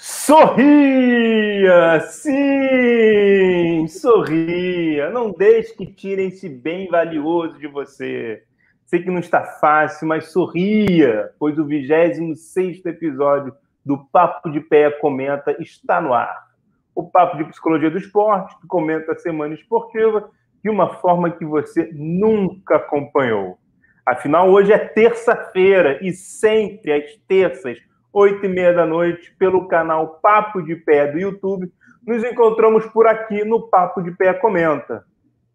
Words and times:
Sorria! 0.00 1.98
Sim! 2.02 3.88
Sorria! 3.88 5.10
Não 5.10 5.32
deixe 5.32 5.74
que 5.74 5.86
tirem 5.86 6.28
esse 6.28 6.48
bem 6.48 6.86
valioso 6.86 7.58
de 7.58 7.66
você. 7.66 8.44
Sei 8.86 9.02
que 9.02 9.10
não 9.10 9.18
está 9.18 9.42
fácil, 9.42 10.06
mas 10.06 10.30
sorria, 10.30 11.32
pois 11.36 11.58
o 11.58 11.64
26 11.64 12.86
episódio 12.86 13.52
do 13.84 13.98
Papo 14.12 14.48
de 14.52 14.60
Pé 14.60 14.88
Comenta 14.92 15.56
está 15.60 16.00
no 16.00 16.14
ar. 16.14 16.46
O 16.94 17.02
Papo 17.02 17.36
de 17.36 17.42
Psicologia 17.46 17.90
do 17.90 17.98
Esporte, 17.98 18.56
que 18.60 18.68
comenta 18.68 19.10
a 19.10 19.18
semana 19.18 19.54
esportiva 19.54 20.30
de 20.62 20.70
uma 20.70 20.94
forma 21.00 21.32
que 21.32 21.44
você 21.44 21.90
nunca 21.92 22.76
acompanhou. 22.76 23.58
Afinal, 24.06 24.48
hoje 24.48 24.72
é 24.72 24.78
terça-feira 24.78 25.98
e 26.00 26.12
sempre 26.12 26.92
às 26.92 27.16
terças 27.26 27.78
oito 28.12 28.44
e 28.44 28.48
meia 28.48 28.72
da 28.72 28.86
noite, 28.86 29.34
pelo 29.38 29.68
canal 29.68 30.18
Papo 30.22 30.62
de 30.62 30.76
Pé 30.76 31.10
do 31.10 31.18
YouTube. 31.18 31.70
Nos 32.06 32.24
encontramos 32.24 32.86
por 32.86 33.06
aqui 33.06 33.44
no 33.44 33.68
Papo 33.68 34.02
de 34.02 34.10
Pé 34.12 34.32
Comenta. 34.34 35.04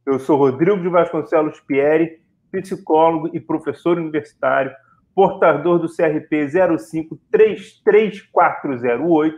Eu 0.06 0.20
sou 0.20 0.38
Rodrigo 0.38 0.82
de 0.82 0.90
Vasconcelos 0.90 1.60
Pieri, 1.62 2.22
psicólogo 2.52 3.30
e 3.34 3.40
professor 3.40 3.98
universitário, 3.98 4.72
portador 5.16 5.80
do 5.80 5.88
CRP 5.88 6.48
0533408. 7.34 9.34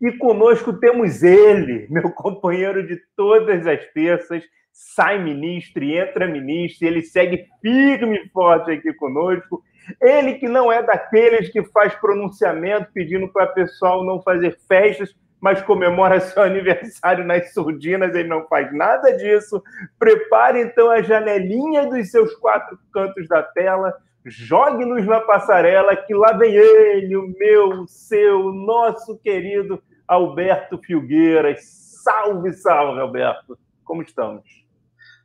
E 0.00 0.12
conosco 0.12 0.72
temos 0.74 1.22
ele, 1.22 1.86
meu 1.90 2.10
companheiro 2.12 2.86
de 2.86 3.00
todas 3.16 3.66
as 3.66 3.84
terças, 3.92 4.44
sai 4.72 5.22
ministro 5.22 5.82
e 5.82 5.98
entra 5.98 6.28
ministro, 6.28 6.86
ele 6.86 7.02
segue 7.02 7.46
firme 7.60 8.16
e 8.16 8.28
forte 8.28 8.70
aqui 8.70 8.92
conosco. 8.92 9.62
Ele 10.00 10.34
que 10.34 10.48
não 10.48 10.70
é 10.70 10.82
daqueles 10.82 11.48
que 11.50 11.62
faz 11.64 11.94
pronunciamento 11.94 12.90
pedindo 12.92 13.28
para 13.28 13.50
o 13.50 13.54
pessoal 13.54 14.04
não 14.04 14.20
fazer 14.20 14.58
festas, 14.68 15.14
mas 15.40 15.62
comemora 15.62 16.20
seu 16.20 16.42
aniversário 16.42 17.24
nas 17.24 17.52
surdinas, 17.52 18.14
ele 18.14 18.28
não 18.28 18.46
faz 18.48 18.72
nada 18.74 19.16
disso. 19.16 19.62
Prepare 19.98 20.60
então 20.60 20.90
a 20.90 21.02
janelinha 21.02 21.86
dos 21.86 22.10
seus 22.10 22.34
quatro 22.34 22.78
cantos 22.92 23.26
da 23.28 23.42
tela, 23.42 23.94
jogue-nos 24.24 25.06
na 25.06 25.20
passarela, 25.20 25.96
que 25.96 26.14
lá 26.14 26.32
vem 26.32 26.54
ele, 26.54 27.16
o 27.16 27.28
meu, 27.38 27.68
o 27.82 27.88
seu, 27.88 28.52
nosso 28.52 29.18
querido 29.18 29.82
Alberto 30.06 30.78
Filgueiras. 30.78 31.60
Salve, 32.02 32.52
salve, 32.52 33.00
Alberto. 33.00 33.58
Como 33.84 34.02
estamos? 34.02 34.42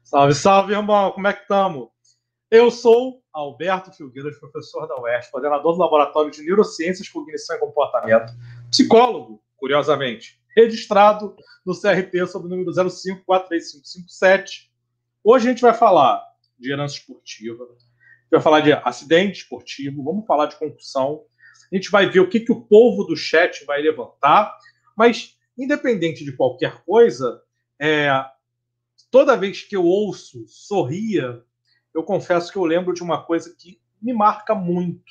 Salve, 0.04 0.34
salve, 0.34 0.74
irmão. 0.74 1.12
Como 1.12 1.28
é 1.28 1.34
que 1.34 1.42
estamos? 1.42 1.90
Eu 2.52 2.70
sou 2.70 3.23
Alberto 3.34 3.92
Filgueiras, 3.92 4.38
professor 4.38 4.88
da 4.88 5.00
UERJ, 5.02 5.32
coordenador 5.32 5.74
do 5.74 5.80
Laboratório 5.80 6.30
de 6.32 6.44
Neurociências, 6.44 7.10
Cognição 7.10 7.56
e 7.56 7.60
Comportamento, 7.60 8.32
psicólogo, 8.70 9.42
curiosamente, 9.58 10.40
registrado 10.56 11.36
no 11.66 11.74
CRP 11.74 12.28
sob 12.28 12.46
o 12.46 12.50
número 12.50 12.72
05-43557. 12.72 14.70
Hoje 15.24 15.48
a 15.48 15.52
gente 15.52 15.62
vai 15.62 15.74
falar 15.74 16.24
de 16.60 16.72
herança 16.72 16.96
esportiva, 16.96 17.66
vai 18.30 18.42
falar 18.42 18.62
de 18.62 18.72
acidente 18.74 19.40
esportivo, 19.42 20.04
vamos 20.04 20.26
falar 20.28 20.46
de 20.46 20.56
concussão, 20.58 21.24
a 21.72 21.76
gente 21.76 21.90
vai 21.90 22.08
ver 22.08 22.20
o 22.20 22.30
que, 22.30 22.40
que 22.40 22.52
o 22.52 22.62
povo 22.62 23.04
do 23.04 23.16
chat 23.16 23.66
vai 23.66 23.82
levantar, 23.82 24.56
mas 24.96 25.36
independente 25.58 26.24
de 26.24 26.36
qualquer 26.36 26.84
coisa, 26.84 27.42
é, 27.80 28.10
toda 29.10 29.38
vez 29.38 29.62
que 29.62 29.76
eu 29.76 29.84
ouço 29.84 30.46
sorria 30.48 31.44
eu 31.94 32.04
confesso 32.04 32.52
que 32.52 32.58
eu 32.58 32.66
lembro 32.66 32.94
de 32.94 33.04
uma 33.04 33.22
coisa 33.24 33.54
que 33.58 33.80
me 34.02 34.14
marca 34.14 34.54
muito. 34.54 35.04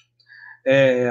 É, 0.64 1.10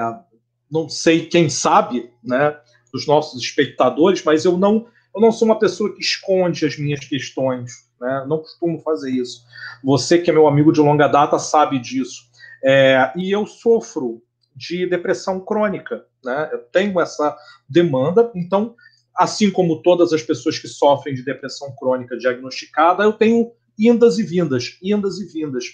não 0.72 0.88
sei 0.88 1.26
quem 1.26 1.50
sabe, 1.50 2.12
né, 2.24 2.58
dos 2.94 3.08
nossos 3.08 3.42
espectadores, 3.42 4.24
mas 4.24 4.46
eu 4.46 4.58
não, 4.58 4.88
eu 5.14 5.22
não 5.22 5.32
sou 5.32 5.48
uma 5.48 5.60
pessoa 5.60 5.94
que 5.94 6.02
esconde 6.02 6.66
as 6.66 6.78
minhas 6.78 7.04
questões, 7.06 7.72
né, 8.00 8.26
não 8.28 8.40
costumo 8.40 8.80
fazer 8.80 9.12
isso. 9.12 9.44
Você 9.84 10.18
que 10.18 10.30
é 10.30 10.34
meu 10.34 10.48
amigo 10.48 10.72
de 10.72 10.80
longa 10.80 11.08
data 11.08 11.38
sabe 11.40 11.80
disso. 11.80 12.30
É, 12.64 13.12
e 13.16 13.32
eu 13.32 13.46
sofro 13.46 14.22
de 14.56 14.86
depressão 14.86 15.40
crônica, 15.40 16.06
né? 16.24 16.50
Eu 16.52 16.60
tenho 16.60 17.00
essa 17.00 17.36
demanda, 17.68 18.32
então, 18.36 18.76
assim 19.16 19.50
como 19.50 19.82
todas 19.82 20.14
as 20.14 20.22
pessoas 20.22 20.60
que 20.60 20.68
sofrem 20.68 21.16
de 21.16 21.24
depressão 21.24 21.74
crônica 21.76 22.18
diagnosticada, 22.18 23.04
eu 23.04 23.14
tenho 23.14 23.52
indas 23.78 24.18
e 24.20 24.24
vindas, 24.24 24.78
indas 24.82 25.20
e 25.20 25.26
vindas. 25.26 25.66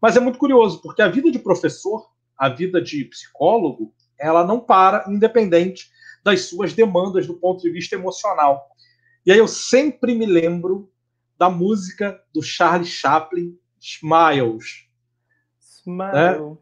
Mas 0.00 0.16
é 0.16 0.20
muito 0.20 0.38
curioso, 0.38 0.80
porque 0.80 1.02
a 1.02 1.08
vida 1.08 1.30
de 1.30 1.38
professor, 1.38 2.08
a 2.36 2.48
vida 2.48 2.80
de 2.80 3.04
psicólogo, 3.04 3.92
ela 4.18 4.44
não 4.44 4.60
para 4.60 5.04
independente 5.08 5.90
das 6.24 6.42
suas 6.42 6.72
demandas 6.72 7.26
do 7.26 7.34
ponto 7.34 7.62
de 7.62 7.70
vista 7.70 7.94
emocional. 7.94 8.66
E 9.24 9.32
aí 9.32 9.38
eu 9.38 9.48
sempre 9.48 10.14
me 10.14 10.26
lembro 10.26 10.90
da 11.38 11.48
música 11.48 12.22
do 12.34 12.42
Charlie 12.42 12.86
Chaplin, 12.86 13.58
Smiles. 13.78 14.86
Smile. 15.60 16.58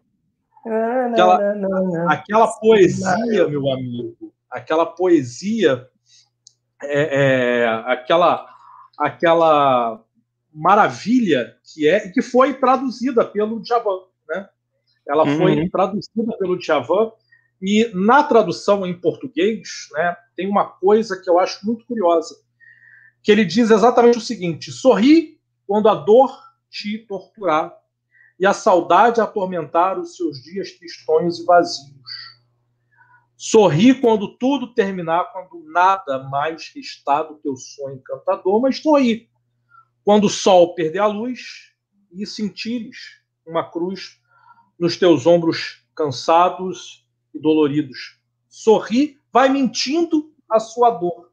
Né? 0.64 1.08
Aquela, 1.10 2.12
aquela 2.12 2.46
poesia, 2.58 3.48
meu 3.48 3.70
amigo, 3.72 4.32
aquela 4.50 4.86
poesia, 4.86 5.88
é, 6.82 7.62
é, 7.62 7.66
aquela, 7.86 8.46
aquela 8.98 10.04
maravilha 10.52 11.56
que 11.62 11.88
é 11.88 12.06
e 12.06 12.12
que 12.12 12.22
foi 12.22 12.54
traduzida 12.54 13.24
pelo 13.24 13.60
Djavan, 13.60 14.00
né? 14.28 14.48
Ela 15.06 15.24
uhum. 15.24 15.38
foi 15.38 15.68
traduzida 15.70 16.36
pelo 16.38 16.58
Djavan 16.58 17.12
e 17.60 17.90
na 17.92 18.22
tradução 18.22 18.86
em 18.86 18.98
português, 18.98 19.88
né, 19.92 20.16
tem 20.36 20.48
uma 20.48 20.64
coisa 20.64 21.20
que 21.20 21.28
eu 21.28 21.38
acho 21.38 21.64
muito 21.66 21.84
curiosa, 21.86 22.36
que 23.22 23.32
ele 23.32 23.44
diz 23.44 23.70
exatamente 23.70 24.18
o 24.18 24.22
seguinte: 24.22 24.70
sorri 24.70 25.40
quando 25.66 25.88
a 25.88 25.94
dor 25.94 26.30
te 26.70 26.98
torturar 26.98 27.76
e 28.38 28.46
a 28.46 28.52
saudade 28.52 29.20
atormentar 29.20 29.98
os 29.98 30.16
seus 30.16 30.40
dias 30.42 30.70
tristonhos 30.72 31.40
e 31.40 31.44
vazios. 31.44 31.98
Sorri 33.36 34.00
quando 34.00 34.36
tudo 34.36 34.74
terminar, 34.74 35.32
quando 35.32 35.64
nada 35.70 36.24
mais 36.24 36.72
está 36.76 37.22
do 37.22 37.36
teu 37.36 37.56
sonho 37.56 37.96
encantador, 37.96 38.60
mas 38.60 38.78
sorri 38.78 39.28
quando 40.08 40.24
o 40.24 40.30
sol 40.30 40.74
perder 40.74 41.00
a 41.00 41.06
luz 41.06 41.74
e 42.10 42.24
sentires 42.24 43.20
uma 43.46 43.70
cruz 43.70 44.18
nos 44.78 44.96
teus 44.96 45.26
ombros 45.26 45.84
cansados 45.94 47.06
e 47.34 47.38
doloridos. 47.38 48.18
Sorri, 48.48 49.20
vai 49.30 49.50
mentindo 49.50 50.34
a 50.50 50.58
sua 50.58 50.92
dor. 50.92 51.28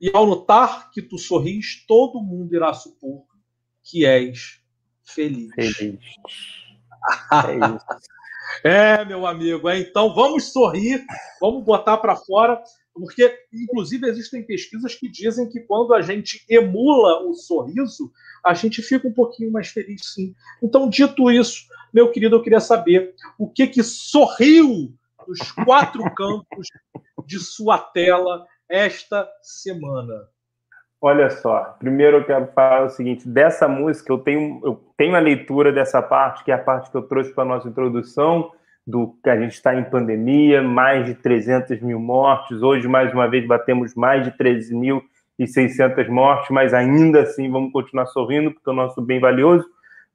E 0.00 0.10
ao 0.12 0.26
notar 0.26 0.90
que 0.90 1.00
tu 1.00 1.16
sorris, 1.18 1.86
todo 1.86 2.20
mundo 2.20 2.52
irá 2.52 2.74
supor 2.74 3.26
que 3.84 4.04
és 4.04 4.60
feliz. 5.04 5.54
Feliz. 5.54 6.00
É, 8.64 8.98
é 9.00 9.04
meu 9.04 9.24
amigo. 9.24 9.68
É, 9.68 9.78
então 9.78 10.12
vamos 10.16 10.52
sorrir, 10.52 11.06
vamos 11.40 11.62
botar 11.62 11.98
para 11.98 12.16
fora 12.16 12.60
porque, 12.94 13.32
inclusive, 13.52 14.08
existem 14.08 14.42
pesquisas 14.42 14.94
que 14.94 15.08
dizem 15.08 15.48
que 15.48 15.60
quando 15.60 15.94
a 15.94 16.02
gente 16.02 16.44
emula 16.48 17.24
o 17.26 17.34
sorriso, 17.34 18.12
a 18.44 18.54
gente 18.54 18.82
fica 18.82 19.06
um 19.06 19.12
pouquinho 19.12 19.52
mais 19.52 19.68
feliz, 19.68 20.14
sim. 20.14 20.34
Então, 20.62 20.88
dito 20.88 21.30
isso, 21.30 21.66
meu 21.92 22.10
querido, 22.10 22.36
eu 22.36 22.42
queria 22.42 22.60
saber 22.60 23.14
o 23.38 23.48
que 23.48 23.66
que 23.66 23.82
sorriu 23.82 24.92
dos 25.26 25.52
quatro 25.52 26.02
cantos 26.14 26.68
de 27.26 27.38
sua 27.38 27.78
tela 27.78 28.46
esta 28.68 29.28
semana. 29.42 30.28
Olha 31.02 31.30
só, 31.30 31.76
primeiro 31.78 32.18
eu 32.18 32.24
quero 32.26 32.46
falar 32.48 32.84
o 32.84 32.90
seguinte: 32.90 33.26
dessa 33.26 33.66
música, 33.66 34.12
eu 34.12 34.18
tenho, 34.18 34.60
eu 34.62 34.84
tenho 34.98 35.16
a 35.16 35.20
leitura 35.20 35.72
dessa 35.72 36.02
parte, 36.02 36.44
que 36.44 36.50
é 36.50 36.54
a 36.54 36.58
parte 36.58 36.90
que 36.90 36.96
eu 36.96 37.02
trouxe 37.02 37.32
para 37.32 37.44
a 37.44 37.46
nossa 37.46 37.68
introdução, 37.68 38.52
do 38.90 39.16
que 39.22 39.30
a 39.30 39.38
gente 39.38 39.52
está 39.52 39.74
em 39.74 39.84
pandemia, 39.84 40.60
mais 40.60 41.06
de 41.06 41.14
300 41.14 41.80
mil 41.80 42.00
mortes. 42.00 42.60
Hoje, 42.60 42.88
mais 42.88 43.12
uma 43.12 43.28
vez, 43.28 43.46
batemos 43.46 43.94
mais 43.94 44.24
de 44.24 44.32
13.600 44.32 46.08
mortes, 46.08 46.50
mas 46.50 46.74
ainda 46.74 47.22
assim 47.22 47.48
vamos 47.50 47.72
continuar 47.72 48.06
sorrindo, 48.06 48.50
porque 48.50 48.68
é 48.68 48.72
o 48.72 48.76
nosso 48.76 49.00
bem 49.00 49.20
valioso. 49.20 49.64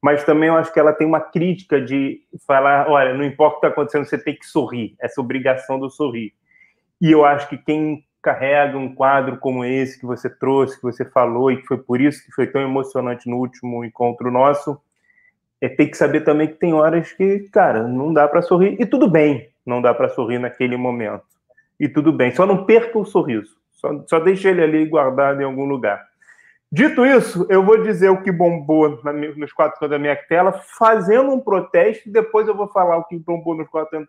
Mas 0.02 0.26
também 0.26 0.50
eu 0.50 0.56
acho 0.56 0.74
que 0.74 0.80
ela 0.80 0.92
tem 0.92 1.08
uma 1.08 1.22
crítica 1.22 1.82
de 1.82 2.20
falar: 2.46 2.90
olha, 2.90 3.14
não 3.14 3.24
importa 3.24 3.56
o 3.56 3.60
que 3.62 3.66
está 3.66 3.68
acontecendo, 3.70 4.06
você 4.06 4.18
tem 4.18 4.36
que 4.36 4.46
sorrir, 4.46 4.96
essa 5.00 5.22
obrigação 5.22 5.80
do 5.80 5.90
sorrir. 5.90 6.34
E 7.02 7.12
eu 7.12 7.24
acho 7.24 7.48
que 7.48 7.58
quem 7.58 8.04
carrega 8.22 8.78
um 8.78 8.94
quadro 8.94 9.38
como 9.38 9.64
esse 9.64 10.00
que 10.00 10.06
você 10.06 10.30
trouxe, 10.30 10.76
que 10.76 10.84
você 10.84 11.06
falou, 11.06 11.50
e 11.50 11.58
que 11.58 11.68
foi 11.68 11.78
por 11.78 12.02
isso 12.02 12.26
que 12.26 12.32
foi 12.34 12.48
tão 12.48 12.62
emocionante 12.62 13.30
no 13.30 13.38
último 13.38 13.86
encontro 13.86 14.30
nosso, 14.30 14.78
é 15.62 15.70
ter 15.70 15.88
que 15.88 15.98
saber 15.98 16.22
também 16.22 16.48
que 16.48 16.56
tem 16.56 16.74
horas 16.74 17.12
que, 17.14 17.50
cara, 17.52 17.88
não 17.88 18.14
dá 18.14 18.28
para 18.28 18.42
sorrir. 18.42 18.76
E 18.80 18.86
tudo 18.86 19.10
bem, 19.10 19.50
não 19.66 19.82
dá 19.82 19.94
para 19.94 20.10
sorrir 20.10 20.40
naquele 20.40 20.78
momento. 20.78 21.24
E 21.80 21.88
tudo 21.88 22.12
bem, 22.12 22.32
só 22.32 22.46
não 22.46 22.66
perca 22.66 22.98
o 22.98 23.06
sorriso. 23.06 23.56
Só, 23.74 24.04
só 24.08 24.20
deixe 24.20 24.48
ele 24.48 24.64
ali 24.64 24.86
guardado 24.86 25.42
em 25.42 25.46
algum 25.46 25.66
lugar. 25.66 26.04
Dito 26.72 27.06
isso, 27.06 27.46
eu 27.50 27.64
vou 27.64 27.82
dizer 27.82 28.10
o 28.10 28.22
que 28.22 28.32
bombou 28.32 28.90
nos 29.38 29.54
quatro 29.54 29.80
cantos 29.80 29.90
da 29.90 30.00
minha 30.00 30.16
tela, 30.16 30.52
fazendo 30.78 31.32
um 31.32 31.40
protesto, 31.40 32.12
depois 32.12 32.48
eu 32.48 32.56
vou 32.56 32.68
falar 32.68 32.98
o 32.98 33.06
que 33.06 33.18
bombou 33.18 33.56
nos 33.56 33.70
quatro, 33.70 34.06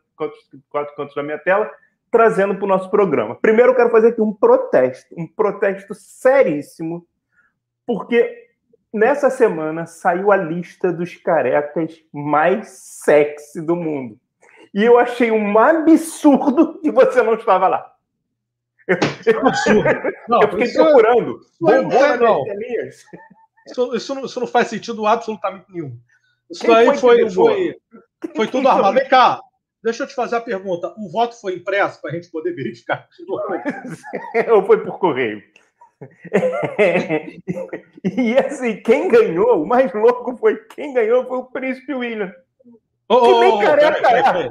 quatro 0.69 0.97
cantos 0.97 1.15
da 1.15 1.23
minha 1.23 1.39
tela, 1.39 1.71
trazendo 2.11 2.57
para 2.57 2.65
o 2.65 2.69
nosso 2.69 2.91
programa. 2.91 3.37
Primeiro, 3.37 3.73
eu 3.73 3.77
quero 3.77 3.91
fazer 3.91 4.09
aqui 4.09 4.21
um 4.21 4.33
protesto, 4.33 5.15
um 5.17 5.27
protesto 5.27 5.95
seríssimo, 5.95 7.07
porque 7.87 8.46
nessa 8.97 9.29
semana 9.29 9.87
saiu 9.87 10.33
a 10.33 10.37
lista 10.37 10.93
dos 10.93 11.15
carecas 11.17 12.01
mais 12.13 12.69
sexy 12.69 13.61
do 13.61 13.77
mundo. 13.77 14.19
E 14.73 14.85
eu 14.85 14.99
achei 14.99 15.31
um 15.31 15.59
absurdo 15.59 16.81
que 16.81 16.91
você 16.91 17.23
não 17.23 17.35
estava 17.35 17.69
lá. 17.69 17.93
Eu, 18.87 18.97
não, 20.29 20.43
eu 20.43 20.51
fiquei 20.51 20.73
procurando. 20.73 21.41
Não, 21.61 21.83
não, 21.83 22.17
não. 22.17 22.45
Isso, 23.67 23.97
isso, 23.97 24.15
não, 24.15 24.25
isso 24.25 24.41
não 24.41 24.47
faz 24.47 24.69
sentido 24.69 25.07
absolutamente 25.07 25.67
nenhum. 25.69 25.99
Isso 26.51 26.65
Quem 26.65 26.75
aí 26.75 26.87
foi, 26.97 27.29
foi, 27.29 27.31
foi, 27.31 27.77
foi 28.35 28.47
tudo 28.47 28.69
armado. 28.69 28.95
Vem 28.95 29.09
cá, 29.09 29.41
deixa 29.83 30.05
eu 30.05 30.07
te 30.07 30.15
fazer 30.15 30.37
a 30.37 30.41
pergunta. 30.41 30.95
O 30.97 31.11
voto 31.11 31.39
foi 31.41 31.57
impresso 31.57 32.01
para 32.01 32.13
a 32.13 32.15
gente 32.15 32.31
poder 32.31 32.55
verificar? 32.55 33.09
Ou 34.53 34.65
foi 34.65 34.85
por 34.85 34.99
correio? 34.99 35.43
É, 36.79 37.37
e 38.05 38.37
assim, 38.39 38.83
quem 38.83 39.09
ganhou, 39.09 39.63
o 39.63 39.67
mais 39.67 39.93
louco 39.95 40.37
foi 40.37 40.57
quem 40.67 40.93
ganhou 40.93 41.27
foi 41.27 41.39
o 41.39 41.45
Príncipe 41.45 41.95
William. 41.95 42.33
Oh, 43.09 43.21
que 43.21 43.41
nem 43.41 43.53
oh, 43.53 43.59
careca 43.61 44.01
peraí, 44.01 44.23
peraí, 44.23 44.51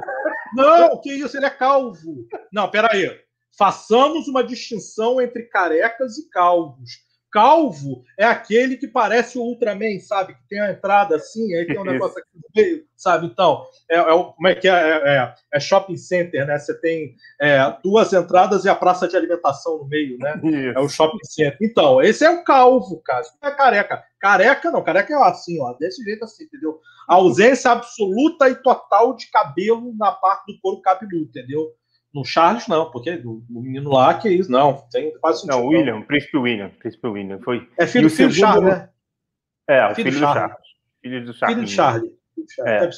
Não, 0.54 1.00
que 1.00 1.12
isso, 1.12 1.36
ele 1.36 1.46
é 1.46 1.50
calvo. 1.50 2.26
Não, 2.52 2.70
peraí. 2.70 3.20
Façamos 3.56 4.28
uma 4.28 4.42
distinção 4.42 5.20
entre 5.20 5.44
carecas 5.44 6.18
e 6.18 6.28
calvos 6.30 7.05
calvo 7.30 8.02
é 8.18 8.24
aquele 8.24 8.76
que 8.76 8.86
parece 8.86 9.38
o 9.38 9.42
Ultraman, 9.42 9.98
sabe? 10.00 10.34
Que 10.34 10.48
tem 10.48 10.60
a 10.60 10.72
entrada 10.72 11.16
assim, 11.16 11.54
aí 11.54 11.66
tem 11.66 11.78
um 11.78 11.84
negócio 11.84 12.18
aqui 12.18 12.28
no 12.34 12.42
meio, 12.54 12.84
sabe? 12.96 13.26
Então, 13.26 13.64
é, 13.90 13.98
é, 13.98 14.04
como 14.04 14.48
é 14.48 14.54
que 14.54 14.68
é? 14.68 14.72
É, 14.72 15.16
é? 15.16 15.34
é, 15.54 15.60
shopping 15.60 15.96
center, 15.96 16.46
né? 16.46 16.58
Você 16.58 16.78
tem 16.80 17.14
é, 17.40 17.58
duas 17.82 18.12
entradas 18.12 18.64
e 18.64 18.68
a 18.68 18.74
praça 18.74 19.06
de 19.06 19.16
alimentação 19.16 19.78
no 19.78 19.88
meio, 19.88 20.18
né? 20.18 20.40
Isso. 20.44 20.78
É 20.78 20.80
o 20.80 20.88
shopping 20.88 21.24
center. 21.24 21.58
Então, 21.60 22.02
esse 22.02 22.24
é 22.24 22.30
o 22.30 22.42
calvo, 22.44 23.00
cara. 23.04 23.20
Isso 23.20 23.32
não 23.42 23.48
é 23.48 23.54
careca. 23.54 24.04
Careca 24.18 24.70
não, 24.70 24.82
careca 24.82 25.12
é 25.12 25.28
assim, 25.28 25.60
ó, 25.60 25.72
desse 25.74 26.02
jeito 26.02 26.24
assim, 26.24 26.44
entendeu? 26.44 26.80
A 27.08 27.14
ausência 27.14 27.70
absoluta 27.70 28.48
e 28.48 28.56
total 28.56 29.14
de 29.14 29.30
cabelo 29.30 29.94
na 29.96 30.10
parte 30.10 30.52
do 30.52 30.60
couro 30.60 30.80
cabeludo, 30.80 31.28
entendeu? 31.28 31.70
No 32.16 32.24
Charles, 32.24 32.66
não, 32.66 32.90
porque 32.90 33.20
o 33.22 33.42
menino 33.50 33.90
lá, 33.90 34.14
que 34.14 34.26
é 34.26 34.32
isso, 34.32 34.50
não. 34.50 34.82
Tem 34.90 35.12
quase 35.18 35.42
sentido. 35.42 35.58
Não, 35.58 35.66
William, 35.66 36.00
Príncipe 36.00 36.38
William, 36.38 36.70
Príncipe 36.70 37.06
William. 37.06 37.38
Foi... 37.40 37.68
É 37.76 37.86
filho, 37.86 38.08
filho 38.08 38.30
do 38.30 38.34
Charles, 38.34 38.64
né? 38.64 38.88
É, 39.68 39.84
o 39.84 39.94
filho, 39.94 40.10
filho 40.10 40.26
do 40.26 40.32
Charles. 40.32 40.56
Filho 41.02 41.24
do 41.26 41.34
Charles. 41.34 41.54
Filho 41.54 41.66
do 41.66 41.70
Charles. 41.70 42.10
É. 42.66 42.88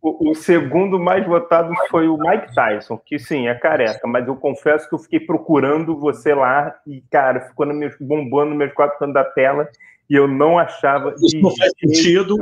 o, 0.00 0.30
o, 0.30 0.34
segundo 0.34 0.96
mais 0.96 1.26
votado 1.26 1.72
foi 1.90 2.06
o 2.06 2.16
Mike 2.16 2.54
Tyson, 2.54 2.96
que 2.98 3.18
sim, 3.18 3.48
é 3.48 3.54
careca, 3.54 4.06
mas 4.06 4.26
eu 4.28 4.36
confesso 4.36 4.88
que 4.88 4.94
eu 4.94 4.98
fiquei 4.98 5.20
procurando 5.20 5.98
você 5.98 6.34
lá 6.34 6.76
e, 6.86 7.00
cara, 7.10 7.48
ficou 7.48 7.66
no 7.66 7.74
meus, 7.74 7.96
bombando 8.00 8.54
meus 8.54 8.72
quatro 8.74 8.96
cantos 8.96 9.14
da 9.14 9.24
tela 9.24 9.68
e 10.08 10.14
eu 10.14 10.28
não 10.28 10.56
achava. 10.56 11.14
Isso 11.16 11.40
não 11.40 11.54
faz 11.56 11.72
sentido. 11.80 12.36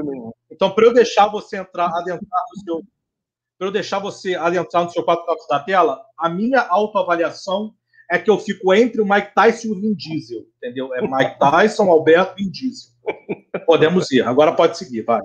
Então, 0.50 0.70
para 0.70 0.84
eu 0.84 0.92
deixar 0.92 1.28
você 1.28 1.56
entrar, 1.56 1.88
adentrar 1.88 2.42
no 2.54 2.62
seu 2.62 2.82
para 3.58 3.68
eu 3.68 3.72
deixar 3.72 3.98
você 3.98 4.34
adentrar 4.34 4.84
no 4.84 4.90
seu 4.90 5.02
quatro 5.02 5.24
cantos 5.24 5.46
da 5.48 5.58
tela, 5.58 6.00
a 6.18 6.28
minha 6.28 6.60
autoavaliação 6.60 7.72
é 8.10 8.18
que 8.18 8.30
eu 8.30 8.38
fico 8.38 8.72
entre 8.72 9.00
o 9.00 9.08
Mike 9.08 9.34
Tyson 9.34 9.68
e 9.68 9.70
o 9.72 9.80
Vin 9.80 9.94
Diesel, 9.94 10.44
entendeu? 10.56 10.94
É 10.94 11.00
Mike 11.00 11.38
Tyson, 11.40 11.90
Alberto 11.90 12.34
e 12.38 12.44
Vin 12.44 12.50
Diesel. 12.50 12.92
Podemos 13.66 14.10
ir, 14.12 14.22
agora 14.22 14.52
pode 14.52 14.76
seguir, 14.78 15.02
vai. 15.02 15.20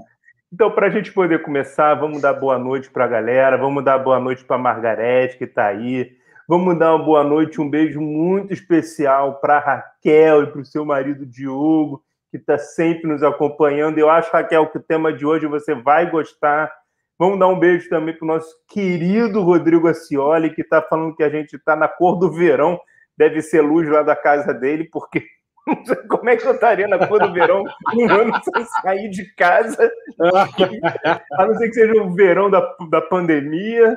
Então, 0.52 0.72
para 0.72 0.88
a 0.88 0.90
gente 0.90 1.12
poder 1.14 1.44
começar, 1.44 1.94
vamos 1.96 2.22
dar 2.22 2.34
boa 2.34 2.58
noite 2.58 2.90
para 2.90 3.06
a 3.06 3.08
galera, 3.08 3.58
vamos 3.58 3.84
dar 3.86 3.98
boa 4.00 4.20
noite 4.20 4.44
para 4.44 4.58
a 4.58 4.60
Margarete, 4.60 5.38
que 5.38 5.46
está 5.46 5.68
aí, 5.68 6.12
vamos 6.48 6.78
dar 6.78 6.96
uma 6.96 7.06
boa 7.06 7.24
noite, 7.24 7.62
um 7.62 7.70
beijo 7.70 8.02
muito 8.02 8.52
especial 8.54 9.40
para 9.40 9.60
Raquel 9.60 10.44
e 10.44 10.48
para 10.48 10.62
o 10.62 10.66
seu 10.66 10.84
marido 10.84 11.26
Diogo, 11.26 12.04
que 12.30 12.38
está 12.38 12.58
sempre 12.58 13.08
nos 13.08 13.24
acompanhando. 13.24 13.98
Eu 13.98 14.10
acho, 14.10 14.32
Raquel, 14.32 14.68
que 14.68 14.78
o 14.78 14.84
tema 14.84 15.14
de 15.14 15.26
hoje 15.26 15.48
você 15.48 15.74
vai 15.74 16.10
gostar 16.10 16.72
Vamos 17.22 17.38
dar 17.38 17.50
um 17.50 17.60
beijo 17.60 17.88
também 17.88 18.18
para 18.18 18.26
o 18.26 18.28
nosso 18.28 18.52
querido 18.68 19.44
Rodrigo 19.44 19.88
Acioli, 19.88 20.56
que 20.56 20.62
está 20.62 20.82
falando 20.82 21.16
que 21.16 21.22
a 21.22 21.30
gente 21.30 21.56
está 21.56 21.76
na 21.76 21.88
cor 21.88 22.18
do 22.18 22.32
verão. 22.32 22.82
Deve 23.16 23.44
ser 23.44 23.62
luz 23.62 23.88
lá 23.88 24.02
da 24.02 24.16
casa 24.16 24.52
dele, 24.52 24.90
porque 24.92 25.24
não 25.68 25.86
sei 25.86 25.98
como 25.98 26.28
é 26.32 26.36
que 26.36 26.48
eu 26.48 26.54
estaria 26.56 26.88
na 26.88 27.08
cor 27.08 27.20
do 27.20 27.32
verão 27.32 27.64
um 27.94 28.10
ano 28.10 28.34
sem 28.44 28.66
sair 28.66 29.08
de 29.12 29.32
casa. 29.36 29.92
A 31.38 31.46
não 31.46 31.54
ser 31.60 31.68
que 31.68 31.76
seja 31.76 32.02
o 32.02 32.12
verão 32.12 32.50
da, 32.50 32.76
da 32.90 33.02
pandemia. 33.04 33.96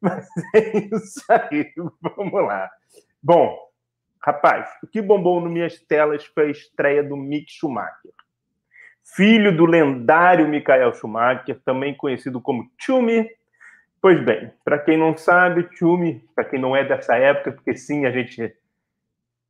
Mas 0.00 0.28
é 0.54 0.78
isso 0.94 1.24
aí. 1.28 1.72
Vamos 2.16 2.40
lá. 2.40 2.70
Bom, 3.20 3.58
rapaz, 4.24 4.68
o 4.80 4.86
que 4.86 5.02
bombou 5.02 5.40
nas 5.40 5.50
minhas 5.50 5.80
telas 5.88 6.24
foi 6.24 6.46
a 6.46 6.50
estreia 6.52 7.02
do 7.02 7.16
Mick 7.16 7.50
Schumacher 7.50 8.12
filho 9.04 9.56
do 9.56 9.66
lendário 9.66 10.48
Michael 10.48 10.94
Schumacher, 10.94 11.58
também 11.64 11.94
conhecido 11.94 12.40
como 12.40 12.68
Tchumi. 12.78 13.28
Pois 14.00 14.22
bem, 14.22 14.50
para 14.64 14.78
quem 14.78 14.96
não 14.96 15.16
sabe, 15.16 15.64
Tchumi, 15.64 16.24
para 16.34 16.44
quem 16.44 16.60
não 16.60 16.74
é 16.74 16.84
dessa 16.84 17.16
época, 17.16 17.52
porque 17.52 17.76
sim, 17.76 18.06
a 18.06 18.10
gente 18.10 18.54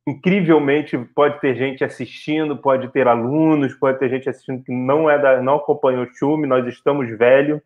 incrivelmente 0.07 0.97
pode 0.97 1.39
ter 1.39 1.55
gente 1.55 1.83
assistindo, 1.83 2.57
pode 2.57 2.89
ter 2.89 3.07
alunos, 3.07 3.73
pode 3.75 3.99
ter 3.99 4.09
gente 4.09 4.29
assistindo 4.29 4.63
que 4.63 4.71
não 4.71 5.09
é 5.09 5.17
da, 5.17 5.41
não 5.41 5.55
acompanhou 5.55 6.03
o 6.03 6.11
Tchumi, 6.11 6.47
nós 6.47 6.67
estamos 6.67 7.07
velhos 7.17 7.61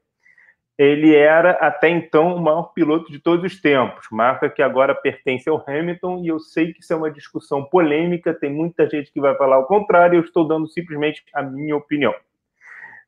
ele 0.77 1.15
era 1.15 1.51
até 1.51 1.89
então 1.89 2.35
o 2.35 2.41
maior 2.41 2.73
piloto 2.73 3.11
de 3.11 3.19
todos 3.19 3.45
os 3.45 3.61
tempos, 3.61 4.07
marca 4.11 4.49
que 4.49 4.61
agora 4.61 4.93
pertence 4.93 5.49
ao 5.49 5.63
Hamilton, 5.65 6.21
e 6.23 6.27
eu 6.27 6.39
sei 6.39 6.73
que 6.73 6.81
isso 6.81 6.91
é 6.91 6.95
uma 6.95 7.09
discussão 7.09 7.63
polêmica, 7.63 8.33
tem 8.33 8.51
muita 8.51 8.89
gente 8.89 9.11
que 9.11 9.21
vai 9.21 9.35
falar 9.35 9.59
o 9.59 9.65
contrário, 9.65 10.17
eu 10.17 10.23
estou 10.23 10.45
dando 10.45 10.67
simplesmente 10.67 11.23
a 11.33 11.41
minha 11.41 11.77
opinião. 11.77 12.13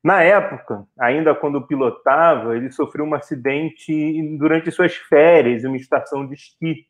Na 0.02 0.22
época, 0.22 0.86
ainda 0.98 1.34
quando 1.34 1.66
pilotava, 1.66 2.56
ele 2.56 2.70
sofreu 2.70 3.04
um 3.04 3.14
acidente 3.14 3.92
durante 4.38 4.70
suas 4.70 4.94
férias, 4.94 5.64
em 5.64 5.66
uma 5.66 5.76
estação 5.76 6.26
de 6.26 6.34
esqui. 6.34 6.86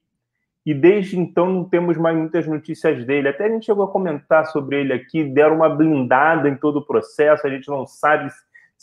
E 0.64 0.74
desde 0.74 1.18
então 1.18 1.50
não 1.50 1.64
temos 1.64 1.96
mais 1.96 2.14
muitas 2.16 2.46
notícias 2.46 3.04
dele. 3.06 3.28
Até 3.28 3.46
a 3.46 3.48
gente 3.48 3.64
chegou 3.64 3.84
a 3.84 3.90
comentar 3.90 4.44
sobre 4.46 4.80
ele 4.80 4.92
aqui, 4.92 5.24
deram 5.24 5.56
uma 5.56 5.70
blindada 5.70 6.48
em 6.48 6.54
todo 6.54 6.80
o 6.80 6.86
processo, 6.86 7.46
a 7.46 7.50
gente 7.50 7.66
não 7.68 7.86
sabe 7.86 8.30
se 8.30 8.38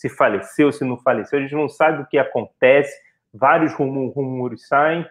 faleceu, 0.09 0.71
se 0.71 0.83
não 0.83 0.97
faleceu, 0.97 1.39
a 1.39 1.41
gente 1.41 1.55
não 1.55 1.69
sabe 1.69 2.03
o 2.03 2.05
que 2.05 2.17
acontece, 2.17 2.93
vários 3.33 3.73
rumores 3.73 4.67
saem, 4.67 5.07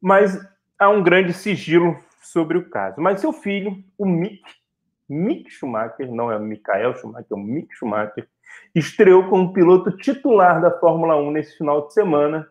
mas 0.00 0.38
há 0.78 0.88
um 0.88 1.02
grande 1.02 1.32
sigilo 1.32 1.98
sobre 2.20 2.58
o 2.58 2.68
caso. 2.68 3.00
Mas 3.00 3.20
seu 3.20 3.32
filho, 3.32 3.82
o 3.96 4.06
Mick, 4.06 4.42
Mick 5.08 5.50
Schumacher, 5.50 6.12
não 6.12 6.30
é 6.30 6.38
Michael 6.38 6.94
Schumacher, 6.96 7.26
é 7.30 7.34
o 7.34 7.38
Mick 7.38 7.74
Schumacher, 7.74 8.28
estreou 8.74 9.28
como 9.28 9.52
piloto 9.52 9.96
titular 9.96 10.60
da 10.60 10.70
Fórmula 10.70 11.16
1 11.16 11.30
nesse 11.30 11.56
final 11.56 11.86
de 11.86 11.94
semana. 11.94 12.48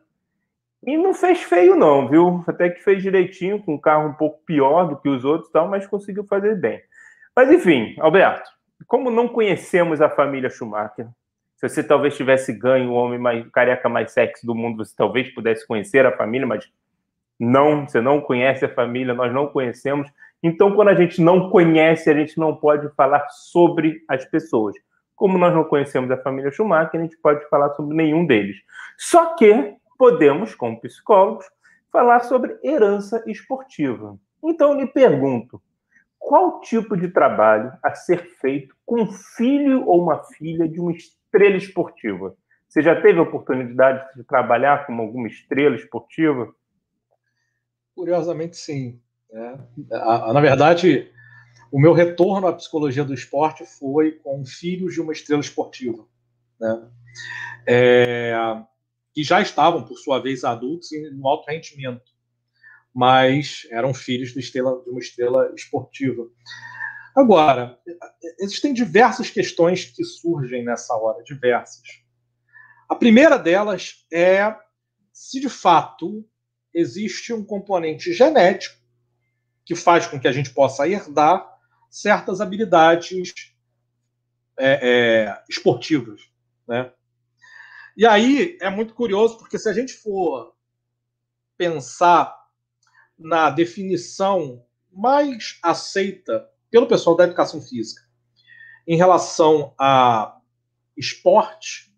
E 0.86 0.98
não 0.98 1.14
fez 1.14 1.42
feio, 1.42 1.76
não, 1.76 2.08
viu? 2.08 2.44
Até 2.48 2.70
que 2.70 2.84
fez 2.84 3.02
direitinho, 3.02 3.62
com 3.62 3.76
um 3.76 3.80
carro 3.80 4.10
um 4.10 4.14
pouco 4.14 4.44
pior 4.46 4.86
do 4.86 4.98
que 4.98 5.10
os 5.10 5.26
outros, 5.26 5.52
tal, 5.52 5.68
mas 5.68 5.88
conseguiu 5.88 6.24
fazer 6.26 6.56
bem. 6.56 6.82
Mas 7.36 7.52
enfim, 7.52 7.96
Alberto, 8.00 8.50
como 8.86 9.10
não 9.10 9.28
conhecemos 9.28 10.02
a 10.02 10.10
família 10.10 10.50
Schumacher, 10.50 11.08
se 11.58 11.68
você 11.68 11.84
talvez 11.84 12.16
tivesse 12.16 12.54
ganho 12.54 12.92
o 12.92 12.94
homem 12.94 13.18
mais 13.18 13.48
careca 13.50 13.90
mais 13.90 14.12
sexy 14.12 14.46
do 14.46 14.54
mundo, 14.54 14.86
você 14.86 14.94
talvez 14.96 15.34
pudesse 15.34 15.66
conhecer 15.66 16.06
a 16.06 16.16
família, 16.16 16.46
mas 16.46 16.72
não, 17.40 17.88
você 17.88 18.00
não 18.00 18.22
conhece 18.22 18.64
a 18.64 18.74
família, 18.74 19.14
nós 19.16 19.34
não 19.34 19.48
conhecemos. 19.48 20.08
Então, 20.42 20.76
quando 20.76 20.90
a 20.90 20.96
gente 20.96 21.20
não 21.20 21.50
conhece, 21.50 22.12
a 22.12 22.14
gente 22.14 22.38
não 22.38 22.56
pode 22.56 22.88
falar 22.96 23.28
sobre 23.30 24.04
as 24.08 24.24
pessoas. 24.26 24.76
Como 25.16 25.36
nós 25.36 25.52
não 25.52 25.64
conhecemos 25.64 26.12
a 26.12 26.18
família 26.18 26.52
Schumacher, 26.52 27.00
a 27.00 27.04
gente 27.04 27.18
pode 27.18 27.44
falar 27.50 27.74
sobre 27.74 27.96
nenhum 27.96 28.24
deles. 28.24 28.58
Só 28.96 29.34
que 29.34 29.76
podemos, 29.98 30.54
como 30.54 30.80
psicólogos, 30.80 31.46
falar 31.92 32.20
sobre 32.20 32.56
herança 32.64 33.24
esportiva. 33.26 34.16
Então, 34.44 34.74
eu 34.74 34.82
lhe 34.82 34.86
pergunto: 34.86 35.60
qual 36.20 36.62
tipo 36.62 36.96
de 36.96 37.08
trabalho 37.08 37.74
a 37.82 37.96
ser 37.96 38.20
feito 38.40 38.76
com 38.86 39.02
um 39.02 39.12
filho 39.12 39.88
ou 39.88 40.04
uma 40.04 40.24
filha 40.24 40.68
de 40.70 40.80
uma 40.80 40.92
estrela 41.38 41.58
esportiva. 41.58 42.36
Você 42.68 42.82
já 42.82 43.00
teve 43.00 43.20
oportunidade 43.20 44.06
de 44.16 44.24
trabalhar 44.24 44.86
com 44.86 44.94
alguma 45.00 45.28
estrela 45.28 45.76
esportiva? 45.76 46.54
Curiosamente, 47.96 48.58
sim. 48.58 49.00
É. 49.32 49.58
Na 50.34 50.42
verdade, 50.42 51.12
o 51.72 51.80
meu 51.80 51.94
retorno 51.94 52.48
à 52.48 52.54
psicologia 52.54 53.04
do 53.04 53.14
esporte 53.14 53.66
foi 53.66 54.14
com 54.24 54.46
filhos 54.46 54.94
de 54.94 55.02
uma 55.02 55.14
estrela 55.14 55.42
esportiva. 55.42 56.06
Né? 56.60 56.90
É, 57.66 58.34
que 59.14 59.24
já 59.24 59.42
estavam, 59.42 59.84
por 59.84 59.98
sua 59.98 60.20
vez, 60.20 60.44
adultos 60.44 60.92
e 60.92 61.10
no 61.12 61.28
alto 61.28 61.48
rendimento, 61.48 62.12
mas 62.94 63.68
eram 63.72 63.94
filhos 63.94 64.34
de, 64.34 64.40
estrela, 64.40 64.82
de 64.84 64.90
uma 64.90 65.00
estrela 65.00 65.54
esportiva. 65.56 66.28
Agora, 67.18 67.80
existem 68.40 68.72
diversas 68.72 69.32
questões 69.32 69.86
que 69.86 70.04
surgem 70.04 70.64
nessa 70.64 70.94
hora, 70.96 71.24
diversas. 71.24 72.04
A 72.88 72.94
primeira 72.94 73.40
delas 73.40 74.06
é 74.14 74.56
se 75.12 75.40
de 75.40 75.50
fato 75.50 76.24
existe 76.72 77.34
um 77.34 77.44
componente 77.44 78.14
genético 78.14 78.80
que 79.66 79.74
faz 79.74 80.06
com 80.06 80.20
que 80.20 80.28
a 80.28 80.32
gente 80.32 80.52
possa 80.52 80.88
herdar 80.88 81.44
certas 81.90 82.40
habilidades 82.40 83.52
é, 84.56 85.26
é, 85.28 85.44
esportivas, 85.50 86.22
né? 86.68 86.94
E 87.98 88.06
aí 88.06 88.60
é 88.62 88.70
muito 88.70 88.94
curioso 88.94 89.40
porque 89.40 89.58
se 89.58 89.68
a 89.68 89.74
gente 89.74 89.94
for 89.94 90.56
pensar 91.58 92.38
na 93.18 93.50
definição 93.50 94.64
mais 94.92 95.58
aceita 95.64 96.48
pelo 96.70 96.88
pessoal 96.88 97.16
da 97.16 97.24
educação 97.24 97.62
física 97.62 98.08
em 98.88 98.96
relação 98.96 99.74
a 99.78 100.40
esporte, 100.96 101.94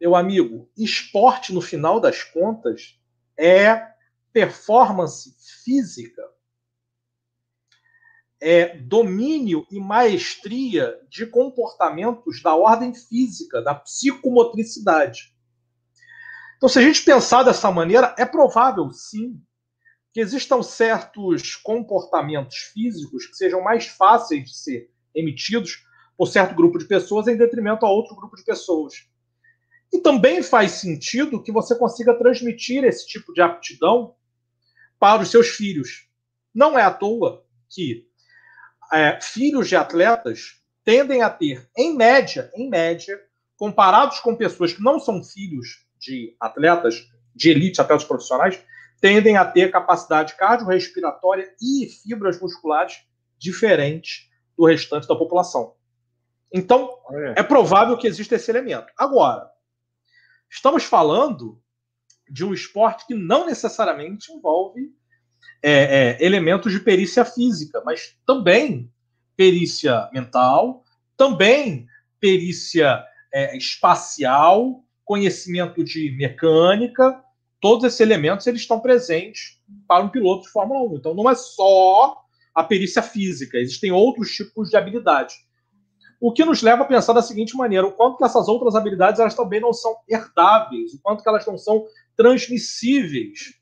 meu 0.00 0.16
amigo, 0.16 0.70
esporte 0.76 1.52
no 1.52 1.60
final 1.60 2.00
das 2.00 2.24
contas 2.24 2.98
é 3.38 3.86
performance 4.32 5.34
física, 5.64 6.22
é 8.40 8.76
domínio 8.78 9.66
e 9.70 9.78
maestria 9.78 10.98
de 11.08 11.26
comportamentos 11.26 12.42
da 12.42 12.54
ordem 12.54 12.94
física, 12.94 13.62
da 13.62 13.74
psicomotricidade. 13.74 15.34
Então, 16.56 16.68
se 16.68 16.78
a 16.78 16.82
gente 16.82 17.02
pensar 17.02 17.42
dessa 17.42 17.70
maneira, 17.70 18.14
é 18.18 18.24
provável, 18.24 18.90
sim, 18.92 19.42
que 20.16 20.20
existam 20.20 20.62
certos 20.62 21.56
comportamentos 21.56 22.56
físicos 22.72 23.26
que 23.26 23.36
sejam 23.36 23.62
mais 23.62 23.86
fáceis 23.86 24.44
de 24.44 24.56
ser 24.56 24.90
emitidos 25.14 25.84
por 26.16 26.24
certo 26.24 26.54
grupo 26.54 26.78
de 26.78 26.86
pessoas 26.86 27.28
em 27.28 27.36
detrimento 27.36 27.84
a 27.84 27.90
outro 27.90 28.16
grupo 28.16 28.34
de 28.34 28.42
pessoas. 28.42 28.94
E 29.92 29.98
também 29.98 30.42
faz 30.42 30.70
sentido 30.70 31.42
que 31.42 31.52
você 31.52 31.74
consiga 31.74 32.16
transmitir 32.16 32.82
esse 32.82 33.06
tipo 33.06 33.30
de 33.34 33.42
aptidão 33.42 34.16
para 34.98 35.22
os 35.22 35.30
seus 35.30 35.48
filhos. 35.48 36.08
Não 36.54 36.78
é 36.78 36.82
à 36.82 36.90
toa 36.90 37.44
que 37.68 38.08
é, 38.94 39.20
filhos 39.20 39.68
de 39.68 39.76
atletas 39.76 40.62
tendem 40.82 41.20
a 41.20 41.28
ter, 41.28 41.68
em 41.76 41.94
média, 41.94 42.50
em 42.54 42.70
média, 42.70 43.20
comparados 43.54 44.18
com 44.20 44.34
pessoas 44.34 44.72
que 44.72 44.82
não 44.82 44.98
são 44.98 45.22
filhos 45.22 45.86
de 46.00 46.34
atletas 46.40 47.06
de 47.34 47.50
elite, 47.50 47.82
atletas 47.82 48.06
profissionais, 48.06 48.58
tendem 49.00 49.36
a 49.36 49.44
ter 49.44 49.70
capacidade 49.70 50.34
cardiorrespiratória 50.36 51.52
e 51.60 51.88
fibras 51.88 52.40
musculares 52.40 53.04
diferentes 53.38 54.30
do 54.56 54.66
restante 54.66 55.06
da 55.06 55.14
população. 55.14 55.74
Então, 56.52 56.98
é 57.34 57.42
provável 57.42 57.96
que 57.98 58.06
exista 58.06 58.36
esse 58.36 58.50
elemento. 58.50 58.86
Agora, 58.96 59.50
estamos 60.50 60.84
falando 60.84 61.60
de 62.28 62.44
um 62.44 62.54
esporte 62.54 63.06
que 63.06 63.14
não 63.14 63.46
necessariamente 63.46 64.32
envolve 64.32 64.92
é, 65.62 65.72
é, 65.72 66.24
elementos 66.24 66.72
de 66.72 66.80
perícia 66.80 67.24
física, 67.24 67.82
mas 67.84 68.16
também 68.26 68.90
perícia 69.36 70.08
mental, 70.12 70.84
também 71.16 71.86
perícia 72.18 73.04
é, 73.32 73.56
espacial, 73.56 74.82
conhecimento 75.04 75.84
de 75.84 76.10
mecânica, 76.16 77.22
todos 77.60 77.84
esses 77.84 78.00
elementos 78.00 78.46
eles 78.46 78.60
estão 78.60 78.80
presentes 78.80 79.60
para 79.86 80.04
um 80.04 80.08
piloto 80.08 80.42
de 80.42 80.50
Fórmula 80.50 80.80
1. 80.92 80.96
Então 80.96 81.14
não 81.14 81.28
é 81.28 81.34
só 81.34 82.22
a 82.54 82.64
perícia 82.64 83.02
física, 83.02 83.58
existem 83.58 83.92
outros 83.92 84.30
tipos 84.30 84.70
de 84.70 84.76
habilidade. 84.76 85.34
O 86.20 86.32
que 86.32 86.44
nos 86.44 86.62
leva 86.62 86.82
a 86.82 86.86
pensar 86.86 87.12
da 87.12 87.22
seguinte 87.22 87.56
maneira: 87.56 87.86
o 87.86 87.92
quanto 87.92 88.16
que 88.16 88.24
essas 88.24 88.48
outras 88.48 88.74
habilidades 88.74 89.20
elas 89.20 89.34
também 89.34 89.60
não 89.60 89.72
são 89.72 89.94
herdáveis, 90.08 90.94
o 90.94 91.00
quanto 91.02 91.22
que 91.22 91.28
elas 91.28 91.46
não 91.46 91.58
são 91.58 91.84
transmissíveis. 92.16 93.54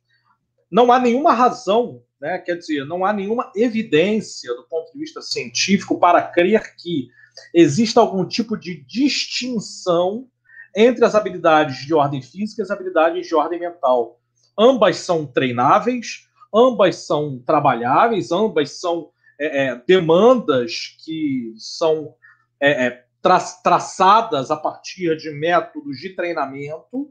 Não 0.70 0.92
há 0.92 0.98
nenhuma 0.98 1.32
razão, 1.32 2.02
né, 2.20 2.38
quer 2.38 2.56
dizer, 2.56 2.84
não 2.84 3.04
há 3.04 3.12
nenhuma 3.12 3.50
evidência 3.54 4.54
do 4.54 4.64
ponto 4.64 4.92
de 4.92 4.98
vista 4.98 5.20
científico 5.20 5.98
para 5.98 6.22
crer 6.22 6.74
que 6.76 7.08
exista 7.52 8.00
algum 8.00 8.26
tipo 8.26 8.56
de 8.56 8.84
distinção 8.84 10.28
entre 10.76 11.04
as 11.04 11.14
habilidades 11.14 11.86
de 11.86 11.94
ordem 11.94 12.20
física 12.20 12.62
e 12.62 12.64
as 12.64 12.70
habilidades 12.70 13.26
de 13.26 13.34
ordem 13.34 13.60
mental. 13.60 14.20
Ambas 14.58 14.96
são 14.98 15.26
treináveis, 15.26 16.28
ambas 16.54 16.96
são 16.96 17.42
trabalháveis, 17.44 18.30
ambas 18.30 18.78
são 18.80 19.10
é, 19.38 19.66
é, 19.66 19.82
demandas 19.86 20.96
que 21.04 21.54
são 21.56 22.14
é, 22.60 22.86
é 22.86 23.04
tra 23.20 23.40
traçadas 23.62 24.50
a 24.50 24.56
partir 24.56 25.16
de 25.16 25.30
métodos 25.30 25.96
de 25.96 26.14
treinamento. 26.14 27.10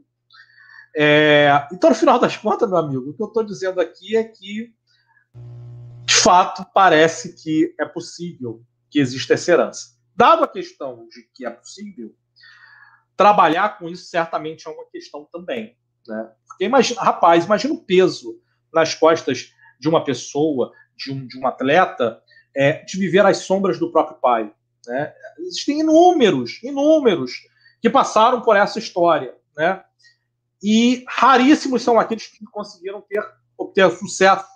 É, 0.96 1.66
então, 1.72 1.90
no 1.90 1.96
final 1.96 2.20
das 2.20 2.36
contas, 2.36 2.68
meu 2.68 2.78
amigo, 2.78 3.10
o 3.10 3.14
que 3.14 3.22
eu 3.22 3.26
estou 3.26 3.42
dizendo 3.42 3.80
aqui 3.80 4.16
é 4.16 4.22
que, 4.22 4.72
de 6.04 6.14
fato, 6.14 6.64
parece 6.72 7.34
que 7.34 7.74
é 7.80 7.84
possível 7.84 8.62
que 8.88 9.00
exista 9.00 9.34
essa 9.34 9.50
herança. 9.50 9.94
Dado 10.14 10.44
a 10.44 10.48
questão 10.48 11.08
de 11.08 11.28
que 11.34 11.44
é 11.44 11.50
possível, 11.50 12.14
trabalhar 13.16 13.78
com 13.78 13.88
isso 13.88 14.06
certamente 14.06 14.66
é 14.66 14.70
uma 14.70 14.84
questão 14.90 15.26
também. 15.30 15.76
Né? 16.06 16.30
Porque 16.46 16.64
imagina, 16.64 17.00
rapaz, 17.00 17.44
imagina 17.44 17.74
o 17.74 17.84
peso 17.84 18.40
nas 18.72 18.94
costas 18.94 19.52
de 19.78 19.88
uma 19.88 20.04
pessoa, 20.04 20.72
de 20.96 21.12
um, 21.12 21.26
de 21.26 21.38
um 21.38 21.46
atleta, 21.46 22.20
é, 22.54 22.84
de 22.84 22.98
viver 22.98 23.24
às 23.24 23.38
sombras 23.38 23.78
do 23.78 23.90
próprio 23.90 24.18
pai. 24.18 24.52
Né? 24.86 25.14
Existem 25.38 25.80
inúmeros, 25.80 26.62
inúmeros 26.62 27.32
que 27.80 27.90
passaram 27.90 28.40
por 28.40 28.56
essa 28.56 28.78
história. 28.78 29.34
Né? 29.56 29.82
E 30.62 31.04
raríssimos 31.08 31.82
são 31.82 31.98
aqueles 31.98 32.26
que 32.26 32.44
conseguiram 32.46 33.00
ter, 33.02 33.22
obter 33.56 33.90
sucesso 33.90 34.48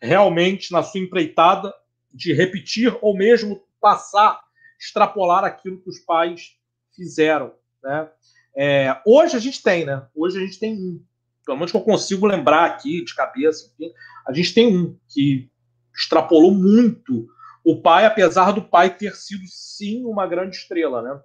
realmente 0.00 0.72
na 0.72 0.82
sua 0.82 1.00
empreitada 1.00 1.72
de 2.12 2.32
repetir 2.32 2.96
ou 3.00 3.16
mesmo 3.16 3.62
passar, 3.80 4.40
extrapolar 4.78 5.44
aquilo 5.44 5.80
que 5.80 5.88
os 5.88 5.98
pais 6.00 6.56
fizeram. 6.94 7.54
Né? 7.86 8.08
É, 8.56 9.00
hoje 9.06 9.36
a 9.36 9.38
gente 9.38 9.62
tem, 9.62 9.84
né? 9.84 10.04
Hoje 10.12 10.38
a 10.38 10.40
gente 10.44 10.58
tem 10.58 10.74
um, 10.74 11.00
pelo 11.44 11.56
menos 11.56 11.70
que 11.70 11.76
eu 11.76 11.82
consigo 11.82 12.26
lembrar 12.26 12.64
aqui 12.64 13.04
de 13.04 13.14
cabeça, 13.14 13.72
enfim, 13.72 13.92
a 14.26 14.32
gente 14.32 14.52
tem 14.52 14.76
um 14.76 14.98
que 15.08 15.48
extrapolou 15.94 16.52
muito 16.52 17.28
o 17.64 17.80
pai, 17.80 18.04
apesar 18.04 18.50
do 18.50 18.62
pai 18.62 18.90
ter 18.90 19.14
sido 19.14 19.44
sim 19.46 20.04
uma 20.04 20.26
grande 20.26 20.56
estrela, 20.56 21.00
né? 21.00 21.20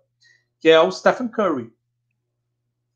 Que 0.60 0.70
é 0.70 0.80
o 0.80 0.92
Stephen 0.92 1.28
Curry. 1.28 1.74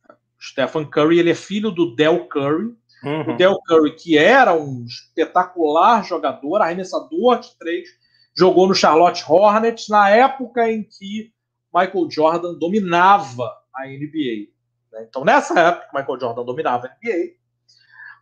O 0.09 0.43
Stephen 0.43 0.85
Curry, 0.85 1.19
ele 1.19 1.31
é 1.31 1.35
filho 1.35 1.71
do 1.71 1.95
Del 1.95 2.27
Curry. 2.27 2.75
Uhum. 3.03 3.33
O 3.33 3.37
Del 3.37 3.59
Curry, 3.67 3.95
que 3.95 4.17
era 4.17 4.53
um 4.53 4.85
espetacular 4.85 6.03
jogador, 6.03 6.61
arremessador 6.61 7.39
de 7.39 7.57
três, 7.57 7.89
jogou 8.35 8.67
no 8.67 8.75
Charlotte 8.75 9.23
Hornets 9.27 9.87
na 9.89 10.09
época 10.09 10.71
em 10.71 10.83
que 10.83 11.33
Michael 11.75 12.09
Jordan 12.09 12.53
dominava 12.53 13.51
a 13.73 13.85
NBA. 13.85 14.47
Né? 14.91 15.05
Então, 15.09 15.25
nessa 15.25 15.59
época 15.59 15.87
que 15.87 15.97
Michael 15.97 16.19
Jordan 16.19 16.43
dominava 16.45 16.87
a 16.87 16.89
NBA, 16.89 17.33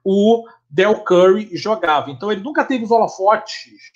o 0.04 0.46
Del 0.70 1.04
Curry 1.04 1.56
jogava. 1.56 2.10
Então, 2.10 2.32
ele 2.32 2.42
nunca 2.42 2.66
teve 2.66 2.84
os 2.84 2.92
holofotes 2.92 3.92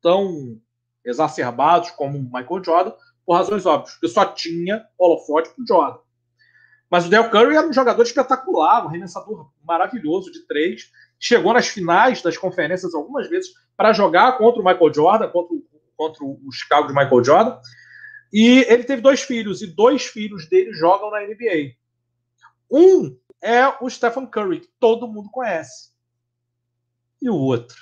tão 0.00 0.58
exacerbados 1.04 1.90
como 1.90 2.18
o 2.18 2.22
Michael 2.22 2.64
Jordan, 2.64 2.92
por 3.24 3.34
razões 3.34 3.66
óbvias, 3.66 3.92
porque 3.92 4.08
só 4.08 4.24
tinha 4.24 4.84
holofote 4.98 5.50
para 5.50 5.62
o 5.62 5.66
Jordan. 5.66 5.98
Mas 6.90 7.06
o 7.06 7.08
Del 7.08 7.30
Curry 7.30 7.56
era 7.56 7.66
um 7.66 7.72
jogador 7.72 8.02
espetacular, 8.02 8.84
um 8.84 8.88
arremessador 8.88 9.50
maravilhoso 9.64 10.30
de 10.30 10.46
três. 10.46 10.90
Chegou 11.18 11.52
nas 11.52 11.68
finais 11.68 12.20
das 12.20 12.36
conferências 12.36 12.94
algumas 12.94 13.28
vezes 13.28 13.50
para 13.76 13.92
jogar 13.92 14.36
contra 14.36 14.60
o 14.60 14.64
Michael 14.64 14.92
Jordan, 14.92 15.28
contra 15.28 15.56
contra 16.02 16.24
o 16.24 16.50
Chicago 16.50 16.88
de 16.88 16.94
Michael 16.94 17.24
Jordan. 17.24 17.58
E 18.32 18.60
ele 18.68 18.84
teve 18.84 19.02
dois 19.02 19.22
filhos, 19.22 19.60
e 19.60 19.66
dois 19.66 20.06
filhos 20.06 20.48
dele 20.48 20.72
jogam 20.72 21.10
na 21.10 21.20
NBA. 21.20 21.74
Um 22.70 23.18
é 23.42 23.66
o 23.82 23.90
Stephen 23.90 24.26
Curry, 24.26 24.60
que 24.60 24.70
todo 24.80 25.06
mundo 25.06 25.30
conhece. 25.30 25.92
E 27.20 27.28
o 27.28 27.36
outro? 27.36 27.76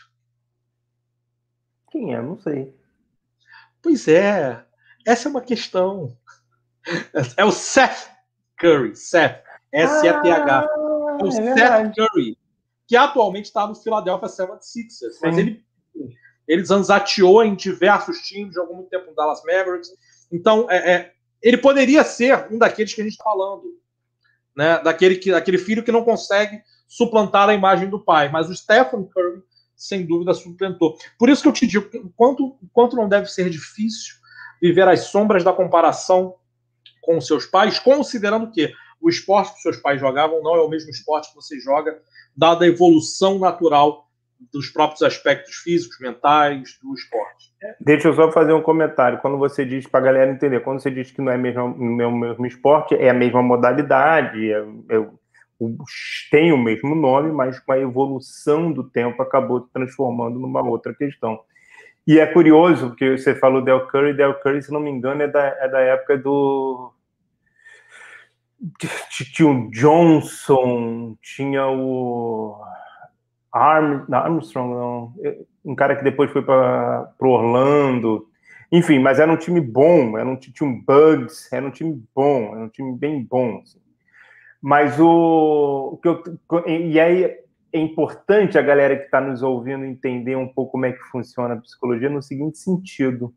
Quem 1.91 2.15
é? 2.15 2.21
Não 2.21 2.39
sei. 2.39 2.75
Pois 3.83 4.09
é, 4.09 4.65
essa 5.07 5.29
é 5.29 5.31
uma 5.31 5.41
questão. 5.41 6.17
É 7.37 7.45
o 7.45 7.53
Seth 7.53 8.11
Curry, 8.59 8.97
Seth, 8.97 9.43
S-E-T-H. 9.73 10.61
Ah, 10.61 11.17
é 11.21 11.23
o 11.23 11.27
é 11.27 11.31
Seth 11.31 11.45
verdade. 11.45 11.95
Curry, 11.95 12.39
que 12.87 12.97
atualmente 12.97 13.47
está 13.47 13.67
no 13.67 13.75
Philadelphia 13.75 14.29
76ers, 14.29 15.19
mas 15.23 15.39
ele, 15.39 15.65
ele 16.49 16.65
zanzateou 16.65 17.45
em 17.45 17.55
diversos 17.55 18.19
times, 18.23 18.55
jogou 18.55 18.77
muito 18.77 18.91
tempo 18.91 19.07
no 19.07 19.15
Dallas 19.15 19.43
Mavericks, 19.45 19.91
então, 20.31 20.71
é, 20.71 20.93
é, 20.93 21.13
ele 21.43 21.57
poderia 21.57 22.05
ser 22.05 22.47
um 22.51 22.59
daqueles 22.59 22.95
que 22.95 23.01
a 23.01 23.05
gente 23.05 23.13
está 23.13 23.25
falando, 23.25 23.65
né? 24.57 24.81
Daquele, 24.83 25.17
que, 25.17 25.31
daquele 25.31 25.59
filho 25.59 25.83
que 25.83 25.93
não 25.93 26.05
consegue 26.05 26.63
suplantar 26.87 27.49
a 27.49 27.55
imagem 27.55 27.89
do 27.89 27.99
pai. 27.99 28.29
Mas 28.29 28.49
o 28.49 28.55
Stephen 28.55 29.05
Curry, 29.05 29.43
sem 29.77 30.07
dúvida, 30.07 30.35
suplantou. 30.35 30.97
Por 31.19 31.29
isso 31.29 31.43
que 31.43 31.49
eu 31.49 31.53
te 31.53 31.67
digo, 31.67 32.13
quanto, 32.17 32.59
quanto 32.73 32.97
não 32.97 33.09
deve 33.09 33.27
ser 33.27 33.49
difícil 33.49 34.15
viver 34.61 34.87
as 34.87 35.05
sombras 35.05 35.43
da 35.43 35.53
comparação 35.53 36.35
com 37.01 37.21
seus 37.21 37.47
pais, 37.47 37.79
considerando 37.79 38.51
que 38.51 38.71
o 39.01 39.09
esporte 39.09 39.55
que 39.55 39.61
seus 39.61 39.79
pais 39.79 39.99
jogavam 39.99 40.43
não 40.43 40.55
é 40.55 40.61
o 40.61 40.69
mesmo 40.69 40.91
esporte 40.91 41.31
que 41.31 41.37
você 41.37 41.59
joga, 41.59 41.99
dada 42.37 42.65
a 42.65 42.69
evolução 42.69 43.39
natural 43.39 44.10
dos 44.53 44.71
próprios 44.71 45.03
aspectos 45.03 45.57
físicos, 45.57 45.99
mentais 46.01 46.79
do 46.83 46.95
esporte. 46.95 47.51
Deixa 47.81 48.09
eu 48.09 48.15
só 48.15 48.33
fazer 48.33 48.53
um 48.53 48.63
comentário. 48.63 49.19
Quando 49.19 49.37
você 49.37 49.65
diz 49.65 49.87
para 49.87 50.01
a 50.01 50.05
galera 50.05 50.31
entender, 50.31 50.61
quando 50.61 50.81
você 50.81 50.91
diz 50.91 51.11
que 51.11 51.21
não 51.21 51.31
é 51.31 51.37
mesmo, 51.37 51.65
o 51.67 52.19
mesmo 52.19 52.47
esporte, 52.47 52.95
é 52.95 53.11
a 53.11 53.15
mesma 53.15 53.43
modalidade, 53.43 54.51
é, 54.51 54.59
é, 54.59 55.07
tem 56.31 56.53
o 56.53 56.59
mesmo 56.59 56.95
nome, 56.95 57.31
mas 57.31 57.61
com 57.61 57.73
a 57.73 57.79
evolução 57.79 58.73
do 58.73 58.89
tempo 58.89 59.23
acabou 59.23 59.61
transformando 59.61 60.39
numa 60.39 60.63
outra 60.67 60.95
questão. 60.95 61.39
E 62.07 62.19
é 62.19 62.27
curioso, 62.27 62.89
porque 62.89 63.19
você 63.19 63.35
falou 63.35 63.63
Del 63.63 63.87
Curry, 63.89 64.15
Del 64.15 64.41
Curry, 64.41 64.63
se 64.63 64.73
não 64.73 64.81
me 64.81 64.91
engano, 64.91 65.23
é 65.23 65.29
da, 65.29 65.47
é 65.47 65.69
da 65.69 65.81
época 65.81 66.17
do. 66.17 66.93
Tinha 69.35 69.49
o 69.49 69.71
Johnson, 69.71 71.17
tinha 71.23 71.67
o. 71.67 72.59
Arm, 73.53 74.05
Armstrong, 74.13 74.75
não. 74.75 75.15
Um 75.65 75.75
cara 75.75 75.97
que 75.97 76.05
depois 76.05 76.31
foi 76.31 76.43
para 76.43 77.13
o 77.21 77.29
Orlando. 77.29 78.27
Enfim, 78.73 78.99
mas 79.01 79.19
era 79.19 79.31
um 79.31 79.37
time 79.37 79.61
bom, 79.61 80.17
era 80.17 80.29
um, 80.29 80.39
um 80.63 80.81
Bugs, 80.81 81.53
era 81.53 81.67
um 81.67 81.71
time 81.71 82.03
bom, 82.15 82.55
era 82.55 82.65
um 82.65 82.69
time 82.69 82.97
bem 82.97 83.23
bom. 83.23 83.61
Assim. 83.63 83.81
Mas 84.63 84.99
o, 85.01 85.93
o 85.95 85.97
que 85.99 86.09
eu, 86.09 86.23
e 86.69 87.01
aí 87.01 87.25
é 87.73 87.79
importante 87.79 88.59
a 88.59 88.63
galera 88.63 88.97
que 88.97 89.05
está 89.05 89.21
nos 89.21 89.43
ouvindo 89.43 89.85
entender 89.85 90.37
um 90.37 90.49
pouco 90.49 90.73
como 90.73 90.87
é 90.87 90.93
que 90.93 91.03
funciona 91.05 91.55
a 91.55 91.61
psicologia 91.61 92.11
no 92.11 92.23
seguinte 92.23 92.59
sentido. 92.59 93.35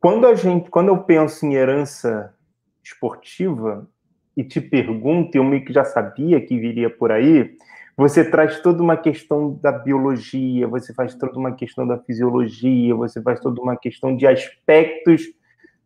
Quando 0.00 0.26
a 0.26 0.34
gente, 0.34 0.70
quando 0.70 0.88
eu 0.88 0.98
penso 1.02 1.44
em 1.44 1.54
herança 1.54 2.34
esportiva 2.82 3.88
e 4.36 4.44
te 4.44 4.60
pergunto, 4.60 5.36
eu 5.36 5.42
meio 5.42 5.64
que 5.64 5.72
já 5.72 5.84
sabia 5.84 6.40
que 6.40 6.58
viria 6.58 6.88
por 6.88 7.10
aí, 7.10 7.56
você 7.98 8.24
traz 8.24 8.60
toda 8.60 8.80
uma 8.80 8.96
questão 8.96 9.58
da 9.60 9.72
biologia, 9.72 10.68
você 10.68 10.94
faz 10.94 11.16
toda 11.16 11.36
uma 11.36 11.50
questão 11.50 11.84
da 11.84 11.98
fisiologia, 11.98 12.94
você 12.94 13.20
faz 13.20 13.40
toda 13.40 13.60
uma 13.60 13.76
questão 13.76 14.16
de 14.16 14.24
aspectos 14.24 15.22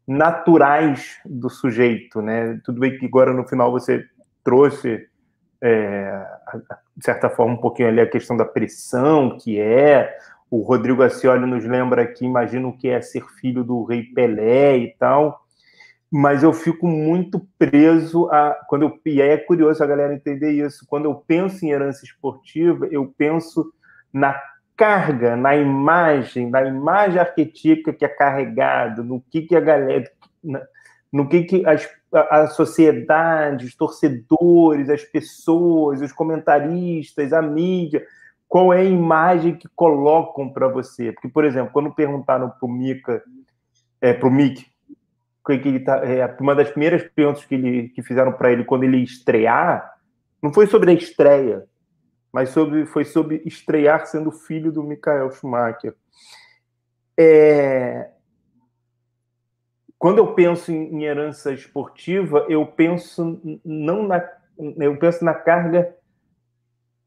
naturais 0.07 1.19
do 1.25 1.49
sujeito, 1.49 2.21
né? 2.21 2.61
Tudo 2.67 2.81
bem 2.81 2.99
que 2.99 3.07
agora 3.07 3.33
no 3.33 3.49
final 3.49 3.73
você 3.73 4.05
trouxe, 4.45 5.09
é, 5.63 6.23
de 6.95 7.03
certa 7.03 7.31
forma, 7.31 7.55
um 7.55 7.61
pouquinho 7.61 7.89
ali 7.89 8.03
a 8.03 8.11
questão 8.11 8.37
da 8.37 8.45
pressão, 8.45 9.39
que 9.39 9.59
é. 9.59 10.15
O 10.51 10.61
Rodrigo 10.61 11.03
Acioli 11.03 11.47
nos 11.47 11.65
lembra 11.65 12.03
aqui, 12.03 12.27
imagina 12.27 12.69
o 12.69 12.77
que 12.77 12.89
é 12.89 13.01
ser 13.01 13.25
filho 13.41 13.65
do 13.65 13.85
rei 13.85 14.03
Pelé 14.03 14.77
e 14.77 14.95
tal. 14.99 15.42
Mas 16.13 16.43
eu 16.43 16.53
fico 16.53 16.87
muito 16.87 17.41
preso 17.59 18.29
a. 18.31 18.55
Quando 18.69 18.83
eu, 18.83 19.01
e 19.07 19.23
aí 19.23 19.31
é 19.31 19.39
curioso 19.39 19.83
a 19.83 19.87
galera 19.87 20.15
entender 20.15 20.51
isso. 20.51 20.85
Quando 20.87 21.07
eu 21.07 21.15
penso 21.15 21.65
em 21.65 21.71
herança 21.71 22.05
esportiva, 22.05 22.87
eu 22.91 23.15
penso 23.17 23.73
na 24.13 24.39
carga, 24.77 25.37
na 25.37 25.57
imagem, 25.57 26.51
na 26.51 26.63
imagem 26.67 27.19
arquetípica 27.19 27.93
que 27.95 28.05
é 28.05 28.09
carregada, 28.09 29.03
no 29.03 29.23
que, 29.23 29.43
que 29.43 29.57
a 29.57 29.61
galera. 29.61 30.05
No 31.11 31.29
que, 31.29 31.45
que 31.45 31.67
as 31.67 31.89
a, 32.13 32.47
sociedade, 32.47 33.65
os 33.65 33.75
torcedores, 33.75 34.91
as 34.91 35.03
pessoas, 35.03 36.01
os 36.01 36.13
comentaristas, 36.13 37.33
a 37.33 37.41
mídia, 37.41 38.05
qual 38.47 38.73
é 38.73 38.81
a 38.81 38.85
imagem 38.85 39.55
que 39.55 39.69
colocam 39.75 40.53
para 40.53 40.69
você? 40.69 41.13
Porque, 41.13 41.29
por 41.29 41.45
exemplo, 41.45 41.73
quando 41.73 41.95
perguntaram 41.95 42.51
para 42.51 42.67
o 42.67 42.71
Mika, 42.71 43.23
é, 44.01 44.13
para 44.13 44.29
o 44.29 44.31
Mick, 44.31 44.67
que 45.45 45.53
ele 45.53 45.81
tá, 45.81 45.99
é, 46.05 46.25
uma 46.41 46.55
das 46.55 46.71
primeiras 46.71 47.03
perguntas 47.03 47.45
que, 47.45 47.55
ele, 47.55 47.89
que 47.89 48.03
fizeram 48.03 48.33
para 48.33 48.53
ele 48.53 48.65
quando 48.65 48.85
ele 48.85 48.99
estrear, 48.99 49.93
não 50.41 50.53
foi 50.53 50.67
sobre 50.67 50.91
a 50.91 50.95
estreia, 50.95 51.65
mas 52.33 52.51
sobre, 52.51 52.87
foi 52.87 53.05
sobre 53.05 53.43
estrear 53.45 54.07
sendo 54.07 54.31
filho 54.31 54.73
do 54.73 54.83
Michael 54.83 55.31
Schumacher. 55.33 55.95
É, 57.17 58.09
quando 59.99 60.19
eu 60.19 60.35
penso 60.35 60.73
em, 60.73 61.05
herança 61.05 61.53
esportiva, 61.53 62.47
eu 62.49 62.67
penso 62.67 63.41
não 63.65 64.03
na, 64.03 64.29
eu 64.79 64.97
penso 64.97 65.25
na 65.25 65.35
carga 65.35 65.95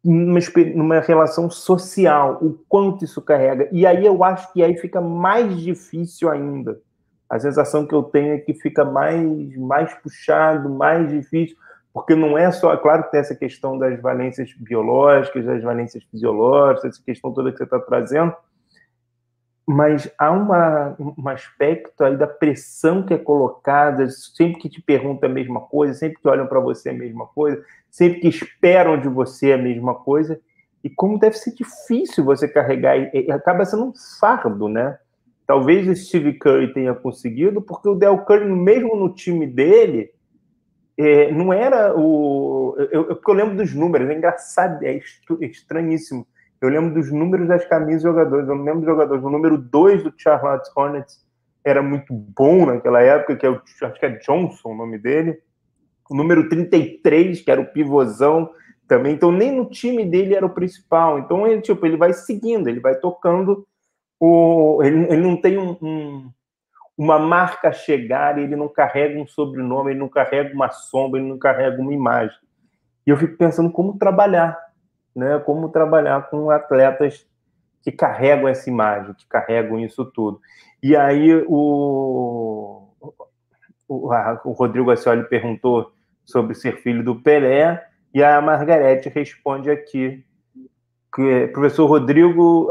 numa, 0.01 0.39
numa 0.75 0.99
relação 0.99 1.49
social, 1.49 2.37
o 2.41 2.53
quanto 2.69 3.03
isso 3.03 3.21
carrega. 3.21 3.67
E 3.71 3.85
aí 3.85 4.05
eu 4.05 4.23
acho 4.23 4.53
que 4.53 4.63
aí 4.63 4.77
fica 4.77 5.01
mais 5.01 5.59
difícil 5.59 6.29
ainda. 6.29 6.79
A 7.35 7.39
sensação 7.39 7.85
que 7.85 7.93
eu 7.93 8.01
tenho 8.01 8.33
é 8.33 8.37
que 8.37 8.53
fica 8.53 8.85
mais, 8.85 9.57
mais 9.57 9.93
puxado, 9.95 10.69
mais 10.69 11.09
difícil, 11.09 11.57
porque 11.93 12.15
não 12.15 12.37
é 12.37 12.49
só, 12.49 12.73
é 12.73 12.77
claro 12.77 13.03
que 13.03 13.11
tem 13.11 13.19
essa 13.19 13.35
questão 13.35 13.77
das 13.77 14.01
valências 14.01 14.53
biológicas, 14.57 15.45
das 15.45 15.61
valências 15.61 16.03
fisiológicas, 16.05 16.93
essa 16.93 17.03
questão 17.03 17.33
toda 17.33 17.51
que 17.51 17.57
você 17.57 17.65
está 17.65 17.77
trazendo, 17.79 18.33
mas 19.67 20.09
há 20.17 20.31
uma, 20.31 20.95
um 20.97 21.27
aspecto 21.27 22.05
aí 22.05 22.15
da 22.15 22.27
pressão 22.27 23.03
que 23.03 23.13
é 23.13 23.17
colocada, 23.17 24.07
sempre 24.09 24.61
que 24.61 24.69
te 24.69 24.81
perguntam 24.81 25.29
a 25.29 25.33
mesma 25.33 25.59
coisa, 25.59 25.93
sempre 25.93 26.21
que 26.21 26.27
olham 26.29 26.47
para 26.47 26.61
você 26.61 26.89
a 26.89 26.93
mesma 26.93 27.25
coisa, 27.27 27.61
sempre 27.91 28.21
que 28.21 28.29
esperam 28.29 28.97
de 28.97 29.09
você 29.09 29.51
a 29.51 29.57
mesma 29.57 29.93
coisa, 29.93 30.39
e 30.81 30.89
como 30.89 31.19
deve 31.19 31.35
ser 31.35 31.53
difícil 31.53 32.23
você 32.23 32.47
carregar, 32.47 32.97
e 32.97 33.29
acaba 33.29 33.65
sendo 33.65 33.87
um 33.87 33.93
fardo, 34.21 34.69
né? 34.69 34.97
Talvez 35.47 35.87
o 35.87 35.95
Steve 35.95 36.33
Curry 36.33 36.73
tenha 36.73 36.93
conseguido, 36.93 37.61
porque 37.61 37.87
o 37.87 37.95
Del 37.95 38.19
Curry, 38.19 38.45
mesmo 38.45 38.95
no 38.95 39.13
time 39.13 39.45
dele, 39.45 40.11
é, 40.97 41.31
não 41.31 41.53
era 41.53 41.95
o. 41.95 42.75
Eu, 42.91 43.09
eu, 43.09 43.21
eu 43.27 43.33
lembro 43.33 43.55
dos 43.55 43.73
números, 43.73 44.09
é 44.09 44.17
engraçado, 44.17 44.83
é 44.83 44.99
estranhíssimo 45.41 46.25
eu 46.61 46.69
lembro 46.69 46.93
dos 46.93 47.11
números 47.11 47.47
das 47.47 47.65
camisas 47.65 48.01
dos 48.01 48.11
jogadores. 48.11 48.47
Eu 48.47 48.55
não 48.55 48.63
lembro 48.63 48.81
dos 48.81 48.89
jogadores. 48.89 49.23
O 49.23 49.29
número 49.29 49.57
2 49.57 50.03
do 50.03 50.13
Charlotte 50.17 50.69
Hornets 50.75 51.23
era 51.63 51.81
muito 51.81 52.13
bom 52.13 52.65
naquela 52.65 53.01
época, 53.01 53.35
que 53.35 53.45
é 53.45 53.49
o, 53.49 53.61
acho 53.81 53.99
que 53.99 54.05
é 54.05 54.17
Johnson 54.17 54.69
o 54.69 54.75
nome 54.75 54.97
dele. 54.97 55.39
O 56.09 56.15
número 56.15 56.47
33, 56.47 57.41
que 57.41 57.51
era 57.51 57.61
o 57.61 57.71
pivôzão 57.71 58.49
também. 58.87 59.13
Então, 59.13 59.31
nem 59.31 59.51
no 59.51 59.69
time 59.69 60.05
dele 60.05 60.35
era 60.35 60.45
o 60.45 60.53
principal. 60.53 61.19
Então, 61.19 61.45
ele, 61.45 61.61
tipo, 61.61 61.85
ele 61.85 61.97
vai 61.97 62.13
seguindo, 62.13 62.67
ele 62.67 62.79
vai 62.79 62.95
tocando. 62.95 63.67
O, 64.19 64.81
ele, 64.83 65.05
ele 65.05 65.21
não 65.21 65.39
tem 65.39 65.57
um, 65.57 65.77
um, 65.81 66.31
uma 66.97 67.19
marca 67.19 67.69
a 67.69 67.73
chegar, 67.73 68.37
ele 68.37 68.55
não 68.55 68.67
carrega 68.67 69.19
um 69.19 69.27
sobrenome, 69.27 69.91
ele 69.91 69.99
não 69.99 70.09
carrega 70.09 70.53
uma 70.53 70.69
sombra, 70.69 71.19
ele 71.19 71.29
não 71.29 71.37
carrega 71.37 71.81
uma 71.81 71.93
imagem. 71.93 72.37
E 73.05 73.09
eu 73.09 73.17
fico 73.17 73.37
pensando 73.37 73.71
como 73.71 73.97
trabalhar 73.97 74.57
né, 75.15 75.39
como 75.39 75.69
trabalhar 75.69 76.29
com 76.29 76.49
atletas 76.49 77.25
que 77.81 77.91
carregam 77.91 78.47
essa 78.47 78.69
imagem, 78.69 79.13
que 79.13 79.25
carregam 79.27 79.79
isso 79.79 80.03
tudo. 80.03 80.41
E 80.83 80.95
aí 80.95 81.33
o, 81.47 82.89
o, 83.87 84.11
a, 84.11 84.41
o 84.43 84.51
Rodrigo 84.51 84.91
Ascioli 84.91 85.23
perguntou 85.23 85.93
sobre 86.25 86.55
ser 86.55 86.77
filho 86.77 87.03
do 87.03 87.21
Pelé, 87.21 87.87
e 88.13 88.23
a 88.23 88.41
Margarete 88.41 89.09
responde 89.09 89.69
aqui 89.69 90.25
que 91.15 91.47
professor 91.47 91.85
Rodrigo, 91.85 92.69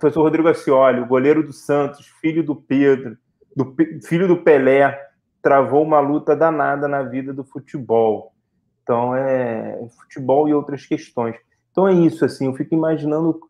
professor 0.00 0.22
Rodrigo 0.22 0.48
Ascioli, 0.48 1.00
o 1.00 1.06
goleiro 1.06 1.42
do 1.42 1.52
Santos, 1.52 2.06
filho 2.20 2.42
do 2.42 2.56
Pedro, 2.56 3.16
do, 3.56 3.74
filho 4.04 4.26
do 4.26 4.38
Pelé, 4.38 5.00
travou 5.40 5.82
uma 5.82 6.00
luta 6.00 6.34
danada 6.34 6.88
na 6.88 7.02
vida 7.02 7.32
do 7.32 7.44
futebol. 7.44 8.34
Então, 8.82 9.14
é 9.14 9.78
futebol 10.02 10.48
e 10.48 10.54
outras 10.54 10.84
questões. 10.84 11.36
Então 11.70 11.88
é 11.88 11.92
isso, 11.92 12.24
assim, 12.24 12.46
eu 12.46 12.54
fico 12.54 12.74
imaginando 12.74 13.40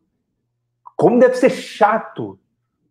como 0.97 1.19
deve 1.19 1.35
ser 1.35 1.51
chato 1.51 2.39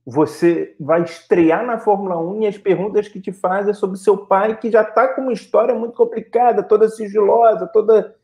você 0.05 0.75
vai 0.79 1.03
estrear 1.03 1.65
na 1.65 1.79
Fórmula 1.79 2.17
1 2.17 2.41
e 2.41 2.47
as 2.47 2.57
perguntas 2.57 3.07
que 3.07 3.21
te 3.21 3.31
fazem 3.31 3.71
é 3.71 3.73
sobre 3.73 3.97
seu 3.97 4.17
pai, 4.17 4.57
que 4.57 4.69
já 4.69 4.81
está 4.81 5.07
com 5.07 5.21
uma 5.21 5.31
história 5.31 5.73
muito 5.73 5.93
complicada, 5.93 6.61
toda 6.61 6.89
sigilosa, 6.89 7.67
toda. 7.67 8.15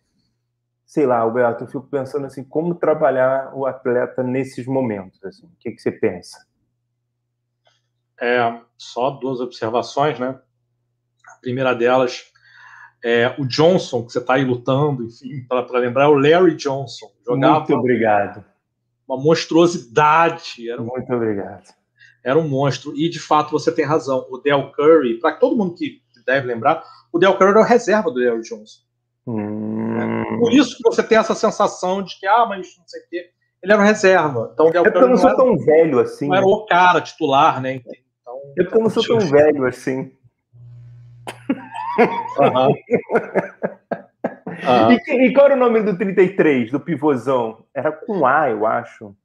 Sei 0.89 1.05
lá, 1.05 1.19
Alberto, 1.19 1.65
eu 1.65 1.67
fico 1.67 1.83
pensando 1.83 2.25
assim, 2.25 2.43
como 2.43 2.73
trabalhar 2.73 3.51
o 3.53 3.67
atleta 3.67 4.23
nesses 4.23 4.65
momentos? 4.65 5.23
Assim, 5.23 5.45
o 5.45 5.55
que, 5.59 5.71
que 5.71 5.79
você 5.79 5.91
pensa? 5.91 6.47
É, 8.19 8.59
só 8.75 9.11
duas 9.11 9.39
observações, 9.39 10.17
né? 10.17 10.39
A 11.27 11.41
primeira 11.41 11.75
delas 11.75 12.31
é, 13.03 13.35
o 13.37 13.45
Johnson, 13.45 14.03
que 14.03 14.13
você 14.13 14.17
está 14.17 14.33
aí 14.33 14.43
lutando, 14.43 15.03
enfim, 15.03 15.45
para 15.47 15.77
lembrar, 15.77 16.05
é 16.05 16.07
o 16.07 16.17
Larry 16.17 16.55
Johnson. 16.55 17.11
Jogava 17.23 17.59
Muito 17.59 17.75
obrigado. 17.75 18.43
Uma 19.07 19.21
monstruosidade. 19.21 20.67
Era 20.67 20.81
um, 20.81 20.85
Muito 20.85 21.13
obrigado. 21.13 21.71
Era 22.23 22.39
um 22.39 22.47
monstro. 22.47 22.95
E, 22.95 23.07
de 23.09 23.19
fato, 23.19 23.51
você 23.51 23.71
tem 23.71 23.85
razão. 23.85 24.25
O 24.31 24.39
Del 24.39 24.71
Curry, 24.71 25.19
para 25.19 25.35
todo 25.35 25.55
mundo 25.55 25.75
que 25.75 26.01
deve 26.25 26.47
lembrar, 26.47 26.83
o 27.13 27.19
Del 27.19 27.37
Curry 27.37 27.51
era 27.51 27.61
a 27.61 27.65
reserva 27.67 28.09
do 28.09 28.19
Larry 28.19 28.41
Johnson. 28.41 28.88
Hum... 29.29 30.39
Por 30.39 30.51
isso 30.51 30.75
que 30.77 30.83
você 30.83 31.03
tem 31.03 31.17
essa 31.17 31.35
sensação 31.35 32.01
de 32.01 32.19
que, 32.19 32.25
ah, 32.25 32.45
mas 32.47 32.75
não 32.77 32.87
sei 32.87 33.01
o 33.01 33.09
quê. 33.09 33.29
Ele 33.61 33.73
era 33.73 33.83
reserva. 33.83 34.51
Então, 34.53 34.71
Del 34.71 34.85
é 34.85 34.89
porque 34.89 35.03
eu 35.03 35.09
não 35.09 35.17
sou 35.17 35.35
tão 35.35 35.57
velho 35.57 35.99
assim. 35.99 36.27
Não 36.27 36.35
era 36.35 36.45
o 36.45 36.65
cara 36.65 37.01
titular, 37.01 37.61
né? 37.61 37.75
Então, 37.75 38.39
é 38.57 38.63
porque 38.63 38.77
eu 38.77 38.83
não 38.83 38.89
sou 38.89 39.03
tão 39.03 39.19
velho 39.19 39.65
assim. 39.65 40.11
Uhum. 42.39 42.39
Ah. 42.39 42.67
E, 45.07 45.27
e, 45.27 45.33
qual 45.33 45.45
era 45.45 45.55
o 45.55 45.59
nome 45.59 45.81
do 45.81 45.97
33, 45.97 46.71
do 46.71 46.79
pivôzão? 46.79 47.63
Era 47.73 47.91
com 47.91 48.25
A, 48.25 48.49
eu 48.49 48.65
acho. 48.65 49.15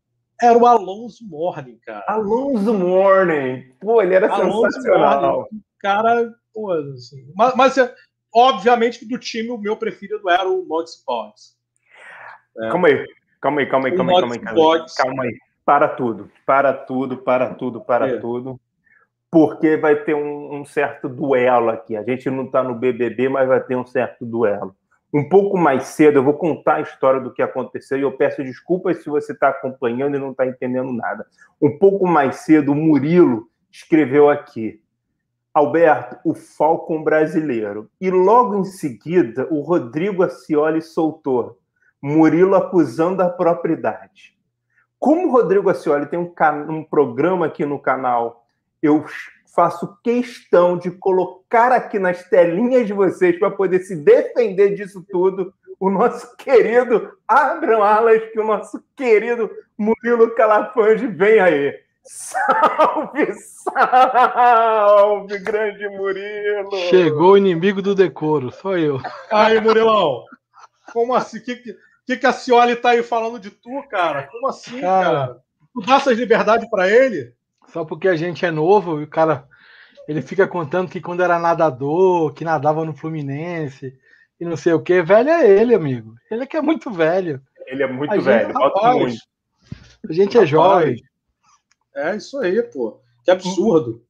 Era 0.40 0.56
o 0.56 0.66
Alonso 0.66 1.26
Morning, 1.28 1.78
cara. 1.84 2.04
Alonso 2.06 2.72
Morning. 2.74 3.64
Pô, 3.80 4.02
ele 4.02 4.14
era 4.14 4.32
Alonso 4.32 4.72
sensacional. 4.72 5.36
Morning. 5.38 5.62
Cara, 5.80 6.32
pô, 6.52 6.72
assim. 6.72 7.24
Mas, 7.34 7.54
mas, 7.56 7.74
obviamente, 8.34 9.06
do 9.06 9.18
time, 9.18 9.50
o 9.50 9.58
meu 9.58 9.76
preferido 9.76 10.28
era 10.28 10.48
o 10.48 10.64
Mods 10.64 10.96
Pods. 11.04 11.56
É. 12.58 12.68
Calma 12.68 12.88
aí, 12.88 13.06
calma 13.40 13.60
aí, 13.60 13.66
calma 13.66 13.88
aí, 13.88 13.96
calma 13.96 14.12
aí, 14.12 14.20
calma 14.20 14.34
aí, 14.34 14.40
calma 14.40 14.62
aí. 14.62 14.84
Calma 14.96 15.22
aí. 15.24 15.38
Para 15.64 15.88
tudo, 15.88 16.30
para 16.44 16.72
tudo, 16.74 17.16
para 17.18 17.54
tudo, 17.54 17.80
para 17.80 18.08
é. 18.08 18.18
tudo. 18.18 18.60
Porque 19.30 19.76
vai 19.76 19.96
ter 19.96 20.14
um, 20.14 20.60
um 20.60 20.64
certo 20.64 21.08
duelo 21.08 21.70
aqui. 21.70 21.96
A 21.96 22.02
gente 22.02 22.30
não 22.30 22.44
está 22.44 22.62
no 22.62 22.74
BBB, 22.74 23.28
mas 23.28 23.48
vai 23.48 23.60
ter 23.60 23.76
um 23.76 23.86
certo 23.86 24.24
duelo 24.24 24.76
um 25.14 25.28
pouco 25.28 25.56
mais 25.56 25.84
cedo, 25.84 26.18
eu 26.18 26.24
vou 26.24 26.34
contar 26.34 26.74
a 26.74 26.80
história 26.80 27.20
do 27.20 27.32
que 27.32 27.40
aconteceu 27.40 27.96
e 27.96 28.02
eu 28.02 28.10
peço 28.10 28.42
desculpas 28.42 28.98
se 29.00 29.08
você 29.08 29.32
está 29.32 29.48
acompanhando 29.48 30.16
e 30.16 30.18
não 30.18 30.32
está 30.32 30.44
entendendo 30.44 30.92
nada. 30.92 31.24
Um 31.62 31.78
pouco 31.78 32.04
mais 32.04 32.38
cedo, 32.38 32.72
o 32.72 32.74
Murilo 32.74 33.48
escreveu 33.70 34.28
aqui: 34.28 34.80
Alberto, 35.54 36.18
o 36.24 36.34
Falcon 36.34 37.04
brasileiro. 37.04 37.88
E 38.00 38.10
logo 38.10 38.56
em 38.56 38.64
seguida, 38.64 39.46
o 39.50 39.60
Rodrigo 39.60 40.24
Acioli 40.24 40.82
soltou: 40.82 41.58
Murilo 42.02 42.56
acusando 42.56 43.22
a 43.22 43.30
propriedade. 43.30 44.36
Como 44.98 45.28
o 45.28 45.30
Rodrigo 45.30 45.70
Acioli 45.70 46.06
tem 46.06 46.18
um, 46.18 46.34
um 46.68 46.82
programa 46.82 47.46
aqui 47.46 47.64
no 47.64 47.78
canal, 47.78 48.44
eu 48.82 49.04
faço 49.54 49.96
questão 50.02 50.76
de 50.76 50.90
colocar 50.90 51.70
aqui 51.70 51.98
nas 51.98 52.24
telinhas 52.28 52.86
de 52.86 52.92
vocês 52.92 53.38
para 53.38 53.50
poder 53.50 53.80
se 53.80 53.94
defender 53.94 54.74
disso 54.74 55.06
tudo 55.08 55.54
o 55.78 55.90
nosso 55.90 56.36
querido 56.36 57.12
Abram 57.28 57.82
Alas, 57.82 58.22
que 58.32 58.40
o 58.40 58.44
nosso 58.44 58.82
querido 58.96 59.50
Murilo 59.78 60.34
Calafange 60.34 61.06
vem 61.06 61.38
aí. 61.38 61.83
Salve, 62.06 63.32
salve, 63.72 65.38
grande 65.38 65.88
Murilo! 65.88 66.76
Chegou 66.90 67.32
o 67.32 67.36
inimigo 67.38 67.80
do 67.80 67.94
decoro, 67.94 68.50
sou 68.50 68.76
eu. 68.76 69.00
Aí, 69.32 69.58
Murilão, 69.58 70.22
como 70.92 71.14
assim? 71.14 71.38
O 71.38 71.42
que, 71.42 71.56
que, 72.06 72.16
que 72.16 72.26
a 72.26 72.32
Cioli 72.32 72.76
tá 72.76 72.90
aí 72.90 73.02
falando 73.02 73.40
de 73.40 73.50
tu, 73.50 73.82
cara? 73.88 74.24
Como 74.24 74.48
assim, 74.48 74.80
cara? 74.80 75.04
cara? 75.04 75.40
Tu 75.72 75.80
dá 75.80 75.96
essas 75.96 76.18
liberdades 76.18 76.68
para 76.68 76.90
ele? 76.90 77.32
Só 77.68 77.84
porque 77.84 78.06
a 78.06 78.16
gente 78.16 78.44
é 78.44 78.50
novo 78.50 79.00
e 79.00 79.04
o 79.04 79.08
cara 79.08 79.48
ele 80.06 80.20
fica 80.20 80.46
contando 80.46 80.90
que 80.90 81.00
quando 81.00 81.22
era 81.22 81.38
nadador, 81.38 82.34
que 82.34 82.44
nadava 82.44 82.84
no 82.84 82.94
Fluminense 82.94 83.98
e 84.38 84.44
não 84.44 84.56
sei 84.56 84.74
o 84.74 84.82
que, 84.82 85.00
velho 85.02 85.30
é 85.30 85.48
ele, 85.48 85.74
amigo. 85.74 86.14
Ele 86.30 86.42
é 86.42 86.46
que 86.46 86.56
é 86.56 86.60
muito 86.60 86.90
velho. 86.90 87.40
Ele 87.66 87.82
é 87.82 87.86
muito 87.86 88.12
a 88.12 88.18
velho, 88.18 88.52
gente, 88.52 88.98
muito. 88.98 89.18
A 90.08 90.12
gente 90.12 90.38
é 90.38 90.44
jovem. 90.44 91.02
É 91.96 92.16
isso 92.16 92.38
aí, 92.38 92.62
pô. 92.62 93.00
Que 93.24 93.30
absurdo. 93.30 94.02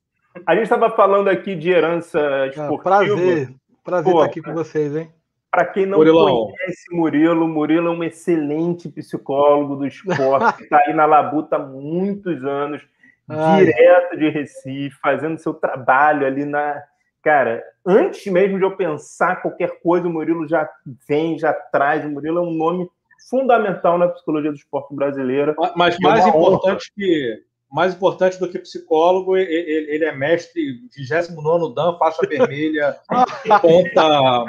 A 0.46 0.54
gente 0.54 0.64
estava 0.64 0.90
falando 0.90 1.28
aqui 1.28 1.54
de 1.54 1.70
herança 1.70 2.46
esportiva. 2.48 2.82
prazer, 2.82 3.54
prazer 3.84 4.12
pô, 4.12 4.18
estar 4.18 4.30
aqui 4.30 4.42
com 4.42 4.52
vocês, 4.52 4.96
hein? 4.96 5.12
Para 5.50 5.66
quem 5.66 5.86
não 5.86 5.98
Murilão. 5.98 6.48
conhece 6.50 6.92
Murilo, 6.92 7.46
Murilo 7.46 7.88
é 7.88 7.90
um 7.90 8.02
excelente 8.02 8.88
psicólogo 8.88 9.76
do 9.76 9.86
esporte, 9.86 10.64
está 10.64 10.82
aí 10.84 10.92
na 10.92 11.06
Labuta 11.06 11.54
há 11.54 11.58
muitos 11.60 12.44
anos 12.44 12.82
Ai. 13.28 13.64
direto 13.64 14.16
de 14.16 14.28
Recife, 14.28 14.96
fazendo 15.00 15.38
seu 15.38 15.54
trabalho 15.54 16.26
ali 16.26 16.44
na. 16.44 16.82
Cara, 17.22 17.62
antes 17.86 18.26
mesmo 18.26 18.58
de 18.58 18.64
eu 18.64 18.76
pensar 18.76 19.40
qualquer 19.40 19.80
coisa, 19.80 20.06
o 20.06 20.10
Murilo 20.10 20.46
já 20.46 20.68
vem, 21.08 21.38
já 21.38 21.52
traz. 21.52 22.04
O 22.04 22.10
Murilo 22.10 22.38
é 22.38 22.42
um 22.42 22.52
nome 22.52 22.90
fundamental 23.30 23.96
na 23.96 24.08
psicologia 24.08 24.50
do 24.50 24.56
esporte 24.56 24.94
brasileiro. 24.94 25.54
Mas 25.74 25.96
mais 26.00 26.26
importante 26.26 26.92
que 26.94 27.40
mais 27.74 27.92
importante 27.92 28.38
do 28.38 28.48
que 28.48 28.60
psicólogo, 28.60 29.36
ele, 29.36 30.04
é 30.04 30.14
mestre 30.14 30.80
29 30.96 31.74
Dan, 31.74 31.98
faixa 31.98 32.24
vermelha, 32.24 32.96
ponta, 33.60 34.44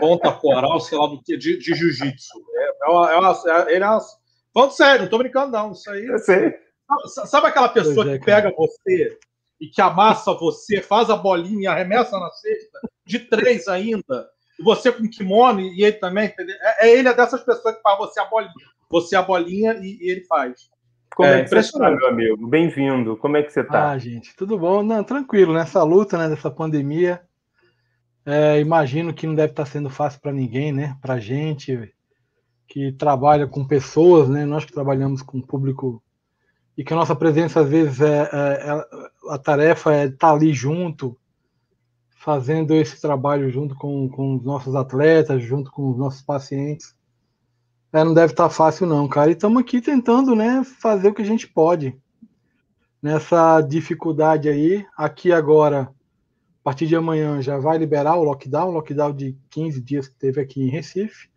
ponta 0.00 0.32
coral, 0.32 0.80
sei 0.80 0.96
lá 0.96 1.06
do 1.06 1.22
que, 1.22 1.36
de, 1.36 1.58
de 1.58 1.74
jiu-jitsu. 1.74 2.42
É, 2.56 2.86
é, 2.86 2.90
uma, 2.90 3.12
é 3.12 3.16
uma, 3.18 3.42
é, 3.46 3.74
ele 3.74 3.84
é 3.84 3.86
uma, 3.86 4.00
Falando 4.54 4.70
sério, 4.72 5.02
não 5.02 5.10
tô 5.10 5.18
brincando, 5.18 5.52
não. 5.52 5.72
Isso 5.72 5.90
aí. 5.90 6.06
Eu 6.06 6.18
sei. 6.18 6.54
Sabe 7.26 7.48
aquela 7.48 7.68
pessoa 7.68 8.10
é, 8.10 8.18
que 8.18 8.24
pega 8.24 8.50
você 8.56 9.18
e 9.60 9.66
que 9.68 9.80
amassa 9.82 10.32
você, 10.32 10.80
faz 10.80 11.10
a 11.10 11.16
bolinha 11.16 11.62
e 11.62 11.66
arremessa 11.66 12.18
na 12.18 12.30
cesta, 12.30 12.80
de 13.06 13.18
três 13.18 13.68
ainda, 13.68 14.28
e 14.58 14.62
você 14.62 14.90
com 14.90 15.08
kimono 15.08 15.60
e 15.60 15.84
ele 15.84 15.92
também, 15.92 16.34
é, 16.38 16.88
é 16.88 16.98
ele 16.98 17.08
é 17.08 17.14
dessas 17.14 17.42
pessoas 17.42 17.76
que 17.76 17.82
faz 17.82 17.98
você 17.98 18.18
a 18.18 18.24
bolinha, 18.24 18.52
você 18.90 19.14
a 19.14 19.22
bolinha 19.22 19.74
e, 19.74 19.98
e 20.00 20.10
ele 20.10 20.24
faz. 20.24 20.71
Como 21.14 21.28
é, 21.28 21.40
é 21.40 21.44
que 21.44 21.50
você 21.50 21.78
tá, 21.78 21.90
meu 21.90 22.08
amigo? 22.08 22.46
Bem-vindo. 22.46 23.16
Como 23.16 23.36
é 23.36 23.42
que 23.42 23.52
você 23.52 23.62
tá? 23.62 23.90
Ah, 23.90 23.98
gente, 23.98 24.34
tudo 24.34 24.58
bom? 24.58 24.82
Não, 24.82 25.04
tranquilo, 25.04 25.52
nessa 25.52 25.82
luta, 25.82 26.16
né, 26.16 26.28
dessa 26.28 26.50
pandemia. 26.50 27.20
É, 28.24 28.58
imagino 28.60 29.12
que 29.12 29.26
não 29.26 29.34
deve 29.34 29.52
estar 29.52 29.66
sendo 29.66 29.90
fácil 29.90 30.20
para 30.20 30.32
ninguém, 30.32 30.72
né? 30.72 30.96
Para 31.02 31.18
gente 31.18 31.92
que 32.66 32.92
trabalha 32.92 33.46
com 33.46 33.66
pessoas, 33.66 34.28
né? 34.28 34.46
Nós 34.46 34.64
que 34.64 34.72
trabalhamos 34.72 35.20
com 35.20 35.40
público 35.40 36.02
e 36.78 36.82
que 36.82 36.94
a 36.94 36.96
nossa 36.96 37.14
presença, 37.14 37.60
às 37.60 37.68
vezes, 37.68 38.00
é, 38.00 38.22
é, 38.32 38.70
é 38.70 38.84
a 39.28 39.38
tarefa 39.38 39.94
é 39.94 40.06
estar 40.06 40.32
ali 40.32 40.52
junto, 40.54 41.18
fazendo 42.16 42.72
esse 42.74 42.98
trabalho 43.00 43.50
junto 43.50 43.74
com, 43.74 44.08
com 44.08 44.36
os 44.36 44.44
nossos 44.44 44.74
atletas, 44.74 45.42
junto 45.42 45.70
com 45.70 45.90
os 45.90 45.98
nossos 45.98 46.22
pacientes. 46.22 46.94
É, 47.92 48.02
não 48.02 48.14
deve 48.14 48.32
estar 48.32 48.48
fácil, 48.48 48.86
não, 48.86 49.06
cara. 49.06 49.30
E 49.30 49.34
estamos 49.34 49.60
aqui 49.60 49.80
tentando 49.80 50.34
né, 50.34 50.64
fazer 50.64 51.08
o 51.08 51.14
que 51.14 51.20
a 51.20 51.26
gente 51.26 51.46
pode 51.46 51.94
nessa 53.02 53.60
dificuldade 53.60 54.48
aí. 54.48 54.86
Aqui 54.96 55.30
agora, 55.30 55.82
a 55.82 56.64
partir 56.64 56.86
de 56.86 56.96
amanhã, 56.96 57.42
já 57.42 57.58
vai 57.58 57.76
liberar 57.76 58.16
o 58.16 58.24
lockdown, 58.24 58.70
lockdown 58.70 59.12
de 59.14 59.36
15 59.50 59.80
dias 59.82 60.08
que 60.08 60.14
teve 60.14 60.40
aqui 60.40 60.62
em 60.62 60.70
Recife. 60.70 61.28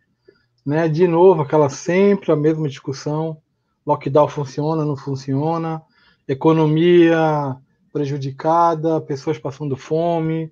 Né? 0.64 0.88
De 0.88 1.06
novo, 1.06 1.42
aquela 1.42 1.68
sempre 1.68 2.32
a 2.32 2.36
mesma 2.36 2.68
discussão 2.68 3.36
lockdown 3.84 4.26
funciona, 4.26 4.84
não 4.84 4.96
funciona, 4.96 5.82
economia 6.26 7.54
prejudicada, 7.92 9.00
pessoas 9.00 9.38
passando 9.38 9.76
fome. 9.76 10.50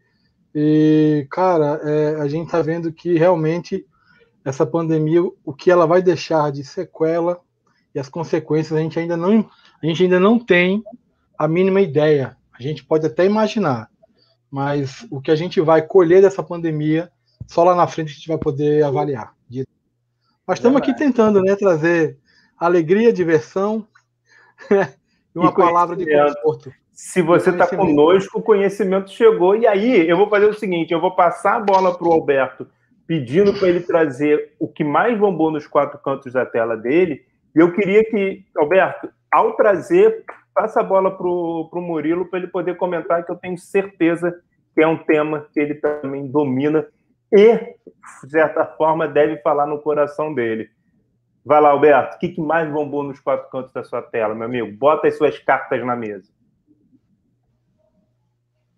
E, 0.55 1.27
cara, 1.31 1.81
é, 1.83 2.21
a 2.21 2.29
gente 2.29 2.47
está 2.47 2.61
vendo 2.61 2.93
que 2.93 3.19
realmente 3.19 3.87
essa 4.45 4.67
pandemia, 4.67 5.23
o 5.45 5.55
que 5.55 5.71
ela 5.71 5.87
vai 5.87 6.03
deixar 6.03 6.53
de 6.53 6.63
sequela 6.65 7.41
e 7.95 7.99
as 7.99 8.09
consequências, 8.09 8.79
a 8.79 8.83
gente 8.83 8.99
ainda 8.99 9.17
não, 9.17 9.49
a 9.83 9.87
gente 9.87 10.03
ainda 10.03 10.21
não 10.21 10.39
tem 10.39 10.83
a 11.39 11.49
mínima 11.49 11.81
ideia. 11.81 12.37
A 12.53 12.63
gente 12.63 12.85
pode 12.85 13.07
até 13.07 13.25
imaginar, 13.25 13.89
mas 14.51 15.07
o 15.11 15.21
que 15.21 15.31
a 15.31 15.37
gente 15.37 15.61
vai 15.61 15.83
colher 15.83 16.23
dessa 16.23 16.43
pandemia, 16.43 17.11
só 17.47 17.65
lá 17.65 17.75
na 17.75 17.87
frente 17.87 18.11
a 18.11 18.15
gente 18.15 18.29
vai 18.29 18.39
poder 18.39 18.85
avaliar. 18.85 19.35
Mas 20.47 20.59
estamos 20.59 20.79
aqui 20.79 20.95
tentando 20.95 21.41
né, 21.41 21.57
trazer 21.57 22.19
alegria, 22.59 23.13
diversão 23.13 23.87
e 24.71 25.39
uma 25.39 25.51
e 25.51 25.55
palavra 25.55 25.97
de 25.97 26.05
conforto. 26.05 26.73
Se 26.93 27.23
você 27.23 27.51
está 27.51 27.67
conosco, 27.67 28.39
o 28.39 28.43
conhecimento 28.43 29.11
chegou. 29.11 29.57
E 29.57 29.67
aí, 29.67 30.09
eu 30.09 30.17
vou 30.17 30.29
fazer 30.29 30.47
o 30.47 30.55
seguinte: 30.55 30.93
eu 30.93 31.01
vou 31.01 31.17
passar 31.17 31.57
a 31.57 31.61
bola 31.61 31.97
para 31.97 32.07
o 32.07 32.13
Alberto, 32.13 32.69
pedindo 33.07 33.53
para 33.55 33.69
ele 33.69 33.81
trazer 33.81 34.55
o 34.59 34.67
que 34.67 34.83
mais 34.83 35.19
bombou 35.19 35.51
nos 35.51 35.67
quatro 35.67 35.99
cantos 35.99 36.33
da 36.33 36.47
tela 36.47 36.77
dele. 36.77 37.25
E 37.55 37.59
eu 37.59 37.73
queria 37.73 38.05
que, 38.05 38.45
Alberto, 38.57 39.09
ao 39.31 39.55
trazer, 39.55 40.25
passa 40.55 40.81
a 40.81 40.85
bola 40.85 41.17
para 41.17 41.27
o 41.27 41.69
Murilo 41.75 42.27
para 42.27 42.39
ele 42.39 42.49
poder 42.49 42.77
comentar, 42.77 43.25
que 43.25 43.31
eu 43.31 43.37
tenho 43.37 43.59
certeza 43.59 44.35
que 44.75 44.83
é 44.83 44.87
um 44.87 44.97
tema 44.97 45.47
que 45.53 45.61
ele 45.61 45.75
também 45.75 46.27
domina 46.27 46.87
e, 47.33 47.57
de 47.57 48.31
certa 48.31 48.65
forma, 48.65 49.07
deve 49.07 49.39
falar 49.39 49.67
no 49.67 49.81
coração 49.81 50.35
dele. 50.35 50.71
Vai 51.45 51.61
lá, 51.61 51.71
Alberto. 51.71 52.17
O 52.17 52.19
que, 52.19 52.41
mais 52.41 52.71
bombou 52.73 53.03
nos 53.03 53.21
quatro 53.21 53.51
cantos 53.51 53.73
da 53.73 53.85
sua 53.85 54.01
tela, 54.01 54.35
meu 54.35 54.47
amigo? 54.47 54.73
Bota 54.77 55.07
as 55.07 55.17
suas 55.17 55.39
cartas 55.39 55.85
na 55.85 55.95
mesa. 55.95 56.33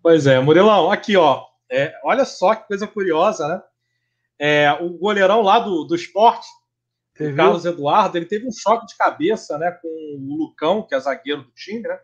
Pois 0.03 0.27
é, 0.27 0.39
Murilão, 0.39 0.91
aqui, 0.91 1.15
ó. 1.15 1.45
É, 1.69 1.93
olha 2.03 2.25
só 2.25 2.55
que 2.55 2.67
coisa 2.67 2.87
curiosa, 2.87 3.47
né? 3.47 3.61
É, 4.39 4.71
o 4.81 4.89
goleirão 4.97 5.41
lá 5.41 5.59
do, 5.59 5.83
do 5.83 5.95
esporte, 5.95 6.47
o 7.19 7.35
Carlos 7.35 7.65
Eduardo, 7.65 8.17
ele 8.17 8.27
teve 8.27 8.47
um 8.47 8.51
choque 8.51 8.85
de 8.85 8.95
cabeça 8.95 9.57
né, 9.57 9.71
com 9.81 9.87
o 9.87 10.37
Lucão, 10.37 10.83
que 10.83 10.93
é 10.93 10.99
zagueiro 10.99 11.43
do 11.43 11.51
time, 11.51 11.81
né? 11.81 11.97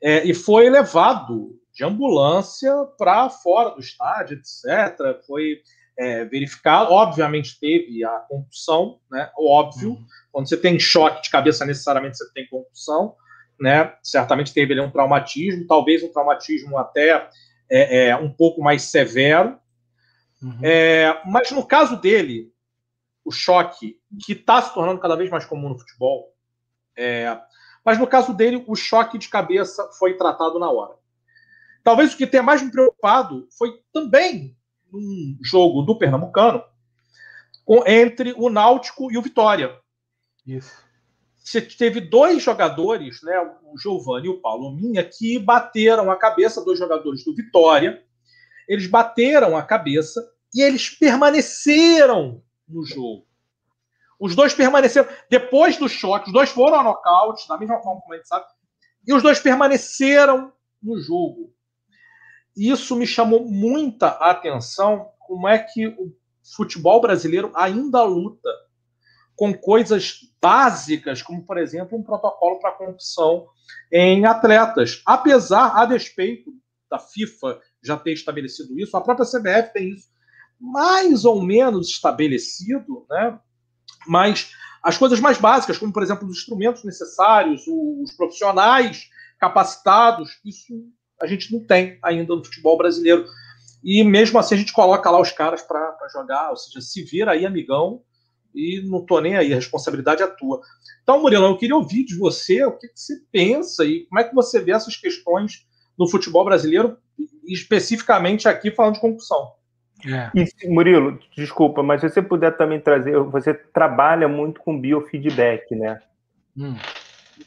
É, 0.00 0.24
e 0.24 0.34
foi 0.34 0.70
levado 0.70 1.58
de 1.72 1.84
ambulância 1.84 2.72
para 2.96 3.28
fora 3.28 3.70
do 3.70 3.80
estádio, 3.80 4.38
etc. 4.38 5.20
Foi 5.26 5.60
é, 5.98 6.24
verificado. 6.24 6.92
Obviamente 6.92 7.58
teve 7.58 8.04
a 8.04 8.18
concussão, 8.28 8.98
né? 9.10 9.30
Óbvio. 9.38 9.90
Uhum. 9.90 10.06
Quando 10.30 10.48
você 10.48 10.56
tem 10.56 10.78
choque 10.78 11.22
de 11.22 11.30
cabeça, 11.30 11.64
necessariamente 11.64 12.18
você 12.18 12.32
tem 12.32 12.46
concussão, 12.48 13.14
né? 13.58 13.94
Certamente 14.02 14.52
teve 14.52 14.72
ali 14.72 14.80
um 14.80 14.90
traumatismo, 14.90 15.66
talvez 15.66 16.02
um 16.02 16.12
traumatismo 16.12 16.78
até 16.78 17.28
é, 17.70 18.08
é 18.08 18.16
um 18.16 18.30
pouco 18.30 18.62
mais 18.62 18.82
severo. 18.82 19.58
Uhum. 20.46 20.60
É, 20.62 21.20
mas 21.26 21.50
no 21.50 21.66
caso 21.66 21.96
dele, 21.96 22.52
o 23.24 23.32
choque 23.32 23.98
que 24.24 24.32
está 24.32 24.62
se 24.62 24.72
tornando 24.72 25.00
cada 25.00 25.16
vez 25.16 25.28
mais 25.28 25.44
comum 25.44 25.70
no 25.70 25.78
futebol. 25.78 26.32
É, 26.96 27.36
mas 27.84 27.98
no 27.98 28.06
caso 28.06 28.32
dele, 28.32 28.64
o 28.68 28.76
choque 28.76 29.18
de 29.18 29.28
cabeça 29.28 29.90
foi 29.98 30.16
tratado 30.16 30.58
na 30.60 30.70
hora. 30.70 30.94
Talvez 31.82 32.14
o 32.14 32.16
que 32.16 32.26
tenha 32.26 32.42
mais 32.42 32.62
me 32.62 32.70
preocupado 32.70 33.48
foi 33.58 33.80
também 33.92 34.56
um 34.92 35.36
jogo 35.42 35.82
do 35.82 35.98
Pernambucano 35.98 36.62
entre 37.86 38.32
o 38.36 38.48
Náutico 38.48 39.10
e 39.10 39.18
o 39.18 39.22
Vitória. 39.22 39.76
Isso. 40.46 40.72
Você 41.36 41.60
teve 41.60 42.00
dois 42.00 42.42
jogadores, 42.42 43.20
né, 43.22 43.38
o 43.64 43.76
Giovanni 43.78 44.26
e 44.26 44.30
o 44.30 44.40
Paulo 44.40 44.72
Minha, 44.72 45.04
que 45.04 45.38
bateram 45.38 46.10
a 46.10 46.16
cabeça, 46.16 46.64
dois 46.64 46.78
jogadores 46.78 47.24
do 47.24 47.34
Vitória. 47.34 48.04
Eles 48.68 48.86
bateram 48.86 49.56
a 49.56 49.62
cabeça 49.62 50.20
e 50.54 50.62
eles 50.62 50.90
permaneceram 50.90 52.42
no 52.68 52.84
jogo. 52.84 53.26
Os 54.18 54.34
dois 54.34 54.54
permaneceram. 54.54 55.08
Depois 55.30 55.76
do 55.76 55.88
choque, 55.88 56.28
os 56.28 56.32
dois 56.32 56.50
foram 56.50 56.80
a 56.80 56.82
nocaute, 56.82 57.46
da 57.48 57.58
mesma 57.58 57.80
forma 57.82 58.00
como 58.00 58.14
a 58.14 58.16
gente 58.16 58.28
sabe, 58.28 58.46
e 59.06 59.12
os 59.12 59.22
dois 59.22 59.38
permaneceram 59.38 60.52
no 60.82 60.98
jogo. 60.98 61.52
Isso 62.56 62.96
me 62.96 63.06
chamou 63.06 63.44
muita 63.44 64.08
atenção. 64.08 65.10
Como 65.20 65.46
é 65.46 65.58
que 65.58 65.86
o 65.86 66.14
futebol 66.54 67.00
brasileiro 67.00 67.52
ainda 67.54 68.02
luta 68.02 68.48
com 69.34 69.52
coisas 69.52 70.20
básicas, 70.40 71.20
como, 71.20 71.44
por 71.44 71.58
exemplo, 71.58 71.98
um 71.98 72.02
protocolo 72.02 72.58
para 72.58 72.72
corrupção 72.72 73.46
em 73.92 74.24
atletas. 74.24 75.02
Apesar, 75.04 75.76
a 75.76 75.84
despeito 75.84 76.50
da 76.90 76.98
FIFA 76.98 77.60
já 77.82 77.98
ter 77.98 78.12
estabelecido 78.12 78.78
isso, 78.80 78.96
a 78.96 79.00
própria 79.00 79.26
CBF 79.26 79.72
tem 79.74 79.90
isso 79.90 80.08
mais 80.60 81.24
ou 81.24 81.42
menos 81.42 81.88
estabelecido, 81.88 83.06
né? 83.10 83.38
mas 84.06 84.52
as 84.82 84.96
coisas 84.96 85.18
mais 85.18 85.38
básicas, 85.38 85.78
como, 85.78 85.92
por 85.92 86.02
exemplo, 86.02 86.28
os 86.28 86.38
instrumentos 86.38 86.84
necessários, 86.84 87.64
os 87.66 88.12
profissionais 88.12 89.08
capacitados, 89.38 90.38
isso 90.44 90.72
a 91.20 91.26
gente 91.26 91.52
não 91.52 91.64
tem 91.64 91.98
ainda 92.02 92.36
no 92.36 92.44
futebol 92.44 92.76
brasileiro. 92.76 93.26
E 93.82 94.04
mesmo 94.04 94.38
assim 94.38 94.54
a 94.54 94.58
gente 94.58 94.72
coloca 94.72 95.10
lá 95.10 95.20
os 95.20 95.32
caras 95.32 95.62
para 95.62 95.96
jogar, 96.12 96.50
ou 96.50 96.56
seja, 96.56 96.80
se 96.80 97.02
vira 97.02 97.32
aí, 97.32 97.44
amigão, 97.44 98.02
e 98.54 98.80
não 98.88 99.04
tô 99.04 99.20
nem 99.20 99.36
aí, 99.36 99.52
a 99.52 99.56
responsabilidade 99.56 100.22
é 100.22 100.26
tua. 100.26 100.60
Então, 101.02 101.20
Murilo, 101.20 101.44
eu 101.44 101.58
queria 101.58 101.76
ouvir 101.76 102.04
de 102.04 102.16
você 102.16 102.64
o 102.64 102.76
que, 102.78 102.88
que 102.88 102.98
você 102.98 103.14
pensa 103.30 103.84
e 103.84 104.06
como 104.06 104.20
é 104.20 104.24
que 104.24 104.34
você 104.34 104.60
vê 104.60 104.72
essas 104.72 104.96
questões 104.96 105.66
no 105.98 106.08
futebol 106.08 106.44
brasileiro, 106.44 106.96
especificamente 107.44 108.48
aqui 108.48 108.70
falando 108.70 108.94
de 108.94 109.00
concussão. 109.00 109.55
É. 110.06 110.30
E, 110.34 110.68
Murilo, 110.68 111.18
desculpa, 111.36 111.82
mas 111.82 112.00
se 112.00 112.08
você 112.08 112.22
puder 112.22 112.56
também 112.56 112.80
trazer, 112.80 113.18
você 113.18 113.52
trabalha 113.52 114.28
muito 114.28 114.60
com 114.60 114.80
biofeedback, 114.80 115.74
né? 115.74 116.00
Hum. 116.56 116.76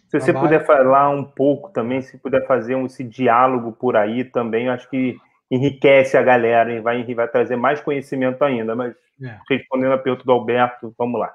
Se 0.07 0.19
você 0.19 0.33
puder 0.33 0.65
falar 0.65 1.09
um 1.09 1.23
pouco 1.23 1.69
também, 1.71 2.01
se 2.01 2.17
puder 2.17 2.45
fazer 2.45 2.75
um, 2.75 2.85
esse 2.85 3.03
diálogo 3.03 3.71
por 3.71 3.95
aí 3.95 4.23
também, 4.23 4.69
acho 4.69 4.89
que 4.89 5.17
enriquece 5.49 6.15
a 6.15 6.21
galera 6.21 6.71
e 6.71 6.79
vai, 6.79 7.03
vai 7.13 7.27
trazer 7.27 7.55
mais 7.55 7.81
conhecimento 7.81 8.43
ainda. 8.43 8.75
Mas 8.75 8.95
é. 9.21 9.39
respondendo 9.49 9.93
a 9.93 9.97
pergunta 9.97 10.25
do 10.25 10.31
Alberto, 10.31 10.93
vamos 10.97 11.19
lá. 11.19 11.33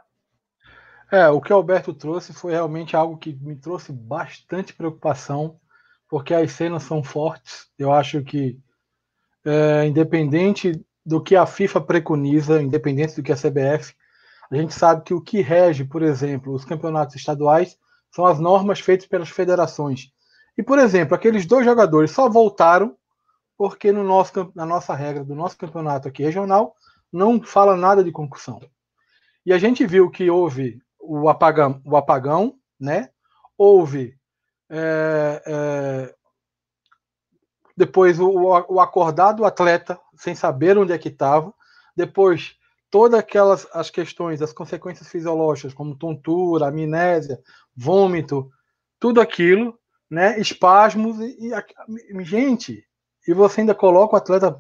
É, 1.11 1.29
o 1.29 1.41
que 1.41 1.53
o 1.53 1.57
Alberto 1.57 1.93
trouxe 1.93 2.33
foi 2.33 2.53
realmente 2.53 2.97
algo 2.97 3.17
que 3.17 3.33
me 3.41 3.57
trouxe 3.57 3.93
bastante 3.93 4.73
preocupação, 4.73 5.57
porque 6.09 6.33
as 6.35 6.53
cenas 6.53 6.83
são 6.85 7.03
fortes. 7.03 7.69
Eu 7.79 7.93
acho 7.93 8.23
que, 8.23 8.59
é, 9.45 9.87
independente 9.87 10.85
do 11.05 11.23
que 11.23 11.37
a 11.37 11.47
FIFA 11.47 11.81
preconiza, 11.81 12.63
independente 12.63 13.17
do 13.17 13.23
que 13.23 13.33
a 13.33 13.37
CBF, 13.37 13.95
a 14.51 14.57
gente 14.57 14.75
sabe 14.75 15.03
que 15.03 15.15
o 15.15 15.21
que 15.21 15.41
rege, 15.41 15.85
por 15.85 16.03
exemplo, 16.03 16.55
os 16.55 16.65
campeonatos 16.65 17.17
estaduais 17.17 17.77
são 18.11 18.25
as 18.27 18.39
normas 18.39 18.81
feitas 18.81 19.07
pelas 19.07 19.29
federações. 19.29 20.13
E, 20.57 20.63
por 20.63 20.79
exemplo, 20.79 21.15
aqueles 21.15 21.47
dois 21.47 21.65
jogadores 21.65 22.11
só 22.11 22.29
voltaram 22.29 22.97
porque 23.57 23.93
no 23.93 24.05
nosso, 24.05 24.53
na 24.55 24.67
nossa 24.67 24.95
regra 24.95 25.25
do 25.25 25.35
nosso 25.35 25.57
campeonato 25.57 26.09
aqui 26.09 26.23
regional 26.23 26.75
não 27.13 27.43
fala 27.43 27.77
nada 27.77 28.03
de 28.03 28.13
concussão. 28.13 28.61
E 29.47 29.53
a 29.53 29.59
gente 29.59 29.87
viu 29.87 30.11
que 30.11 30.31
houve 30.31 30.81
o 30.99 31.29
apagão, 31.29 31.81
o 31.85 31.97
apagão 31.97 32.55
né? 32.81 33.11
houve 33.57 34.17
é, 34.71 35.43
é, 35.47 36.15
depois 37.77 38.19
o, 38.19 38.29
o 38.29 38.81
acordado 38.81 39.45
atleta 39.45 39.99
sem 40.17 40.35
saber 40.35 40.77
onde 40.79 40.93
é 40.93 40.99
que 40.99 41.09
estava, 41.09 41.53
depois 41.97 42.57
todas 42.91 43.19
aquelas 43.19 43.67
as 43.73 43.91
questões, 43.91 44.41
as 44.41 44.53
consequências 44.53 45.09
fisiológicas, 45.09 45.75
como 45.75 45.97
tontura, 45.97 46.69
amnésia, 46.69 47.41
vômito, 47.77 48.51
tudo 49.01 49.21
aquilo, 49.21 49.79
né? 50.11 50.39
Espasmos 50.39 51.19
e, 51.21 51.51
e 51.51 52.25
gente, 52.25 52.87
e 53.27 53.35
você 53.35 53.61
ainda 53.61 53.75
coloca 53.75 54.15
o 54.15 54.17
atleta, 54.17 54.59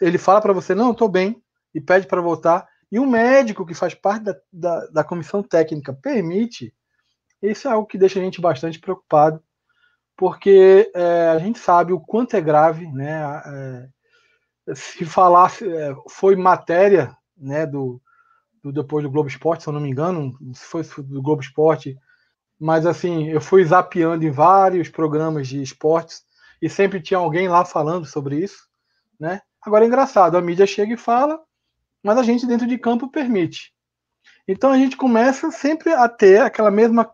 ele 0.00 0.18
fala 0.18 0.40
para 0.40 0.52
você, 0.52 0.74
não, 0.74 0.92
estou 0.92 1.08
bem, 1.08 1.42
e 1.74 1.80
pede 1.80 2.06
para 2.06 2.20
voltar, 2.20 2.66
e 2.90 2.98
o 2.98 3.06
médico 3.06 3.64
que 3.64 3.74
faz 3.74 3.94
parte 3.94 4.24
da, 4.24 4.36
da, 4.52 4.86
da 4.88 5.04
comissão 5.04 5.42
técnica 5.42 5.92
permite, 5.92 6.74
isso 7.40 7.66
é 7.66 7.70
algo 7.72 7.86
que 7.86 7.96
deixa 7.96 8.18
a 8.18 8.22
gente 8.22 8.40
bastante 8.40 8.78
preocupado, 8.78 9.42
porque 10.16 10.90
é, 10.94 11.28
a 11.28 11.38
gente 11.38 11.58
sabe 11.58 11.92
o 11.92 12.00
quanto 12.00 12.36
é 12.36 12.40
grave, 12.40 12.86
né? 12.92 13.42
É, 13.46 13.88
se 14.74 15.04
falar, 15.04 15.52
é, 15.62 15.94
foi 16.08 16.36
matéria, 16.36 17.16
né, 17.36 17.66
do, 17.66 18.00
do, 18.62 18.72
depois 18.72 19.04
do 19.04 19.10
Globo 19.10 19.28
Esporte, 19.28 19.64
se 19.64 19.68
eu 19.68 19.72
não 19.72 19.80
me 19.80 19.90
engano, 19.90 20.32
se 20.54 20.64
foi 20.64 20.82
do 20.98 21.20
Globo 21.20 21.42
Esporte, 21.42 21.96
mas 22.58 22.86
assim, 22.86 23.28
eu 23.28 23.40
fui 23.40 23.64
zapeando 23.64 24.24
em 24.24 24.30
vários 24.30 24.88
programas 24.88 25.48
de 25.48 25.60
esportes 25.60 26.24
e 26.60 26.68
sempre 26.68 27.00
tinha 27.00 27.18
alguém 27.18 27.48
lá 27.48 27.64
falando 27.64 28.06
sobre 28.06 28.38
isso, 28.38 28.68
né? 29.18 29.40
Agora 29.60 29.84
é 29.84 29.88
engraçado, 29.88 30.36
a 30.36 30.40
mídia 30.40 30.66
chega 30.66 30.94
e 30.94 30.96
fala, 30.96 31.40
mas 32.02 32.18
a 32.18 32.22
gente 32.22 32.46
dentro 32.46 32.66
de 32.66 32.78
campo 32.78 33.10
permite. 33.10 33.72
Então 34.46 34.70
a 34.70 34.76
gente 34.76 34.96
começa 34.96 35.50
sempre 35.50 35.92
a 35.92 36.08
ter 36.08 36.40
aquela 36.40 36.70
mesma 36.70 37.12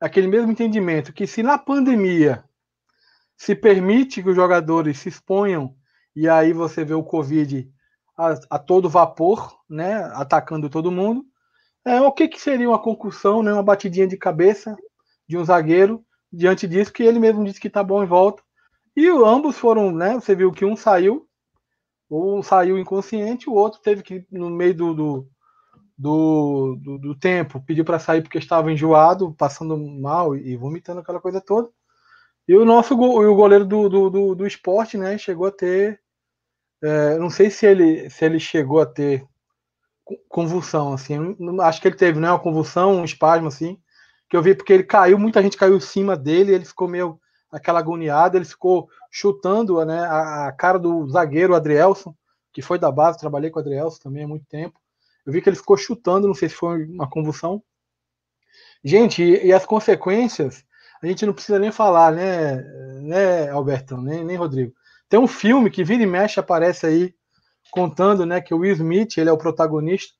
aquele 0.00 0.26
mesmo 0.26 0.50
entendimento 0.50 1.14
que 1.14 1.26
se 1.26 1.42
na 1.42 1.56
pandemia 1.56 2.44
se 3.36 3.54
permite 3.54 4.22
que 4.22 4.28
os 4.28 4.36
jogadores 4.36 4.98
se 4.98 5.08
exponham 5.08 5.74
e 6.14 6.28
aí 6.28 6.52
você 6.52 6.84
vê 6.84 6.94
o 6.94 7.02
Covid 7.02 7.70
a, 8.16 8.34
a 8.50 8.58
todo 8.58 8.88
vapor, 8.88 9.58
né, 9.68 10.04
atacando 10.14 10.70
todo 10.70 10.92
mundo, 10.92 11.24
é, 11.84 12.00
o 12.00 12.12
que, 12.12 12.28
que 12.28 12.40
seria 12.40 12.68
uma 12.68 12.82
concussão, 12.82 13.42
né, 13.42 13.52
uma 13.52 13.62
batidinha 13.62 14.06
de 14.06 14.16
cabeça 14.16 14.76
de 15.28 15.36
um 15.36 15.44
zagueiro 15.44 16.04
diante 16.32 16.66
disso, 16.66 16.92
que 16.92 17.02
ele 17.02 17.18
mesmo 17.18 17.44
disse 17.44 17.60
que 17.60 17.70
tá 17.70 17.82
bom 17.82 18.02
em 18.02 18.06
volta. 18.06 18.42
E 18.96 19.08
ambos 19.08 19.58
foram, 19.58 19.92
né, 19.92 20.14
você 20.14 20.34
viu 20.34 20.52
que 20.52 20.64
um 20.64 20.76
saiu, 20.76 21.26
um 22.10 22.42
saiu 22.42 22.78
inconsciente, 22.78 23.50
o 23.50 23.54
outro 23.54 23.80
teve 23.80 24.02
que, 24.02 24.26
no 24.30 24.50
meio 24.50 24.74
do, 24.74 24.94
do 24.94 25.28
do, 25.96 26.76
do, 26.82 26.98
do 26.98 27.14
tempo, 27.14 27.62
pediu 27.64 27.84
para 27.84 27.98
sair 27.98 28.22
porque 28.22 28.38
estava 28.38 28.72
enjoado, 28.72 29.32
passando 29.34 29.76
mal 29.78 30.36
e 30.36 30.56
vomitando 30.56 31.00
aquela 31.00 31.20
coisa 31.20 31.40
toda. 31.40 31.70
E 32.46 32.54
o 32.54 32.64
nosso 32.64 32.94
o 32.94 33.34
goleiro 33.34 33.64
do, 33.64 33.88
do, 33.88 34.10
do, 34.10 34.34
do 34.34 34.46
esporte, 34.46 34.98
né, 34.98 35.16
chegou 35.16 35.46
a 35.46 35.52
ter. 35.52 36.00
É, 36.84 37.16
não 37.18 37.30
sei 37.30 37.50
se 37.50 37.64
ele, 37.64 38.10
se 38.10 38.26
ele 38.26 38.38
chegou 38.38 38.78
a 38.78 38.84
ter 38.84 39.26
convulsão, 40.28 40.92
assim. 40.92 41.16
Acho 41.62 41.80
que 41.80 41.88
ele 41.88 41.96
teve, 41.96 42.20
né, 42.20 42.28
uma 42.30 42.38
convulsão, 42.38 42.96
um 42.96 43.04
espasmo, 43.04 43.48
assim. 43.48 43.80
Que 44.28 44.36
eu 44.36 44.42
vi 44.42 44.54
porque 44.54 44.74
ele 44.74 44.84
caiu, 44.84 45.18
muita 45.18 45.42
gente 45.42 45.56
caiu 45.56 45.76
em 45.76 45.80
cima 45.80 46.14
dele, 46.14 46.54
ele 46.54 46.66
ficou 46.66 46.86
meio 46.86 47.18
aquela 47.50 47.78
agoniada, 47.78 48.36
ele 48.36 48.44
ficou 48.44 48.90
chutando 49.10 49.82
né, 49.86 50.00
a, 50.00 50.48
a 50.48 50.52
cara 50.52 50.78
do 50.78 51.08
zagueiro 51.08 51.54
Adrielson, 51.54 52.14
que 52.52 52.60
foi 52.60 52.78
da 52.78 52.92
base, 52.92 53.18
trabalhei 53.18 53.48
com 53.48 53.58
o 53.58 53.62
Adrielson 53.62 53.98
também 54.02 54.24
há 54.24 54.28
muito 54.28 54.44
tempo. 54.44 54.78
Eu 55.24 55.32
vi 55.32 55.40
que 55.40 55.48
ele 55.48 55.56
ficou 55.56 55.78
chutando, 55.78 56.26
não 56.26 56.34
sei 56.34 56.50
se 56.50 56.54
foi 56.54 56.84
uma 56.84 57.08
convulsão. 57.08 57.62
Gente, 58.84 59.22
e, 59.22 59.46
e 59.46 59.52
as 59.54 59.64
consequências, 59.64 60.62
a 61.02 61.06
gente 61.06 61.24
não 61.24 61.32
precisa 61.32 61.58
nem 61.58 61.72
falar, 61.72 62.12
né, 62.12 62.56
né 63.00 63.48
Albertão, 63.48 64.02
nem, 64.02 64.22
nem 64.22 64.36
Rodrigo. 64.36 64.74
Tem 65.14 65.20
um 65.20 65.28
filme 65.28 65.70
que 65.70 65.84
vira 65.84 66.02
e 66.02 66.06
mexe, 66.06 66.40
aparece 66.40 66.84
aí, 66.86 67.14
contando, 67.70 68.26
né, 68.26 68.40
que 68.40 68.52
o 68.52 68.58
Will 68.58 68.72
Smith, 68.72 69.16
ele 69.16 69.30
é 69.30 69.32
o 69.32 69.38
protagonista, 69.38 70.12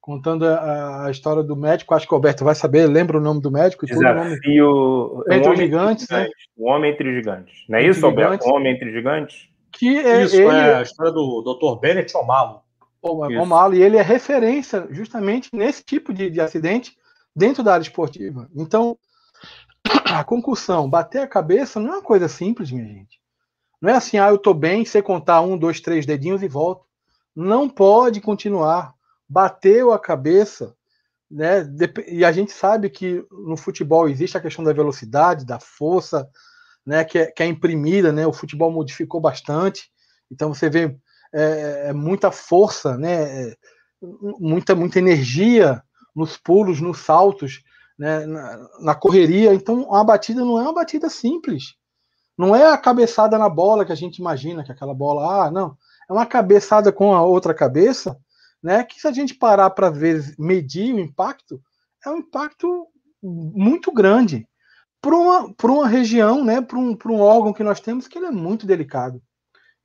contando 0.00 0.46
a, 0.46 1.06
a, 1.06 1.10
história 1.10 1.42
do 1.42 1.56
médico, 1.56 1.92
acho 1.92 2.06
que 2.06 2.14
o 2.14 2.16
Alberto 2.18 2.44
vai 2.44 2.54
saber, 2.54 2.86
lembra 2.86 3.18
o 3.18 3.20
nome 3.20 3.40
do 3.40 3.50
médico? 3.50 3.84
Desafio... 3.84 5.24
Entre 5.28 5.48
um 5.48 5.52
os 5.52 5.58
gigantes, 5.58 6.08
né? 6.08 6.28
O 6.56 6.70
Homem 6.70 6.92
Entre 6.92 7.12
Gigantes. 7.12 7.64
Não 7.68 7.80
é 7.80 7.84
isso, 7.84 8.06
Alberto? 8.06 8.46
O 8.46 8.54
Homem 8.54 8.72
Entre 8.72 8.92
Gigantes? 8.92 9.48
Que 9.72 9.98
é, 9.98 10.22
isso, 10.22 10.36
ele... 10.36 10.46
é 10.46 10.76
a 10.76 10.82
história 10.82 11.10
do 11.10 11.42
Dr. 11.42 11.80
Bennett 11.80 12.16
O'Malley. 12.16 12.60
O 13.02 13.44
Malo, 13.44 13.74
e 13.74 13.82
ele 13.82 13.96
é 13.96 14.02
referência 14.02 14.86
justamente 14.92 15.50
nesse 15.52 15.84
tipo 15.84 16.14
de, 16.14 16.30
de 16.30 16.40
acidente 16.40 16.96
dentro 17.34 17.64
da 17.64 17.72
área 17.72 17.82
esportiva. 17.82 18.48
Então, 18.54 18.96
a 20.06 20.22
concussão, 20.22 20.88
bater 20.88 21.22
a 21.22 21.26
cabeça 21.26 21.80
não 21.80 21.88
é 21.88 21.92
uma 21.94 22.02
coisa 22.02 22.28
simples, 22.28 22.70
minha 22.70 22.86
gente. 22.86 23.20
Não 23.82 23.90
é 23.90 23.96
assim, 23.96 24.16
ah, 24.16 24.28
eu 24.28 24.38
tô 24.38 24.54
bem, 24.54 24.84
você 24.84 25.02
contar 25.02 25.40
um, 25.40 25.58
dois, 25.58 25.80
três 25.80 26.06
dedinhos 26.06 26.40
e 26.40 26.46
volto. 26.48 26.86
Não 27.34 27.68
pode 27.68 28.20
continuar. 28.20 28.94
bateu 29.28 29.92
a 29.92 29.98
cabeça, 29.98 30.76
né? 31.30 31.66
E 32.06 32.24
a 32.24 32.30
gente 32.30 32.52
sabe 32.52 32.88
que 32.90 33.24
no 33.30 33.56
futebol 33.56 34.08
existe 34.08 34.36
a 34.36 34.40
questão 34.40 34.64
da 34.64 34.72
velocidade, 34.72 35.44
da 35.44 35.58
força, 35.58 36.28
né? 36.86 37.04
Que 37.04 37.18
é, 37.18 37.26
que 37.26 37.42
é 37.42 37.46
imprimida, 37.46 38.12
né? 38.12 38.26
O 38.26 38.32
futebol 38.32 38.70
modificou 38.70 39.20
bastante, 39.20 39.90
então 40.30 40.54
você 40.54 40.70
vê 40.70 40.96
é, 41.34 41.88
é 41.88 41.92
muita 41.92 42.30
força, 42.30 42.96
né? 42.96 43.48
É, 43.50 43.56
muita 44.38 44.74
muita 44.76 44.98
energia 44.98 45.82
nos 46.14 46.36
pulos, 46.36 46.80
nos 46.80 46.98
saltos, 47.00 47.62
né? 47.98 48.26
na, 48.26 48.68
na 48.80 48.94
correria. 48.94 49.54
Então 49.54 49.92
a 49.94 50.04
batida 50.04 50.42
não 50.44 50.58
é 50.58 50.62
uma 50.62 50.74
batida 50.74 51.08
simples. 51.08 51.74
Não 52.42 52.56
é 52.56 52.66
a 52.66 52.76
cabeçada 52.76 53.38
na 53.38 53.48
bola 53.48 53.84
que 53.84 53.92
a 53.92 53.94
gente 53.94 54.18
imagina, 54.18 54.64
que 54.64 54.72
aquela 54.72 54.92
bola, 54.92 55.46
ah, 55.46 55.48
não. 55.48 55.78
É 56.10 56.12
uma 56.12 56.26
cabeçada 56.26 56.90
com 56.90 57.14
a 57.14 57.22
outra 57.22 57.54
cabeça, 57.54 58.18
né? 58.60 58.82
Que 58.82 59.00
se 59.00 59.06
a 59.06 59.12
gente 59.12 59.32
parar 59.32 59.70
para 59.70 59.88
ver, 59.90 60.34
medir 60.36 60.92
o 60.92 60.98
impacto, 60.98 61.62
é 62.04 62.10
um 62.10 62.16
impacto 62.16 62.88
muito 63.22 63.92
grande 63.92 64.44
para 65.00 65.14
uma, 65.14 65.54
uma 65.62 65.86
região, 65.86 66.44
né? 66.44 66.60
Para 66.60 66.80
um, 66.80 66.98
um 67.06 67.20
órgão 67.20 67.52
que 67.52 67.62
nós 67.62 67.78
temos 67.78 68.08
que 68.08 68.18
ele 68.18 68.26
é 68.26 68.32
muito 68.32 68.66
delicado. 68.66 69.22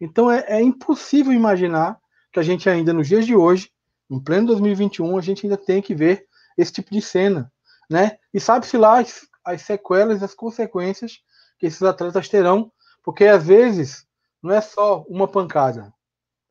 Então 0.02 0.32
é, 0.32 0.44
é 0.48 0.60
impossível 0.60 1.32
imaginar 1.32 2.00
que 2.34 2.40
a 2.40 2.44
gente 2.44 2.68
ainda 2.68 2.92
nos 2.92 3.08
dias 3.08 3.24
de 3.24 3.36
hoje, 3.36 3.70
em 4.10 4.20
pleno 4.20 4.48
2021, 4.48 5.16
a 5.16 5.22
gente 5.22 5.46
ainda 5.46 5.58
tem 5.58 5.80
que 5.80 5.94
ver 5.94 6.26
esse 6.58 6.74
tipo 6.74 6.90
de 6.90 7.04
cena, 7.04 7.52
né? 7.88 8.18
E 8.34 8.40
sabe-se 8.40 8.80
lá 8.80 9.00
as, 9.00 9.28
as 9.46 9.62
sequelas, 9.62 10.24
as 10.24 10.34
consequências 10.34 11.20
que 11.58 11.66
esses 11.66 11.82
atletas 11.84 12.30
terão, 12.30 12.72
porque 13.04 13.26
às 13.26 13.46
vezes 13.46 14.06
não 14.42 14.54
é 14.54 14.62
só 14.62 15.04
uma 15.08 15.28
pancada, 15.28 15.94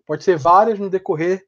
pode 0.07 0.25
ser 0.25 0.37
várias 0.37 0.79
no 0.79 0.91
decorrer 0.91 1.47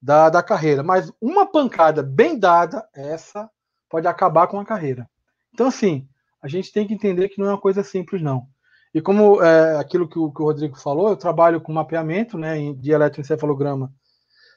da, 0.00 0.30
da 0.30 0.42
carreira, 0.42 0.82
mas 0.82 1.12
uma 1.20 1.46
pancada 1.50 2.02
bem 2.02 2.38
dada, 2.38 2.88
essa 2.94 3.50
pode 3.88 4.06
acabar 4.06 4.46
com 4.46 4.60
a 4.60 4.64
carreira. 4.64 5.08
Então, 5.52 5.68
assim, 5.68 6.08
a 6.42 6.48
gente 6.48 6.72
tem 6.72 6.86
que 6.86 6.94
entender 6.94 7.28
que 7.28 7.40
não 7.40 7.48
é 7.48 7.50
uma 7.50 7.60
coisa 7.60 7.82
simples, 7.82 8.22
não. 8.22 8.46
E 8.94 9.00
como 9.00 9.42
é, 9.42 9.76
aquilo 9.76 10.08
que 10.08 10.18
o, 10.18 10.30
que 10.30 10.40
o, 10.40 10.46
Rodrigo 10.46 10.78
falou, 10.78 11.10
eu 11.10 11.16
trabalho 11.16 11.60
com 11.60 11.72
mapeamento 11.72 12.38
né, 12.38 12.72
de 12.74 12.90
eletroencefalograma, 12.90 13.92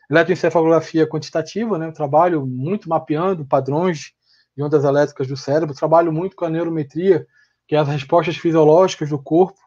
eletroencefalografia 0.10 1.08
quantitativa, 1.08 1.78
né, 1.78 1.88
eu 1.88 1.94
trabalho 1.94 2.46
muito 2.46 2.88
mapeando 2.88 3.46
padrões 3.46 4.14
de 4.56 4.64
ondas 4.64 4.84
elétricas 4.84 5.28
do 5.28 5.38
cérebro, 5.38 5.76
trabalho 5.76 6.12
muito 6.12 6.36
com 6.36 6.46
a 6.46 6.50
neurometria, 6.50 7.26
que 7.72 7.76
é 7.76 7.80
as 7.80 7.88
respostas 7.88 8.36
fisiológicas 8.36 9.08
do 9.08 9.18
corpo, 9.18 9.58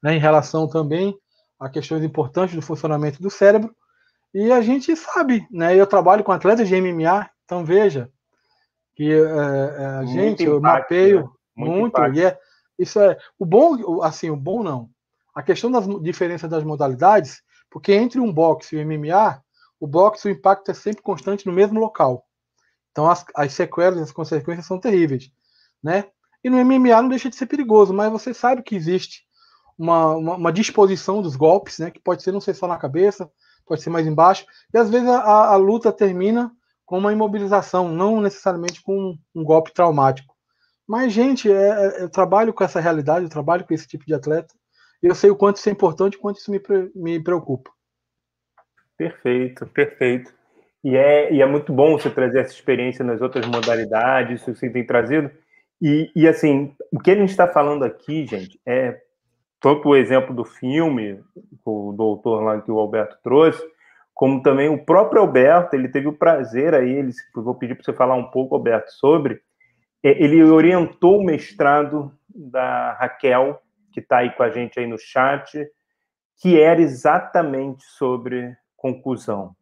né, 0.00 0.14
em 0.14 0.20
relação 0.20 0.68
também 0.68 1.18
a 1.58 1.68
questões 1.68 2.04
importantes 2.04 2.54
do 2.54 2.62
funcionamento 2.62 3.20
do 3.20 3.28
cérebro. 3.28 3.74
E 4.32 4.52
a 4.52 4.60
gente 4.60 4.94
sabe, 4.94 5.44
né? 5.50 5.74
Eu 5.74 5.84
trabalho 5.84 6.22
com 6.22 6.30
atletas 6.30 6.68
de 6.68 6.80
MMA, 6.80 7.28
então 7.44 7.64
veja 7.64 8.12
que 8.94 9.12
é, 9.12 9.16
é, 9.18 9.86
a 9.86 10.04
gente, 10.04 10.44
impacto, 10.44 10.54
eu 10.54 10.60
mapeio 10.60 11.20
né? 11.22 11.28
muito, 11.56 12.00
muito 12.00 12.16
e 12.16 12.26
é, 12.26 12.38
isso 12.78 13.00
é 13.00 13.18
o 13.36 13.44
bom, 13.44 14.04
assim, 14.04 14.30
o 14.30 14.36
bom 14.36 14.62
não. 14.62 14.88
A 15.34 15.42
questão 15.42 15.68
das 15.68 15.84
diferenças 16.00 16.48
das 16.48 16.62
modalidades, 16.62 17.42
porque 17.68 17.92
entre 17.92 18.20
um 18.20 18.32
boxe 18.32 18.76
e 18.76 18.80
o 18.80 18.86
MMA, 18.86 19.42
o 19.80 19.86
boxe 19.88 20.28
o 20.28 20.30
impacto 20.30 20.70
é 20.70 20.74
sempre 20.74 21.02
constante 21.02 21.44
no 21.44 21.52
mesmo 21.52 21.80
local. 21.80 22.24
Então 22.92 23.10
as, 23.10 23.24
as 23.34 23.52
sequelas, 23.52 24.00
as 24.00 24.12
consequências 24.12 24.64
são 24.64 24.78
terríveis, 24.78 25.32
né? 25.82 26.04
E 26.42 26.50
no 26.50 26.56
MMA 26.64 27.02
não 27.02 27.08
deixa 27.08 27.28
de 27.28 27.36
ser 27.36 27.46
perigoso, 27.46 27.92
mas 27.92 28.10
você 28.10 28.32
sabe 28.32 28.62
que 28.62 28.76
existe 28.76 29.22
uma, 29.78 30.14
uma, 30.16 30.36
uma, 30.36 30.52
disposição 30.52 31.22
dos 31.22 31.36
golpes, 31.36 31.78
né? 31.78 31.90
Que 31.90 32.00
pode 32.00 32.22
ser 32.22 32.32
não 32.32 32.40
ser 32.40 32.54
só 32.54 32.66
na 32.66 32.76
cabeça, 32.76 33.30
pode 33.66 33.82
ser 33.82 33.90
mais 33.90 34.06
embaixo. 34.06 34.44
E 34.72 34.78
às 34.78 34.90
vezes 34.90 35.08
a, 35.08 35.52
a 35.52 35.56
luta 35.56 35.92
termina 35.92 36.50
com 36.84 36.98
uma 36.98 37.12
imobilização, 37.12 37.88
não 37.88 38.20
necessariamente 38.20 38.82
com 38.82 38.98
um, 38.98 39.18
um 39.34 39.44
golpe 39.44 39.72
traumático. 39.72 40.34
Mas, 40.88 41.12
gente, 41.12 41.52
é, 41.52 41.68
é, 41.68 42.02
eu 42.02 42.08
trabalho 42.08 42.52
com 42.52 42.64
essa 42.64 42.80
realidade, 42.80 43.26
eu 43.26 43.30
trabalho 43.30 43.66
com 43.66 43.74
esse 43.74 43.86
tipo 43.86 44.06
de 44.06 44.14
atleta, 44.14 44.54
e 45.02 45.06
eu 45.06 45.14
sei 45.14 45.30
o 45.30 45.36
quanto 45.36 45.56
isso 45.56 45.68
é 45.68 45.72
importante 45.72 46.16
o 46.16 46.20
quanto 46.20 46.38
isso 46.38 46.50
me, 46.50 46.60
me 46.94 47.22
preocupa. 47.22 47.70
Perfeito, 48.96 49.66
perfeito. 49.66 50.32
E 50.82 50.96
é, 50.96 51.32
e 51.32 51.42
é 51.42 51.46
muito 51.46 51.72
bom 51.74 51.98
você 51.98 52.08
trazer 52.08 52.40
essa 52.40 52.54
experiência 52.54 53.04
nas 53.04 53.20
outras 53.20 53.46
modalidades, 53.46 54.40
isso 54.40 54.52
que 54.52 54.58
você 54.58 54.70
tem 54.70 54.86
trazido. 54.86 55.30
E, 55.80 56.10
e 56.14 56.26
assim, 56.26 56.74
o 56.92 56.98
que 56.98 57.10
a 57.10 57.14
gente 57.14 57.30
está 57.30 57.46
falando 57.46 57.84
aqui, 57.84 58.26
gente, 58.26 58.60
é 58.66 59.00
tanto 59.60 59.88
o 59.88 59.96
exemplo 59.96 60.34
do 60.34 60.44
filme, 60.44 61.22
o 61.64 61.92
doutor 61.92 62.42
lá 62.42 62.60
que 62.60 62.70
o 62.70 62.78
Alberto 62.78 63.16
trouxe, 63.22 63.62
como 64.14 64.42
também 64.42 64.68
o 64.68 64.84
próprio 64.84 65.22
Alberto, 65.22 65.76
ele 65.76 65.88
teve 65.88 66.08
o 66.08 66.12
prazer 66.12 66.74
aí, 66.74 66.90
ele, 66.90 67.12
vou 67.34 67.54
pedir 67.54 67.76
para 67.76 67.84
você 67.84 67.92
falar 67.92 68.16
um 68.16 68.30
pouco, 68.30 68.54
Alberto, 68.54 68.90
sobre, 68.92 69.40
é, 70.02 70.22
ele 70.22 70.42
orientou 70.42 71.20
o 71.20 71.24
mestrado 71.24 72.12
da 72.28 72.94
Raquel, 72.94 73.60
que 73.92 74.00
está 74.00 74.18
aí 74.18 74.30
com 74.30 74.42
a 74.42 74.50
gente 74.50 74.78
aí 74.78 74.86
no 74.86 74.98
chat, 74.98 75.64
que 76.40 76.60
era 76.60 76.80
exatamente 76.80 77.84
sobre 77.84 78.56
conclusão. 78.76 79.54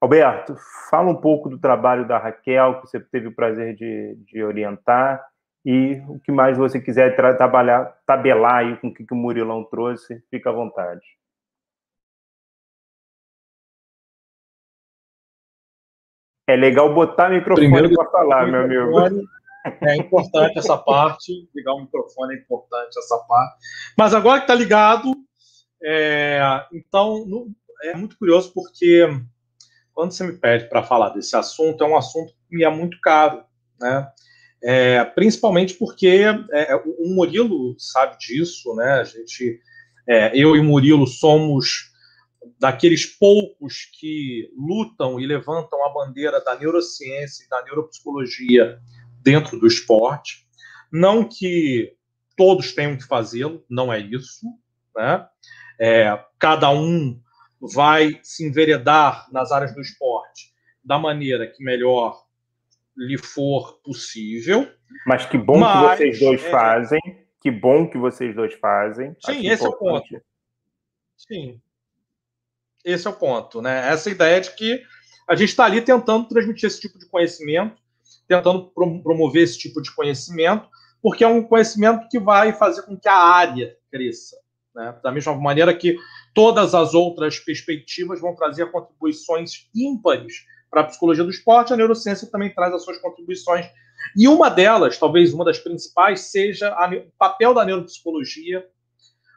Alberto, 0.00 0.56
fala 0.90 1.10
um 1.10 1.16
pouco 1.16 1.48
do 1.48 1.58
trabalho 1.58 2.06
da 2.06 2.18
Raquel, 2.18 2.80
que 2.80 2.88
você 2.88 3.00
teve 3.00 3.28
o 3.28 3.34
prazer 3.34 3.74
de, 3.74 4.16
de 4.26 4.42
orientar, 4.42 5.24
e 5.64 6.02
o 6.08 6.20
que 6.20 6.30
mais 6.30 6.58
você 6.58 6.80
quiser 6.80 7.16
trabalhar, 7.16 7.96
tabelar 8.06 8.56
aí 8.56 8.76
com 8.76 8.88
o 8.88 8.94
que, 8.94 9.04
que 9.04 9.14
o 9.14 9.16
Murilão 9.16 9.64
trouxe, 9.64 10.22
fica 10.30 10.50
à 10.50 10.52
vontade. 10.52 11.02
É 16.46 16.56
legal 16.56 16.92
botar 16.92 17.30
microfone 17.30 17.94
para 17.94 18.10
falar, 18.10 18.46
meu 18.46 18.62
amigo. 18.62 19.24
É 19.80 19.96
importante 19.96 20.58
essa 20.58 20.76
parte, 20.76 21.48
ligar 21.54 21.72
o 21.72 21.80
microfone 21.80 22.34
é 22.34 22.38
importante 22.38 22.98
essa 22.98 23.16
parte. 23.26 23.56
Mas 23.96 24.12
agora 24.12 24.40
que 24.40 24.44
está 24.44 24.54
ligado, 24.54 25.10
é, 25.82 26.38
então 26.70 27.24
é 27.82 27.96
muito 27.96 28.18
curioso 28.18 28.52
porque 28.52 29.08
quando 29.94 30.12
você 30.12 30.26
me 30.26 30.34
pede 30.34 30.68
para 30.68 30.82
falar 30.82 31.10
desse 31.10 31.34
assunto, 31.34 31.82
é 31.82 31.86
um 31.86 31.96
assunto 31.96 32.34
que 32.46 32.56
me 32.56 32.62
é 32.62 32.68
muito 32.68 33.00
caro, 33.00 33.42
né? 33.80 34.06
É, 34.66 35.04
principalmente 35.04 35.74
porque 35.74 36.22
é, 36.52 36.74
o 36.74 37.14
Murilo 37.14 37.76
sabe 37.78 38.16
disso, 38.18 38.74
né? 38.74 39.00
A 39.00 39.04
gente, 39.04 39.60
é, 40.08 40.34
eu 40.34 40.56
e 40.56 40.60
o 40.60 40.64
Murilo 40.64 41.06
somos 41.06 41.92
daqueles 42.58 43.04
poucos 43.04 43.90
que 43.98 44.50
lutam 44.56 45.20
e 45.20 45.26
levantam 45.26 45.84
a 45.84 45.92
bandeira 45.92 46.42
da 46.42 46.58
neurociência 46.58 47.44
e 47.44 47.48
da 47.48 47.62
neuropsicologia 47.62 48.78
dentro 49.22 49.58
do 49.60 49.66
esporte. 49.66 50.46
Não 50.90 51.28
que 51.28 51.92
todos 52.34 52.72
tenham 52.72 52.96
que 52.96 53.04
fazê-lo, 53.06 53.62
não 53.68 53.92
é 53.92 54.00
isso, 54.00 54.46
né? 54.96 55.26
É, 55.78 56.18
cada 56.38 56.70
um 56.70 57.20
vai 57.60 58.18
se 58.22 58.46
enveredar 58.46 59.26
nas 59.30 59.52
áreas 59.52 59.74
do 59.74 59.80
esporte 59.82 60.54
da 60.82 60.98
maneira 60.98 61.46
que 61.46 61.62
melhor 61.62 62.23
lhe 62.96 63.18
for 63.18 63.80
possível. 63.82 64.68
Mas 65.06 65.26
que 65.26 65.36
bom 65.36 65.58
mas, 65.58 65.98
que 65.98 66.04
vocês 66.04 66.20
dois 66.20 66.44
é... 66.44 66.50
fazem. 66.50 67.00
Que 67.40 67.50
bom 67.50 67.88
que 67.88 67.98
vocês 67.98 68.34
dois 68.34 68.54
fazem. 68.54 69.14
Sim, 69.24 69.46
esse 69.46 69.66
importante. 69.66 69.66
é 69.66 69.68
o 69.68 69.78
ponto. 69.78 70.24
Sim. 71.16 71.60
Esse 72.84 73.06
é 73.06 73.10
o 73.10 73.14
ponto, 73.14 73.60
né? 73.60 73.88
Essa 73.88 74.10
ideia 74.10 74.40
de 74.40 74.54
que 74.54 74.82
a 75.28 75.34
gente 75.34 75.50
está 75.50 75.64
ali 75.64 75.80
tentando 75.80 76.28
transmitir 76.28 76.66
esse 76.66 76.80
tipo 76.80 76.98
de 76.98 77.06
conhecimento, 77.06 77.80
tentando 78.28 78.70
promover 78.70 79.42
esse 79.42 79.58
tipo 79.58 79.80
de 79.82 79.94
conhecimento, 79.94 80.68
porque 81.02 81.24
é 81.24 81.28
um 81.28 81.42
conhecimento 81.42 82.08
que 82.08 82.18
vai 82.18 82.52
fazer 82.52 82.82
com 82.82 82.98
que 82.98 83.08
a 83.08 83.16
área 83.16 83.76
cresça. 83.90 84.36
Né? 84.74 84.98
Da 85.02 85.12
mesma 85.12 85.34
maneira 85.34 85.74
que 85.74 85.96
todas 86.34 86.74
as 86.74 86.94
outras 86.94 87.38
perspectivas 87.38 88.20
vão 88.20 88.34
trazer 88.34 88.70
contribuições 88.70 89.68
ímpares 89.74 90.44
para 90.74 90.82
a 90.82 90.86
psicologia 90.86 91.22
do 91.22 91.30
esporte, 91.30 91.72
a 91.72 91.76
neurociência 91.76 92.28
também 92.28 92.52
traz 92.52 92.74
as 92.74 92.82
suas 92.82 92.98
contribuições. 92.98 93.66
E 94.16 94.26
uma 94.26 94.50
delas, 94.50 94.98
talvez 94.98 95.32
uma 95.32 95.44
das 95.44 95.56
principais, 95.56 96.22
seja 96.22 96.68
a, 96.70 96.90
o 96.90 97.12
papel 97.16 97.54
da 97.54 97.64
neuropsicologia 97.64 98.66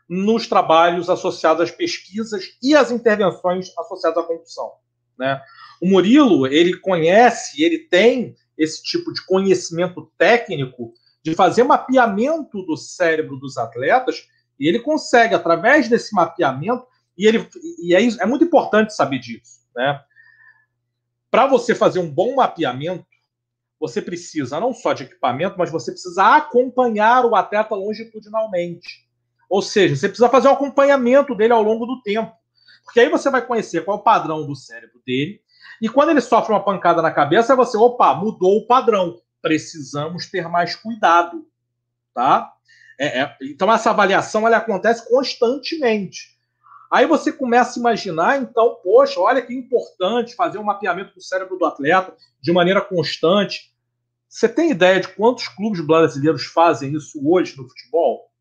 nos 0.10 0.48
trabalhos 0.48 1.12
associados 1.12 1.62
às 1.62 1.70
pesquisas 1.70 2.58
e 2.62 2.76
às 2.76 2.90
intervenções 2.90 3.72
associadas 3.78 4.24
à 4.24 4.26
condução. 4.26 4.72
Né? 5.18 5.40
O 5.80 5.88
Murilo, 5.88 6.48
ele 6.48 6.76
conhece, 6.78 7.64
ele 7.64 7.78
tem 7.78 8.36
esse 8.58 8.82
tipo 8.82 9.14
de 9.14 9.24
conhecimento 9.24 10.12
técnico 10.18 10.92
de 11.24 11.36
fazer 11.36 11.64
mapeamento 11.64 12.64
do 12.64 12.76
cérebro 12.76 13.38
dos 13.38 13.58
atletas, 13.58 14.28
e 14.60 14.68
ele 14.68 14.80
consegue, 14.80 15.36
através 15.36 15.88
desse 15.88 16.16
mapeamento, 16.16 16.84
e, 17.16 17.28
ele, 17.28 17.48
e 17.84 17.94
é, 17.94 18.02
é 18.22 18.26
muito 18.26 18.44
importante 18.44 18.96
saber 18.96 19.20
disso, 19.20 19.60
né? 19.76 20.02
Para 21.30 21.48
você 21.48 21.76
fazer 21.76 22.00
um 22.00 22.10
bom 22.10 22.36
mapeamento, 22.36 23.06
você 23.80 24.02
precisa 24.02 24.60
não 24.60 24.74
só 24.74 24.94
de 24.94 25.04
equipamento, 25.04 25.56
mas 25.58 25.72
você 25.72 25.92
precisa 25.92 26.36
acompanhar 26.36 27.26
o 27.26 27.36
atleta 27.36 27.76
longitudinalmente. 27.76 29.08
Ou 29.50 29.62
seja, 29.62 29.96
você 29.96 30.08
precisa 30.08 30.30
fazer 30.30 30.48
um 30.48 30.54
acompanhamento 30.54 31.36
dele 31.36 31.54
ao 31.54 31.62
longo 31.62 31.86
do 31.86 32.02
tempo. 32.02 32.36
Porque 32.84 33.00
aí 33.00 33.10
você 33.10 33.30
vai 33.30 33.46
conhecer 33.46 33.84
qual 33.84 33.98
é 33.98 34.00
o 34.00 34.04
padrão 34.04 34.46
do 34.46 34.56
cérebro 34.56 35.02
dele, 35.06 35.42
E 35.82 35.88
quando 35.88 36.10
ele 36.10 36.22
sofre 36.22 36.54
uma 36.54 36.64
pancada 36.64 37.02
na 37.02 37.12
cabeça, 37.12 37.56
você, 37.56 37.78
opa, 37.78 38.16
mudou 38.16 38.58
o 38.58 38.66
padrão. 38.66 39.22
Precisamos 39.42 40.26
ter 40.26 40.48
mais 40.50 40.76
cuidado, 40.76 41.46
tá? 42.14 42.52
É, 43.00 43.22
é, 43.22 43.38
então 43.44 43.72
essa 43.72 43.92
avaliação 43.92 44.48
ela 44.48 44.58
acontece 44.58 45.08
constantemente. 45.08 46.37
Aí 46.92 47.06
você 47.06 47.32
começa 47.32 47.78
a 47.78 47.82
imaginar, 47.82 48.42
então, 48.42 48.76
poxa, 48.82 49.20
olha 49.20 49.42
que 49.42 49.54
importante 49.54 50.36
fazer 50.36 50.58
um 50.58 50.64
mapeamento 50.64 51.14
do 51.14 51.22
cérebro 51.22 51.58
do 51.58 51.66
atleta 51.66 52.16
de 52.42 52.52
maneira 52.52 52.82
constante. 52.82 53.74
Você 54.28 54.48
tem 54.48 54.72
ideia 54.72 55.00
de 55.00 55.10
quantos 55.10 55.48
clubes 55.50 55.86
brasileiros 55.86 56.46
fazem 56.46 56.94
isso 56.94 57.20
hoje 57.26 57.58
no 57.58 57.68
futebol? 57.68 58.32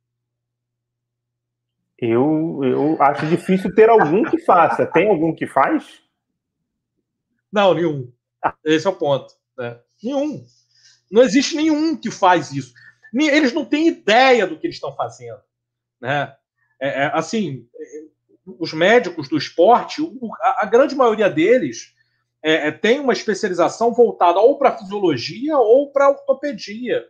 Eu, 1.99 2.61
eu 2.63 3.03
acho 3.03 3.27
difícil 3.27 3.75
ter 3.75 3.89
algum 3.89 4.23
que 4.25 4.39
faça. 4.39 4.87
Tem 4.87 5.09
algum 5.09 5.35
que 5.35 5.47
faz? 5.47 6.03
Não, 7.51 7.73
nenhum. 7.75 8.13
Esse 8.65 8.87
é 8.87 8.91
o 8.91 8.97
ponto. 8.97 9.35
Né? 9.57 9.81
Nenhum. 10.03 10.45
Não 11.11 11.23
existe 11.23 11.57
nenhum 11.57 11.97
que 11.97 12.11
faz 12.11 12.53
isso. 12.53 12.75
Eles 13.15 13.53
não 13.53 13.65
têm 13.65 13.89
ideia 13.89 14.47
do 14.47 14.59
que 14.59 14.67
eles 14.67 14.77
estão 14.77 14.95
fazendo. 14.95 15.41
Né? 16.01 16.35
É, 16.79 17.05
é, 17.05 17.11
assim, 17.15 17.67
os 18.47 18.73
médicos 18.73 19.29
do 19.29 19.37
esporte, 19.37 20.01
a, 20.41 20.65
grande 20.67 20.95
maioria 20.95 21.29
deles 21.29 21.93
é, 22.43 22.69
é, 22.69 22.71
tem 22.71 23.01
uma 23.01 23.13
especialização 23.13 23.93
voltada 23.93 24.39
ou 24.39 24.57
para 24.57 24.77
fisiologia 24.79 25.59
ou 25.59 25.91
para 25.91 26.11
ortopedia. 26.11 27.05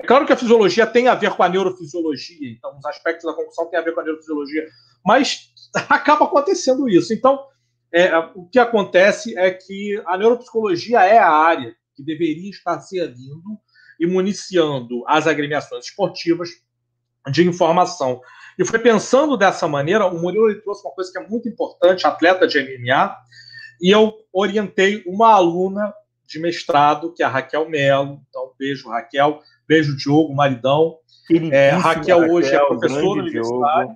É 0.00 0.06
claro 0.06 0.24
que 0.24 0.32
a 0.32 0.36
fisiologia 0.36 0.86
tem 0.86 1.08
a 1.08 1.14
ver 1.14 1.32
com 1.32 1.42
a 1.42 1.48
neurofisiologia, 1.48 2.50
então 2.50 2.78
os 2.78 2.86
aspectos 2.86 3.24
da 3.24 3.34
concussão 3.34 3.66
têm 3.68 3.78
a 3.78 3.82
ver 3.82 3.92
com 3.92 4.00
a 4.00 4.04
neurofisiologia, 4.04 4.66
mas 5.04 5.52
acaba 5.88 6.24
acontecendo 6.24 6.88
isso. 6.88 7.12
Então, 7.12 7.44
é, 7.92 8.16
o 8.34 8.46
que 8.46 8.58
acontece 8.58 9.36
é 9.36 9.50
que 9.50 10.00
a 10.06 10.16
neuropsicologia 10.16 11.00
é 11.00 11.18
a 11.18 11.28
área 11.28 11.74
que 11.96 12.04
deveria 12.04 12.50
estar 12.50 12.80
servindo 12.80 13.58
e 13.98 14.06
municiando 14.06 15.02
as 15.06 15.26
agremiações 15.26 15.86
esportivas 15.86 16.50
de 17.30 17.46
informação. 17.46 18.22
E 18.60 18.64
foi 18.66 18.78
pensando 18.78 19.38
dessa 19.38 19.66
maneira, 19.66 20.04
o 20.04 20.20
Murilo 20.20 20.54
trouxe 20.60 20.86
uma 20.86 20.92
coisa 20.92 21.10
que 21.10 21.18
é 21.18 21.26
muito 21.26 21.48
importante, 21.48 22.06
atleta 22.06 22.46
de 22.46 22.60
MMA, 22.60 23.16
e 23.80 23.90
eu 23.90 24.12
orientei 24.30 25.02
uma 25.06 25.32
aluna 25.32 25.94
de 26.26 26.38
mestrado, 26.38 27.14
que 27.14 27.22
é 27.22 27.26
a 27.26 27.30
Raquel 27.30 27.70
Melo. 27.70 28.20
Então, 28.28 28.52
beijo, 28.58 28.90
Raquel. 28.90 29.40
Beijo, 29.66 29.96
Diogo, 29.96 30.34
maridão. 30.34 30.98
É, 31.50 31.70
Raquel 31.70 32.30
hoje 32.30 32.54
é 32.54 32.58
professora 32.58 33.20
universitária. 33.22 33.94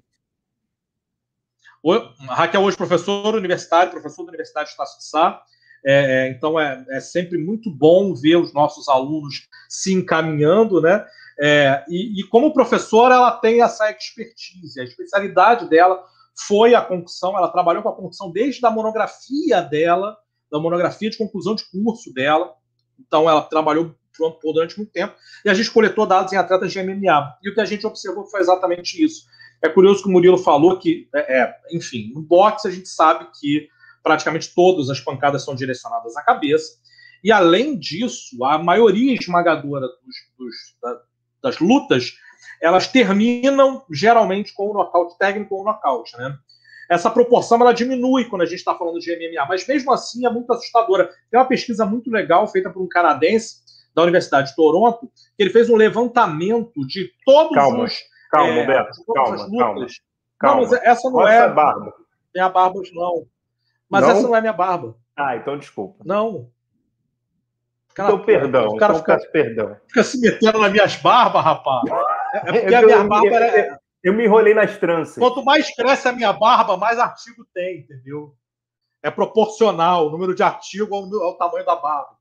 Raquel 2.31 2.63
hoje 2.63 2.77
professora 2.79 3.37
universitária, 3.37 3.91
professor 3.91 4.23
da 4.23 4.31
Universidade 4.31 4.69
de 4.69 4.71
Estácio 4.71 4.99
de 4.99 5.05
Sá. 5.05 5.43
É, 5.85 5.93
é, 5.95 6.31
então 6.31 6.59
é, 6.59 6.83
é, 6.89 7.01
sempre 7.01 7.37
muito 7.37 7.71
bom 7.71 8.15
ver 8.15 8.37
os 8.37 8.55
nossos 8.55 8.89
alunos 8.89 9.47
se 9.69 9.93
encaminhando, 9.93 10.81
né? 10.81 11.05
É, 11.41 11.85
e, 11.89 12.21
e, 12.21 12.25
como 12.25 12.53
professora, 12.53 13.15
ela 13.15 13.33
tem 13.33 13.63
essa 13.63 13.91
expertise. 13.91 14.81
A 14.81 14.85
especialidade 14.85 15.69
dela 15.69 16.03
foi 16.47 16.75
a 16.75 16.81
concussão. 16.81 17.37
Ela 17.37 17.49
trabalhou 17.49 17.83
com 17.83 17.89
a 17.89 17.97
concussão 17.97 18.31
desde 18.31 18.65
a 18.65 18.71
monografia 18.71 19.61
dela, 19.61 20.17
da 20.51 20.59
monografia 20.59 21.11
de 21.11 21.19
conclusão 21.19 21.55
de 21.55 21.65
curso 21.71 22.13
dela. 22.13 22.55
Então, 22.99 23.29
ela 23.29 23.43
trabalhou 23.43 23.95
durante 24.43 24.77
muito 24.77 24.93
tempo. 24.93 25.15
E 25.45 25.51
a 25.51 25.55
gente 25.55 25.71
coletou 25.71 26.07
dados 26.07 26.33
em 26.33 26.37
atletas 26.37 26.73
de 26.73 26.83
MMA. 26.83 27.37
E 27.43 27.51
o 27.51 27.55
que 27.55 27.61
a 27.61 27.65
gente 27.65 27.87
observou 27.87 28.27
foi 28.27 28.41
exatamente 28.41 29.03
isso. 29.03 29.25
É 29.63 29.69
curioso 29.69 30.03
que 30.03 30.09
o 30.09 30.13
Murilo 30.13 30.39
falou 30.39 30.79
que, 30.79 31.09
é, 31.15 31.41
é 31.41 31.55
enfim, 31.73 32.13
no 32.15 32.23
boxe 32.23 32.69
a 32.69 32.71
gente 32.71 32.89
sabe 32.89 33.27
que 33.41 33.69
praticamente 34.03 34.55
todas 34.55 34.91
as 34.91 35.01
pancadas 35.01 35.45
são 35.45 35.55
direcionadas 35.55 36.17
à 36.17 36.23
cabeça. 36.23 36.79
E 37.23 37.33
além 37.33 37.79
disso, 37.79 38.45
a 38.45 38.59
maioria 38.59 39.15
esmagadora 39.15 39.87
dos, 39.87 40.17
dos, 40.39 40.55
da, 40.83 41.01
das 41.45 41.59
lutas, 41.59 42.15
elas 42.61 42.89
terminam 42.89 43.85
geralmente 43.91 44.55
com 44.55 44.71
um 44.71 44.73
nocaute 44.73 45.17
técnico 45.19 45.55
ou 45.55 45.65
nocaute, 45.65 46.17
né? 46.17 46.37
Essa 46.91 47.11
proporção 47.11 47.61
ela 47.61 47.73
diminui 47.73 48.25
quando 48.25 48.43
a 48.43 48.47
gente 48.47 48.59
está 48.59 48.75
falando 48.75 48.99
de 48.99 49.11
MMA, 49.11 49.47
mas 49.47 49.67
mesmo 49.67 49.93
assim 49.93 50.27
é 50.27 50.31
muito 50.31 50.53
assustadora. 50.53 51.11
Tem 51.31 51.39
uma 51.39 51.47
pesquisa 51.47 51.87
muito 51.87 52.11
legal 52.11 52.47
feita 52.49 52.71
por 52.71 52.83
um 52.83 52.89
canadense 52.89 53.63
da 53.95 54.03
Universidade 54.03 54.51
de 54.51 54.57
Toronto, 54.57 55.11
que 55.37 55.43
ele 55.43 55.51
fez 55.51 55.71
um 55.71 55.77
levantamento 55.77 56.87
de 56.87 57.11
todos 57.25 57.55
calma, 57.55 57.85
os. 57.85 57.95
Calma, 58.31 58.53
é, 58.53 58.61
Roberto, 58.61 59.05
calma, 59.15 59.37
calma, 59.37 59.59
calma. 59.59 59.87
Não, 60.43 60.57
mas 60.57 60.73
essa 60.73 61.11
não 61.11 61.29
é. 61.29 61.49
Barba. 61.49 61.95
Minha 62.35 62.49
barba, 62.49 62.81
não. 62.93 63.27
Mas 63.89 64.03
não? 64.03 64.11
essa 64.11 64.23
não 64.23 64.37
é 64.37 64.41
minha 64.41 64.53
barba. 64.53 64.97
Ah, 65.17 65.37
então 65.37 65.57
desculpa. 65.57 66.03
Não. 66.05 66.51
Cara, 67.95 68.13
então, 68.13 68.25
perdão. 68.25 68.69
O 68.69 68.77
cara 68.77 68.95
então, 68.95 69.17
fica, 69.17 69.31
perdão. 69.31 69.77
fica 69.87 70.03
se 70.03 70.21
metendo 70.21 70.59
nas 70.59 70.73
minhas 70.73 70.97
barbas, 70.97 71.45
rapaz. 71.45 71.83
É, 72.33 72.37
é 72.37 72.41
porque 72.61 72.75
eu, 72.75 72.79
a 72.79 72.83
minha 72.83 73.05
barba 73.05 73.27
eu, 73.29 73.37
é... 73.37 73.79
eu 74.03 74.13
me 74.13 74.25
enrolei 74.25 74.53
nas 74.53 74.77
tranças. 74.77 75.17
Quanto 75.17 75.45
mais 75.45 75.73
cresce 75.75 76.09
a 76.09 76.13
minha 76.13 76.33
barba, 76.33 76.77
mais 76.77 76.99
artigo 76.99 77.47
tem, 77.55 77.81
entendeu? 77.81 78.35
É 79.03 79.11
proporcional 79.11 80.09
o 80.09 80.11
número 80.11 80.35
de 80.35 80.43
artigo 80.43 80.95
ao, 80.95 81.23
ao 81.23 81.37
tamanho 81.37 81.65
da 81.65 81.77
barba. 81.77 82.15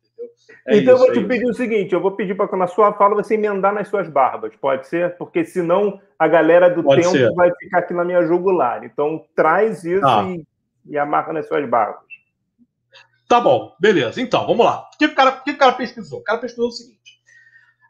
É 0.65 0.77
então 0.77 0.93
isso, 0.95 1.03
eu 1.03 1.07
vou 1.07 1.11
te 1.11 1.19
é 1.19 1.27
pedir 1.27 1.45
o 1.45 1.53
seguinte: 1.53 1.93
eu 1.93 2.01
vou 2.01 2.11
pedir 2.11 2.35
para 2.35 2.47
que 2.47 2.55
na 2.55 2.67
sua 2.67 2.93
fala 2.93 3.15
você 3.15 3.33
emendar 3.33 3.73
nas 3.73 3.87
suas 3.87 4.07
barbas, 4.07 4.55
pode 4.55 4.87
ser? 4.87 5.17
Porque 5.17 5.43
senão 5.43 5.99
a 6.17 6.27
galera 6.27 6.69
do 6.69 6.83
pode 6.83 7.01
tempo 7.01 7.13
ser. 7.13 7.33
vai 7.33 7.51
ficar 7.55 7.79
aqui 7.79 7.93
na 7.93 8.05
minha 8.05 8.23
jugular. 8.25 8.83
Então 8.83 9.25
traz 9.35 9.83
isso 9.83 10.05
ah. 10.05 10.25
e, 10.27 10.45
e 10.85 10.97
amarra 10.97 11.33
nas 11.33 11.47
suas 11.47 11.67
barbas. 11.67 12.12
Tá 13.27 13.39
bom, 13.39 13.75
beleza. 13.79 14.21
Então, 14.21 14.45
vamos 14.45 14.65
lá. 14.65 14.89
O 14.93 14.97
que 14.97 15.05
o 15.05 15.15
cara, 15.15 15.31
o 15.31 15.43
que 15.43 15.51
o 15.51 15.57
cara 15.57 15.73
pesquisou? 15.73 16.19
O 16.19 16.23
cara 16.23 16.39
pesquisou 16.39 16.67
o 16.67 16.71
seguinte: 16.71 17.21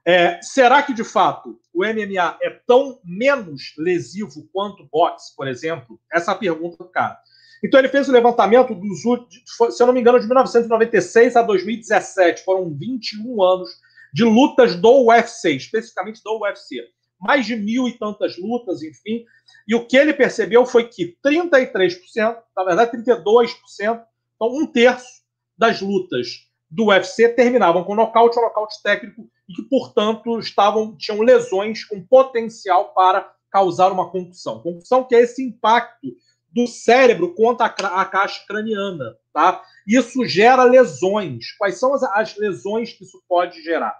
é, 0.06 0.42
será 0.42 0.84
que 0.84 0.94
de 0.94 1.04
fato 1.04 1.60
o 1.74 1.84
MMA 1.86 2.38
é 2.42 2.50
tão 2.68 3.00
menos 3.04 3.74
lesivo 3.78 4.48
quanto 4.52 4.84
o 4.84 4.88
boxe, 4.92 5.36
por 5.36 5.48
exemplo? 5.48 6.00
Essa 6.12 6.32
é 6.32 6.34
a 6.34 6.38
pergunta 6.38 6.84
do 6.84 6.90
cara. 6.90 7.18
Então 7.64 7.80
ele 7.80 7.88
fez 7.88 8.10
o 8.10 8.12
levantamento 8.12 8.76
dos 8.76 9.06
últimos, 9.06 9.76
se 9.76 9.82
eu 9.82 9.88
não 9.88 9.94
me 9.94 10.02
engano, 10.02 10.20
de 10.20 10.26
1996 10.26 11.38
a 11.38 11.42
2017. 11.42 12.44
Foram 12.44 12.74
21 12.74 13.42
anos 13.42 13.70
de 14.14 14.26
lutas 14.26 14.76
do 14.76 15.06
UFC, 15.08 15.52
especificamente 15.52 16.22
do 16.22 16.38
UFC. 16.42 16.84
Mais 17.20 17.46
de 17.46 17.56
mil 17.56 17.88
e 17.88 17.98
tantas 17.98 18.38
lutas, 18.38 18.84
enfim. 18.84 19.24
E 19.66 19.74
o 19.74 19.88
que 19.88 19.96
ele 19.96 20.14
percebeu 20.14 20.66
foi 20.66 20.90
que 20.90 21.18
33%, 21.26 22.36
na 22.56 22.64
verdade 22.66 22.92
32%, 22.98 24.04
então 24.36 24.48
um 24.50 24.68
terço 24.68 25.23
das 25.64 25.80
lutas 25.80 26.45
do 26.70 26.88
UFC 26.88 27.30
terminavam 27.30 27.86
com 27.86 27.95
nocaute 27.95 28.38
ou 28.38 28.43
nocaute 28.43 28.84
técnico 28.84 29.30
e 29.47 29.53
que, 29.53 29.61
portanto, 29.64 30.38
estavam 30.39 30.93
tinham 30.97 31.22
lesões 31.22 31.86
com 31.86 32.05
potencial 32.05 32.93
para 32.93 33.34
causar 33.49 33.89
uma 33.89 34.09
concussão. 34.09 34.61
Concussão 34.61 35.05
que 35.05 35.16
é 35.16 35.22
esse 35.22 35.41
impacto 35.41 36.09
do 36.51 36.68
cérebro 36.68 37.34
contra 37.34 37.66
a, 37.66 38.01
a 38.01 38.05
caixa 38.05 38.43
craniana, 38.45 39.16
tá? 39.32 39.64
Isso 39.88 40.26
gera 40.26 40.64
lesões. 40.64 41.51
Quais 41.57 41.80
são 41.80 41.93
as, 41.93 42.03
as 42.03 42.36
lesões 42.36 42.91
que 42.91 43.05
isso 43.05 43.24
pode 43.26 43.64
gerar? 43.64 43.97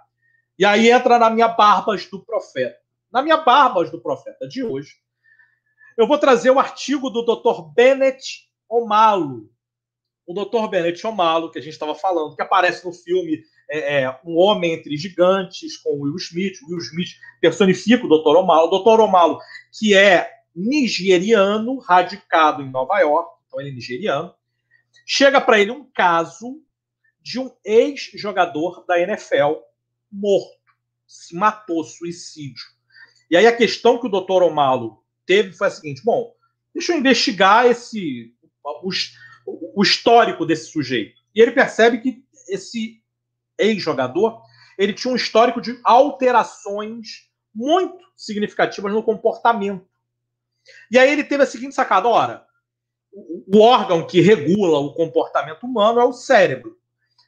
E 0.58 0.66
aí 0.66 0.90
entra 0.90 1.18
na 1.18 1.30
minha 1.30 1.48
Barbas 1.48 2.06
do 2.10 2.22
Profeta. 2.22 2.76
Na 3.10 3.22
minha 3.22 3.38
Barbas 3.38 3.90
do 3.90 4.00
Profeta 4.02 4.46
de 4.46 4.62
hoje, 4.62 4.92
eu 5.96 6.06
vou 6.06 6.18
trazer 6.18 6.50
o 6.50 6.58
artigo 6.58 7.08
do 7.08 7.22
Dr. 7.22 7.72
Bennett 7.74 8.50
Omalo. 8.68 9.53
O 10.26 10.32
Dr. 10.32 10.68
Bennett 10.68 11.06
Omalo, 11.06 11.50
que 11.50 11.58
a 11.58 11.62
gente 11.62 11.74
estava 11.74 11.94
falando, 11.94 12.34
que 12.34 12.42
aparece 12.42 12.84
no 12.84 12.92
filme 12.92 13.42
é, 13.70 14.02
é, 14.02 14.20
Um 14.24 14.36
Homem 14.36 14.72
Entre 14.72 14.96
Gigantes, 14.96 15.76
com 15.76 16.00
Will 16.00 16.16
Smith. 16.16 16.54
Will 16.68 16.78
Smith 16.78 17.10
personifica 17.40 18.06
o 18.06 18.08
Dr. 18.08 18.36
Omalo. 18.36 18.68
O 18.68 18.78
Dr. 18.78 19.00
Omalo, 19.00 19.38
que 19.78 19.94
é 19.94 20.30
nigeriano 20.54 21.78
radicado 21.78 22.62
em 22.62 22.70
Nova 22.70 22.98
York, 23.00 23.38
então 23.46 23.60
ele 23.60 23.70
é 23.70 23.74
nigeriano. 23.74 24.34
Chega 25.06 25.40
para 25.40 25.60
ele 25.60 25.72
um 25.72 25.84
caso 25.92 26.62
de 27.20 27.38
um 27.38 27.50
ex-jogador 27.64 28.84
da 28.86 29.00
NFL 29.00 29.54
morto, 30.10 30.60
se 31.06 31.34
matou, 31.34 31.82
suicídio. 31.84 32.64
E 33.30 33.36
aí 33.36 33.46
a 33.46 33.56
questão 33.56 33.98
que 33.98 34.06
o 34.06 34.10
doutor 34.10 34.42
Omalo 34.42 35.02
teve 35.26 35.52
foi 35.52 35.66
a 35.66 35.70
seguinte: 35.70 36.02
bom, 36.04 36.32
deixa 36.72 36.92
eu 36.92 36.98
investigar 36.98 37.66
esse 37.66 38.32
o, 38.62 38.90
o 39.46 39.82
histórico 39.82 40.46
desse 40.46 40.70
sujeito. 40.70 41.20
E 41.34 41.40
ele 41.40 41.52
percebe 41.52 41.98
que 41.98 42.24
esse 42.48 43.02
ex-jogador 43.58 44.42
ele 44.76 44.92
tinha 44.92 45.12
um 45.12 45.16
histórico 45.16 45.60
de 45.60 45.78
alterações 45.84 47.28
muito 47.54 48.04
significativas 48.16 48.92
no 48.92 49.02
comportamento 49.02 49.86
e 50.90 50.98
aí 50.98 51.12
ele 51.12 51.24
teve 51.24 51.42
a 51.42 51.46
seguinte 51.46 51.74
sacada: 51.74 52.08
ora, 52.08 52.46
o 53.12 53.58
órgão 53.60 54.06
que 54.06 54.20
regula 54.20 54.78
o 54.78 54.94
comportamento 54.94 55.64
humano 55.64 56.00
é 56.00 56.04
o 56.04 56.12
cérebro. 56.12 56.78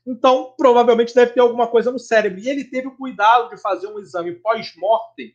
Então, 0.06 0.54
provavelmente 0.56 1.14
deve 1.14 1.32
ter 1.32 1.40
alguma 1.40 1.66
coisa 1.66 1.90
no 1.90 1.98
cérebro. 1.98 2.38
E 2.38 2.48
ele 2.48 2.64
teve 2.64 2.86
o 2.86 2.96
cuidado 2.96 3.50
de 3.50 3.60
fazer 3.60 3.88
um 3.88 3.98
exame 3.98 4.32
pós-mortem 4.32 5.34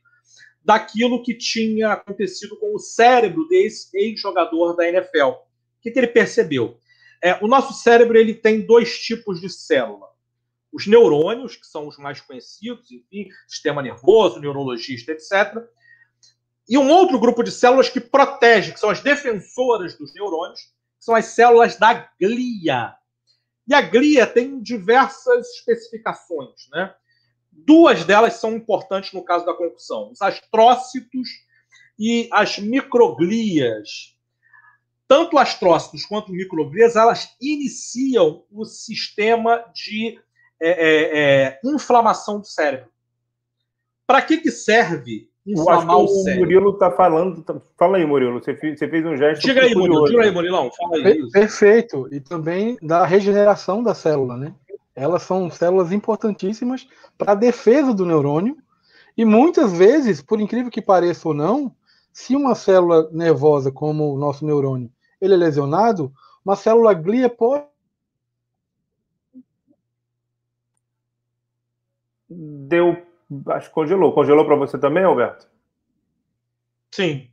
daquilo 0.63 1.23
que 1.23 1.33
tinha 1.33 1.91
acontecido 1.91 2.57
com 2.57 2.73
o 2.73 2.79
cérebro 2.79 3.47
desse 3.49 3.89
ex-jogador 3.97 4.75
da 4.75 4.87
NFL. 4.87 5.31
O 5.81 5.83
que, 5.83 5.89
que 5.89 5.97
ele 5.97 6.07
percebeu? 6.07 6.77
É, 7.23 7.43
o 7.43 7.47
nosso 7.47 7.73
cérebro 7.73 8.15
ele 8.15 8.35
tem 8.35 8.61
dois 8.61 8.99
tipos 8.99 9.41
de 9.41 9.49
célula. 9.49 10.07
Os 10.71 10.85
neurônios, 10.85 11.55
que 11.55 11.65
são 11.65 11.87
os 11.87 11.97
mais 11.97 12.21
conhecidos, 12.21 12.91
enfim, 12.91 13.29
sistema 13.47 13.81
nervoso, 13.81 14.39
neurologista, 14.39 15.11
etc. 15.11 15.57
E 16.69 16.77
um 16.77 16.87
outro 16.87 17.19
grupo 17.19 17.41
de 17.41 17.51
células 17.51 17.89
que 17.89 17.99
protege, 17.99 18.71
que 18.71 18.79
são 18.79 18.91
as 18.91 19.01
defensoras 19.01 19.97
dos 19.97 20.13
neurônios, 20.13 20.61
que 20.61 21.03
são 21.05 21.15
as 21.15 21.25
células 21.25 21.75
da 21.75 22.07
glia. 22.19 22.93
E 23.67 23.73
a 23.73 23.81
glia 23.81 24.27
tem 24.27 24.61
diversas 24.61 25.47
especificações, 25.55 26.69
né? 26.71 26.93
Duas 27.51 28.05
delas 28.05 28.35
são 28.35 28.55
importantes 28.55 29.13
no 29.13 29.25
caso 29.25 29.47
da 29.47 29.53
concussão: 29.53 30.11
os 30.11 30.21
astrócitos 30.21 31.27
e 31.97 32.29
as 32.31 32.59
microglias. 32.59 34.10
Tanto 35.11 35.37
astrócitos 35.37 36.05
quanto 36.05 36.31
microglias, 36.31 36.95
elas 36.95 37.35
iniciam 37.41 38.45
o 38.49 38.63
sistema 38.63 39.61
de 39.73 40.17
é, 40.57 40.69
é, 40.69 41.19
é, 41.19 41.59
inflamação 41.65 42.39
do 42.39 42.45
cérebro. 42.45 42.87
Para 44.07 44.21
que, 44.21 44.37
que 44.37 44.49
serve 44.49 45.29
inflamar 45.45 45.97
o, 45.97 46.05
o 46.05 46.07
cérebro? 46.07 46.31
O 46.31 46.45
Murilo 46.45 46.69
está 46.71 46.91
falando. 46.91 47.43
Tá, 47.43 47.61
fala 47.77 47.97
aí, 47.97 48.05
Murilo. 48.05 48.41
Você 48.41 48.55
fez, 48.55 48.79
você 48.79 48.87
fez 48.87 49.05
um 49.05 49.17
gesto. 49.17 49.41
Diga 49.41 49.63
aí, 49.63 49.75
Murilo. 49.75 50.05
Diga 50.05 50.23
aí, 50.23 50.31
Murilão. 50.31 50.71
Fala 50.71 50.95
aí. 50.95 51.29
Perfeito. 51.29 52.07
E 52.09 52.21
também 52.21 52.77
da 52.81 53.05
regeneração 53.05 53.83
da 53.83 53.93
célula, 53.93 54.37
né? 54.37 54.55
Elas 54.95 55.23
são 55.23 55.51
células 55.51 55.91
importantíssimas 55.91 56.87
para 57.17 57.33
a 57.33 57.35
defesa 57.35 57.93
do 57.93 58.05
neurônio. 58.05 58.55
E 59.17 59.25
muitas 59.25 59.77
vezes, 59.77 60.21
por 60.21 60.39
incrível 60.39 60.71
que 60.71 60.81
pareça 60.81 61.27
ou 61.27 61.33
não, 61.33 61.75
se 62.13 62.33
uma 62.33 62.55
célula 62.55 63.09
nervosa, 63.11 63.73
como 63.73 64.13
o 64.13 64.17
nosso 64.17 64.45
neurônio, 64.45 64.89
ele 65.21 65.35
é 65.35 65.37
lesionado, 65.37 66.11
uma 66.43 66.55
célula 66.55 66.93
glia 66.93 67.29
pode. 67.29 67.65
Deu. 72.29 73.05
Acho 73.47 73.69
que 73.69 73.73
congelou. 73.73 74.13
Congelou 74.13 74.45
para 74.45 74.55
você 74.55 74.77
também, 74.77 75.03
Alberto? 75.03 75.47
Sim. 76.91 77.29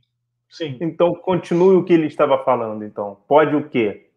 Sim. 0.49 0.77
Então, 0.81 1.13
continue 1.13 1.75
o 1.75 1.83
que 1.83 1.93
ele 1.93 2.07
estava 2.07 2.43
falando, 2.43 2.83
então. 2.83 3.17
Pode 3.27 3.55
o 3.55 3.69
quê? 3.69 4.09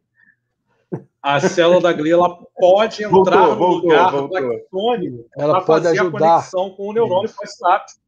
a 1.22 1.40
célula 1.40 1.80
da 1.80 1.92
glia 1.92 2.14
ela 2.14 2.36
pode 2.58 3.04
entrar 3.04 3.46
voltou, 3.46 3.56
no 3.56 3.74
lugar 3.80 4.10
voltou, 4.10 4.40
do 4.40 4.52
axônio 4.52 5.26
para 5.34 5.60
fazer 5.60 5.88
ajudar. 5.90 6.18
a 6.18 6.30
conexão 6.32 6.70
com 6.70 6.88
o 6.88 6.92
neurônio 6.92 7.30
pós-sináptico. 7.32 8.02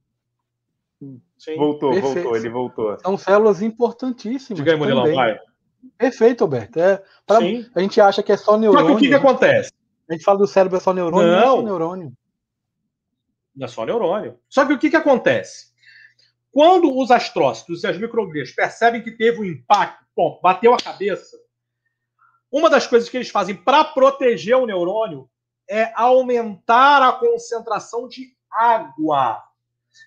Voltou, 1.57 1.93
Perfeito. 1.93 2.15
voltou, 2.15 2.37
ele 2.37 2.49
voltou. 2.49 2.99
São 2.99 3.19
células 3.19 3.62
importantíssimas. 3.62 4.59
Diga 4.59 4.73
aí, 4.73 4.79
Murilão, 4.79 5.15
vai. 5.15 5.39
Perfeito, 5.97 6.45
Alberto. 6.45 6.80
É, 6.80 7.03
pra, 7.26 7.39
a 7.39 7.80
gente 7.80 8.01
acha 8.01 8.22
que 8.22 8.32
é 8.32 8.37
só 8.37 8.57
neurônio. 8.57 8.89
Só 8.89 8.93
que 8.93 8.97
o 8.97 9.01
que, 9.01 9.09
que 9.09 9.14
acontece? 9.14 9.72
A 10.09 10.12
gente 10.12 10.24
fala 10.24 10.39
do 10.39 10.47
cérebro 10.47 10.76
é 10.76 10.80
só 10.80 10.93
neurônio, 10.93 11.26
não, 11.26 11.37
não 11.37 11.43
é 11.43 11.47
só 11.47 11.62
neurônio. 11.62 12.12
Não 13.57 13.64
é 13.64 13.68
só 13.68 13.87
neurônio. 13.87 14.39
Só 14.49 14.66
que 14.66 14.72
o 14.72 14.78
que, 14.78 14.91
que 14.91 14.97
acontece? 14.97 15.72
Quando 16.51 16.97
os 16.97 17.11
astrócitos 17.11 17.82
e 17.82 17.87
as 17.87 17.99
microglias 17.99 18.53
percebem 18.53 19.03
que 19.03 19.11
teve 19.11 19.41
um 19.41 19.45
impacto, 19.45 20.05
ponto, 20.14 20.41
bateu 20.41 20.72
a 20.72 20.78
cabeça, 20.78 21.37
uma 22.51 22.70
das 22.70 22.87
coisas 22.87 23.09
que 23.09 23.16
eles 23.16 23.30
fazem 23.30 23.57
para 23.57 23.82
proteger 23.85 24.57
o 24.57 24.66
neurônio 24.66 25.28
é 25.68 25.93
aumentar 25.97 27.03
a 27.03 27.12
concentração 27.12 28.07
de 28.07 28.37
água. 28.53 29.43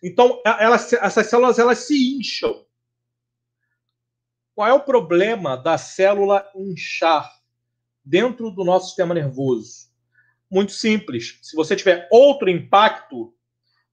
Então, 0.01 0.41
elas, 0.45 0.93
essas 0.93 1.27
células 1.27 1.59
elas 1.59 1.79
se 1.79 2.17
incham. 2.17 2.65
Qual 4.57 4.67
é 4.67 4.73
o 4.73 4.79
problema 4.79 5.55
da 5.55 5.77
célula 5.77 6.43
inchar 6.55 7.31
dentro 8.03 8.49
do 8.49 8.63
nosso 8.63 8.87
sistema 8.87 9.13
nervoso? 9.13 9.91
Muito 10.49 10.71
simples. 10.71 11.37
Se 11.43 11.55
você 11.55 11.75
tiver 11.75 12.07
outro 12.11 12.49
impacto, 12.49 13.35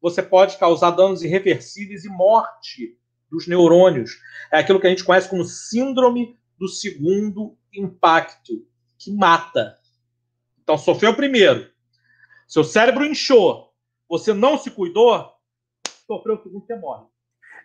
você 0.01 0.23
pode 0.23 0.57
causar 0.57 0.93
danos 0.93 1.23
irreversíveis 1.23 2.07
e 2.07 2.09
morte 2.09 2.99
dos 3.31 3.47
neurônios. 3.47 4.13
É 4.51 4.59
aquilo 4.59 4.81
que 4.81 4.87
a 4.87 4.89
gente 4.89 5.05
conhece 5.05 5.29
como 5.29 5.45
síndrome 5.45 6.41
do 6.59 6.67
segundo 6.67 7.59
impacto 7.71 8.67
que 8.99 9.13
mata. 9.13 9.79
Então, 10.63 10.79
sofreu 10.79 11.11
o 11.11 11.17
primeiro. 11.17 11.71
Seu 12.49 12.65
cérebro 12.65 13.05
inchou. 13.05 13.71
Você 14.09 14.33
não 14.33 14.57
se 14.57 14.71
cuidou, 14.71 15.31
sofreu 16.07 16.37
o 16.37 16.43
segundo, 16.43 16.65
você 16.65 16.75
morre. 16.75 17.05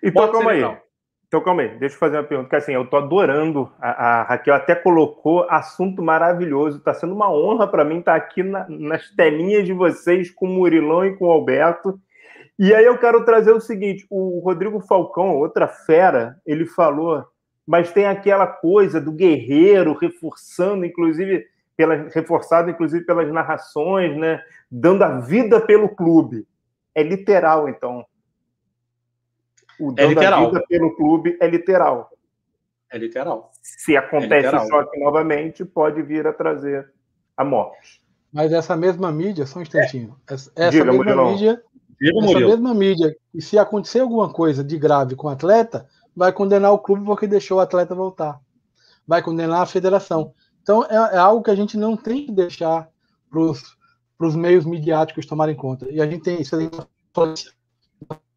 Então, 0.04 0.30
calma 0.30 0.52
aí. 0.52 0.89
Então, 1.30 1.42
calma 1.42 1.62
aí. 1.62 1.78
Deixa 1.80 1.96
eu 1.96 2.00
fazer 2.00 2.18
uma 2.18 2.24
pergunta. 2.24 2.50
Que 2.50 2.58
assim, 2.58 2.74
eu 2.74 2.86
tô 2.86 2.98
adorando. 2.98 3.72
A, 3.80 3.92
a 3.92 4.24
Raquel 4.24 4.54
até 4.54 4.76
colocou 4.76 5.46
assunto 5.50 6.04
maravilhoso. 6.04 6.82
Tá 6.82 6.94
sendo 6.94 7.14
uma 7.14 7.32
honra 7.32 7.66
para 7.66 7.86
mim 7.86 8.00
estar 8.00 8.12
tá 8.12 8.18
aqui 8.18 8.44
na, 8.44 8.66
nas 8.68 9.10
telinhas 9.12 9.66
de 9.66 9.72
vocês 9.72 10.30
com 10.30 10.48
o 10.48 10.50
Murilão 10.50 11.06
e 11.06 11.16
com 11.16 11.28
o 11.28 11.32
Alberto. 11.32 11.98
E 12.58 12.74
aí 12.74 12.84
eu 12.84 12.98
quero 12.98 13.24
trazer 13.24 13.54
o 13.54 13.62
seguinte: 13.62 14.06
o 14.10 14.40
Rodrigo 14.40 14.82
Falcão, 14.82 15.38
outra 15.38 15.68
fera, 15.68 16.36
ele 16.46 16.66
falou 16.66 17.26
mas 17.70 17.92
tem 17.92 18.08
aquela 18.08 18.48
coisa 18.48 19.00
do 19.00 19.12
guerreiro 19.12 19.94
reforçando, 19.94 20.84
inclusive, 20.86 21.46
pela, 21.78 22.08
reforçado 22.12 22.72
inclusive 22.72 23.06
pelas 23.06 23.32
narrações, 23.32 24.18
né? 24.18 24.42
Dando 24.72 25.04
a 25.04 25.20
vida 25.20 25.62
pelo 25.62 25.88
clube. 25.88 26.48
É 26.96 27.04
literal, 27.04 27.70
então. 27.70 28.04
O 29.80 29.92
é 29.92 29.96
dando 29.96 30.00
é 30.00 30.08
literal. 30.08 30.44
a 30.44 30.46
vida 30.48 30.66
pelo 30.68 30.96
clube 30.96 31.38
é 31.40 31.48
literal. 31.48 32.10
É 32.92 32.98
literal. 32.98 33.52
Se 33.62 33.96
acontece 33.96 34.48
é 34.48 34.58
o 34.58 34.68
choque 34.68 35.00
novamente, 35.00 35.64
pode 35.64 36.02
vir 36.02 36.26
a 36.26 36.34
trazer 36.34 36.92
a 37.38 37.46
morte. 37.46 38.02
Mas 38.32 38.52
essa 38.52 38.76
mesma 38.76 39.12
mídia, 39.12 39.46
só 39.46 39.60
um 39.60 39.62
instantinho. 39.62 40.16
Essa, 40.28 40.52
essa 40.56 40.72
Diga, 40.72 40.86
mesma 40.86 40.98
Murilão. 40.98 41.32
mídia. 41.32 41.64
Diga, 42.00 42.26
essa 42.26 42.40
mesma 42.40 42.74
mídia, 42.74 43.16
e 43.34 43.42
se 43.42 43.58
acontecer 43.58 44.00
alguma 44.00 44.32
coisa 44.32 44.64
de 44.64 44.78
grave 44.78 45.16
com 45.16 45.28
o 45.28 45.32
atleta, 45.32 45.88
vai 46.16 46.32
condenar 46.32 46.72
o 46.72 46.80
clube 46.80 47.06
porque 47.06 47.28
deixou 47.28 47.58
o 47.58 47.62
atleta 47.62 47.96
voltar. 47.96 48.40
Vai 49.08 49.22
condenar 49.22 49.62
a 49.62 49.66
federação. 49.66 50.34
Então, 50.62 50.84
é, 50.86 51.16
é 51.16 51.18
algo 51.18 51.44
que 51.44 51.52
a 51.52 51.56
gente 51.56 51.78
não 51.78 51.98
tem 51.98 52.26
que 52.26 52.32
deixar 52.32 52.90
para 53.30 53.40
os 53.40 54.36
meios 54.36 54.66
midiáticos 54.66 55.26
tomarem 55.26 55.56
conta. 55.56 55.88
E 55.90 56.02
a 56.02 56.06
gente 56.06 56.24
tem 56.24 56.42
isso 56.42 56.56
aí 56.56 56.70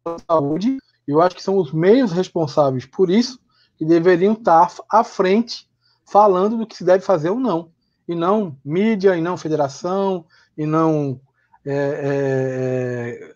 na 0.05 0.17
saúde, 0.29 0.77
eu 1.07 1.21
acho 1.21 1.35
que 1.35 1.43
são 1.43 1.57
os 1.57 1.71
meios 1.71 2.11
responsáveis 2.11 2.85
por 2.85 3.09
isso 3.09 3.39
que 3.77 3.85
deveriam 3.85 4.33
estar 4.33 4.71
à 4.89 5.03
frente 5.03 5.67
falando 6.05 6.57
do 6.57 6.67
que 6.67 6.75
se 6.75 6.83
deve 6.83 7.03
fazer 7.03 7.29
ou 7.29 7.39
não. 7.39 7.71
E 8.07 8.15
não 8.15 8.57
mídia, 8.63 9.15
e 9.15 9.21
não 9.21 9.37
federação, 9.37 10.25
e 10.57 10.65
não 10.65 11.19
é, 11.65 13.33
é, 13.33 13.35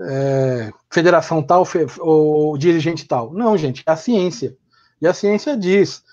é, 0.00 0.72
federação 0.90 1.42
tal 1.42 1.66
ou 1.98 2.56
dirigente 2.58 3.06
tal. 3.06 3.32
Não, 3.32 3.56
gente, 3.56 3.82
é 3.86 3.90
a 3.90 3.96
ciência. 3.96 4.56
E 5.00 5.06
a 5.06 5.14
ciência 5.14 5.56
diz: 5.56 6.04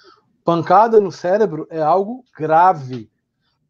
pancada 0.44 1.00
no 1.00 1.12
cérebro 1.12 1.68
é 1.70 1.82
algo 1.82 2.24
grave. 2.38 3.10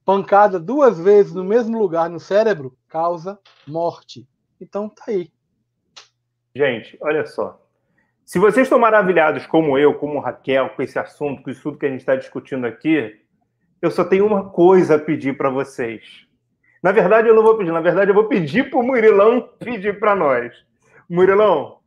Pancada 0.06 0.60
duas 0.60 1.00
vezes 1.00 1.34
no 1.34 1.44
mesmo 1.44 1.80
lugar 1.80 2.10
no 2.10 2.20
cérebro 2.20 2.78
causa 2.88 3.40
morte. 3.68 4.28
Então 4.62 4.88
tá 4.88 5.06
aí. 5.08 5.32
Gente, 6.56 6.98
olha 7.02 7.26
só. 7.26 7.62
Se 8.26 8.40
vocês 8.40 8.66
estão 8.66 8.80
maravilhados 8.80 9.46
como 9.46 9.78
eu, 9.78 9.94
como 9.96 10.20
Raquel, 10.20 10.70
com 10.70 10.82
esse 10.82 10.98
assunto, 10.98 11.44
com 11.44 11.50
isso 11.50 11.62
tudo 11.62 11.78
que 11.78 11.86
a 11.86 11.90
gente 11.90 12.00
está 12.00 12.16
discutindo 12.16 12.66
aqui, 12.66 13.20
eu 13.82 13.92
só 13.92 14.04
tenho 14.04 14.26
uma 14.26 14.50
coisa 14.50 14.96
a 14.96 15.00
pedir 15.00 15.38
para 15.38 15.50
vocês 15.50 16.26
na 16.86 16.92
verdade, 16.92 17.28
eu 17.28 17.34
não 17.34 17.42
vou 17.42 17.58
pedir. 17.58 17.72
Na 17.72 17.82
verdade, 17.82 18.12
eu 18.12 18.14
vou 18.14 18.28
pedir 18.28 18.70
para 18.70 18.78
o 18.78 18.84
Murilão 18.84 19.42
pedir 19.58 20.00
para 20.00 20.16
nós. 20.16 20.54
Murilão, 21.10 21.80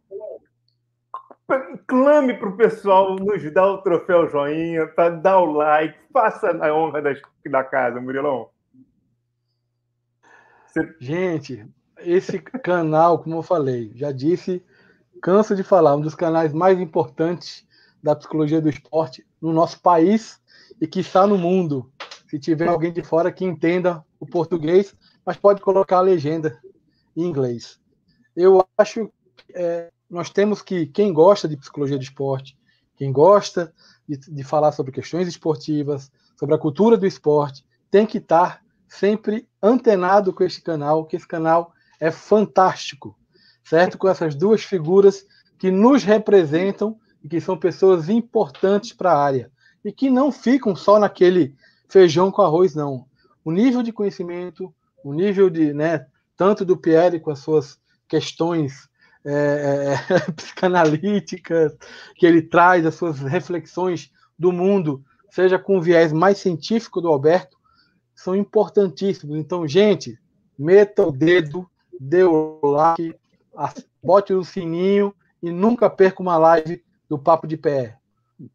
clame 1.87 2.35
para 2.35 2.49
o 2.49 2.57
pessoal 2.57 3.15
nos 3.15 3.49
dar 3.53 3.69
o 3.69 3.79
troféu 3.79 4.29
joinha, 4.29 4.89
para 4.89 5.11
dar 5.11 5.39
o 5.39 5.53
like, 5.53 5.97
faça 6.13 6.51
a 6.51 6.75
honra 6.75 7.01
das, 7.01 7.23
da 7.49 7.63
casa, 7.63 8.01
Murilão. 8.01 8.51
Você... 10.67 10.93
Gente, 10.99 11.65
esse 12.01 12.39
canal, 12.39 13.19
como 13.19 13.37
eu 13.37 13.43
falei, 13.43 13.93
já 13.95 14.13
disse, 14.13 14.63
canso 15.23 15.55
de 15.55 15.63
falar, 15.63 15.97
um 15.97 16.01
dos 16.01 16.15
canais 16.15 16.53
mais 16.53 16.79
importantes 16.81 17.67
da 18.03 18.15
psicologia 18.15 18.61
do 18.61 18.69
esporte 18.69 19.27
no 19.41 19.53
nosso 19.53 19.81
país 19.81 20.41
e 20.81 20.87
que 20.87 21.01
está 21.01 21.27
no 21.27 21.37
mundo. 21.37 21.91
Se 22.29 22.39
tiver 22.39 22.69
alguém 22.69 22.93
de 22.93 23.03
fora 23.03 23.33
que 23.33 23.45
entenda 23.45 24.05
o 24.21 24.27
português, 24.27 24.95
mas 25.25 25.37
pode 25.37 25.61
colocar 25.61 25.99
a 25.99 26.03
legenda 26.03 26.59
em 27.17 27.25
inglês. 27.25 27.81
Eu 28.37 28.65
acho 28.77 29.11
que 29.37 29.53
é, 29.55 29.91
nós 30.09 30.31
temos 30.31 30.63
que, 30.63 30.87
quem 30.87 31.13
gosta 31.13 31.49
de 31.49 31.57
psicologia 31.57 31.97
do 31.97 32.03
esporte, 32.03 32.57
quem 32.97 33.13
gosta 33.13 33.73
de, 34.09 34.17
de 34.17 34.45
falar 34.45 34.73
sobre 34.73 34.93
questões 34.93 35.27
esportivas, 35.27 36.11
sobre 36.37 36.55
a 36.55 36.59
cultura 36.59 36.97
do 36.97 37.07
esporte, 37.07 37.65
tem 37.91 38.07
que 38.07 38.19
estar 38.19 38.63
sempre 38.89 39.49
antenado 39.63 40.33
com 40.33 40.45
este 40.45 40.63
canal, 40.63 41.05
que 41.05 41.17
esse 41.17 41.27
canal 41.27 41.73
é 42.01 42.11
fantástico, 42.11 43.17
certo? 43.65 43.99
Com 43.99 44.09
essas 44.09 44.35
duas 44.35 44.63
figuras 44.63 45.27
que 45.59 45.71
nos 45.71 46.05
representam 46.05 46.99
e 47.23 47.29
que 47.29 47.41
são 47.41 47.57
pessoas 47.57 48.09
importantes 48.09 48.93
para 48.93 49.13
a 49.13 49.23
área 49.23 49.51
e 49.85 49.93
que 49.93 50.11
não 50.11 50.31
ficam 50.31 50.75
só 50.77 50.99
naquele 50.99 51.55
feijão 51.89 52.31
com 52.31 52.43
arroz, 52.43 52.75
não. 52.75 53.07
O 53.45 53.51
nível 53.51 53.83
de 53.83 53.93
conhecimento, 53.93 54.73
o 55.03 55.13
nível 55.13 55.49
de, 55.49 55.73
né, 55.73 56.07
tanto 56.37 56.65
do 56.65 56.77
Pierre 56.77 57.21
com 57.21 57.31
as 57.31 57.39
suas 57.39 57.79
questões 58.09 58.89
é, 59.25 59.97
é, 60.11 60.31
psicanalíticas, 60.33 61.77
que 62.15 62.27
ele 62.27 62.43
traz, 62.43 62.87
as 62.87 62.95
suas 62.95 63.19
reflexões 63.21 64.13
do 64.39 64.53
mundo, 64.53 65.05
seja 65.31 65.59
com 65.59 65.79
o 65.79 65.83
viés 65.83 66.13
mais 66.13 66.39
científico 66.39 67.01
do 67.01 67.09
Alberto, 67.09 67.57
são 68.15 68.35
importantíssimos. 68.35 69.37
Então, 69.37 69.67
gente, 69.67 70.19
meta 70.59 71.07
o 71.07 71.13
dedo, 71.13 71.69
dê 72.01 72.25
o 72.25 72.61
like, 72.63 73.15
bote 74.03 74.33
o 74.33 74.45
sininho 74.45 75.15
e 75.43 75.51
nunca 75.51 75.89
perca 75.89 76.23
uma 76.23 76.37
live 76.37 76.83
do 77.09 77.19
Papo 77.19 77.47
de 77.47 77.57
Pé. 77.57 77.97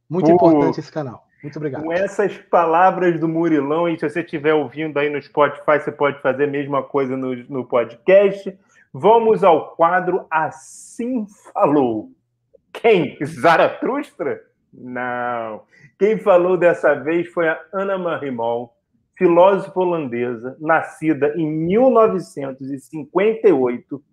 Muito 0.10 0.30
uh, 0.30 0.34
importante 0.34 0.80
esse 0.80 0.92
canal. 0.92 1.26
Muito 1.42 1.58
obrigado. 1.58 1.84
Com 1.84 1.92
essas 1.92 2.38
palavras 2.38 3.20
do 3.20 3.28
Murilão, 3.28 3.90
e 3.90 4.00
se 4.00 4.10
você 4.10 4.22
estiver 4.22 4.54
ouvindo 4.54 4.98
aí 4.98 5.10
no 5.10 5.22
Spotify, 5.22 5.80
você 5.80 5.92
pode 5.92 6.22
fazer 6.22 6.46
a 6.46 6.48
mesma 6.48 6.82
coisa 6.82 7.18
no, 7.18 7.36
no 7.36 7.66
podcast. 7.66 8.58
Vamos 8.94 9.44
ao 9.44 9.76
quadro 9.76 10.26
Assim 10.32 11.26
Falou. 11.54 12.10
Quem? 12.72 13.18
Zaratustra? 13.24 14.42
Não. 14.74 15.62
Quem 16.00 16.18
falou 16.18 16.58
dessa 16.58 16.96
vez 16.96 17.28
foi 17.28 17.48
a 17.48 17.60
Ana 17.74 17.98
Marimol, 17.98 18.73
filósofa 19.18 19.80
holandesa, 19.80 20.56
nascida 20.60 21.34
em 21.36 21.48
1958, 21.48 24.04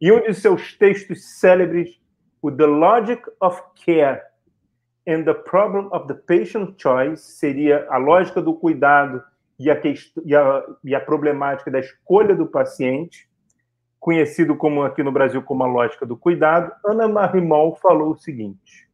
e 0.00 0.12
um 0.12 0.20
de 0.20 0.32
seus 0.34 0.76
textos 0.76 1.38
célebres, 1.38 1.98
o 2.42 2.50
The 2.50 2.66
Logic 2.66 3.22
of 3.40 3.62
Care 3.84 4.22
and 5.06 5.24
the 5.24 5.34
Problem 5.34 5.88
of 5.92 6.06
the 6.06 6.14
Patient 6.14 6.80
Choice, 6.80 7.22
seria 7.22 7.86
a 7.90 7.98
lógica 7.98 8.40
do 8.40 8.54
cuidado 8.54 9.22
e 9.58 9.70
a, 9.70 9.78
e 10.24 10.34
a, 10.34 10.64
e 10.82 10.94
a 10.94 11.00
problemática 11.00 11.70
da 11.70 11.78
escolha 11.78 12.34
do 12.34 12.46
paciente, 12.46 13.28
conhecido 13.98 14.56
como 14.56 14.82
aqui 14.82 15.02
no 15.02 15.12
Brasil 15.12 15.42
como 15.42 15.62
a 15.62 15.66
lógica 15.66 16.06
do 16.06 16.16
cuidado, 16.16 16.72
Ana 16.84 17.06
Marimol 17.06 17.76
falou 17.76 18.12
o 18.12 18.16
seguinte: 18.16 18.88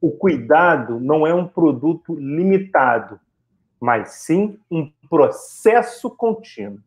o 0.00 0.12
cuidado 0.12 1.00
não 1.00 1.26
é 1.26 1.34
um 1.34 1.46
produto 1.46 2.14
limitado, 2.14 3.18
mas 3.82 4.10
sim 4.10 4.60
um 4.70 4.88
processo 5.10 6.08
contínuo. 6.08 6.78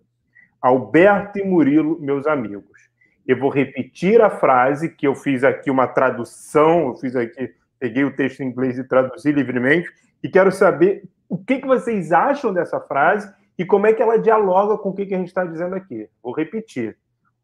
Alberto 0.62 1.38
e 1.38 1.44
Murilo, 1.44 2.00
meus 2.00 2.26
amigos. 2.26 2.90
Eu 3.28 3.38
vou 3.38 3.50
repetir 3.50 4.22
a 4.22 4.30
frase 4.30 4.88
que 4.88 5.06
eu 5.06 5.14
fiz 5.14 5.44
aqui 5.44 5.70
uma 5.70 5.88
tradução, 5.88 6.88
eu 6.88 6.96
fiz 6.96 7.14
aqui, 7.14 7.54
peguei 7.78 8.06
o 8.06 8.16
texto 8.16 8.40
em 8.40 8.48
inglês 8.48 8.80
e 8.80 8.84
traduzi 8.86 9.30
livremente, 9.30 9.90
e 10.24 10.30
quero 10.30 10.54
saber 10.54 11.04
o 11.28 11.38
que, 11.38 11.60
vocês 11.66 12.14
acham 12.14 12.54
dessa 12.54 12.80
frase 12.80 13.30
e 13.58 13.66
como 13.66 13.88
é 13.88 13.94
que 13.94 14.02
ela 14.02 14.18
dialoga 14.18 14.78
com 14.78 14.92
o 14.92 14.96
que, 14.96 15.06
que 15.06 15.16
a 15.16 15.18
gente 15.18 15.28
está 15.28 15.44
dizendo 15.44 15.76
aqui. 15.76 16.08
Vou 16.24 16.34
repetir. 16.34 16.98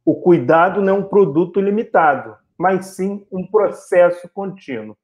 O 0.06 0.16
cuidado 0.16 0.82
não 0.82 0.96
é 0.96 0.98
um 1.00 1.04
produto 1.04 1.60
limitado, 1.60 2.38
mas 2.58 2.96
sim 2.96 3.28
um 3.30 3.46
processo 3.46 4.30
contínuo. 4.34 4.96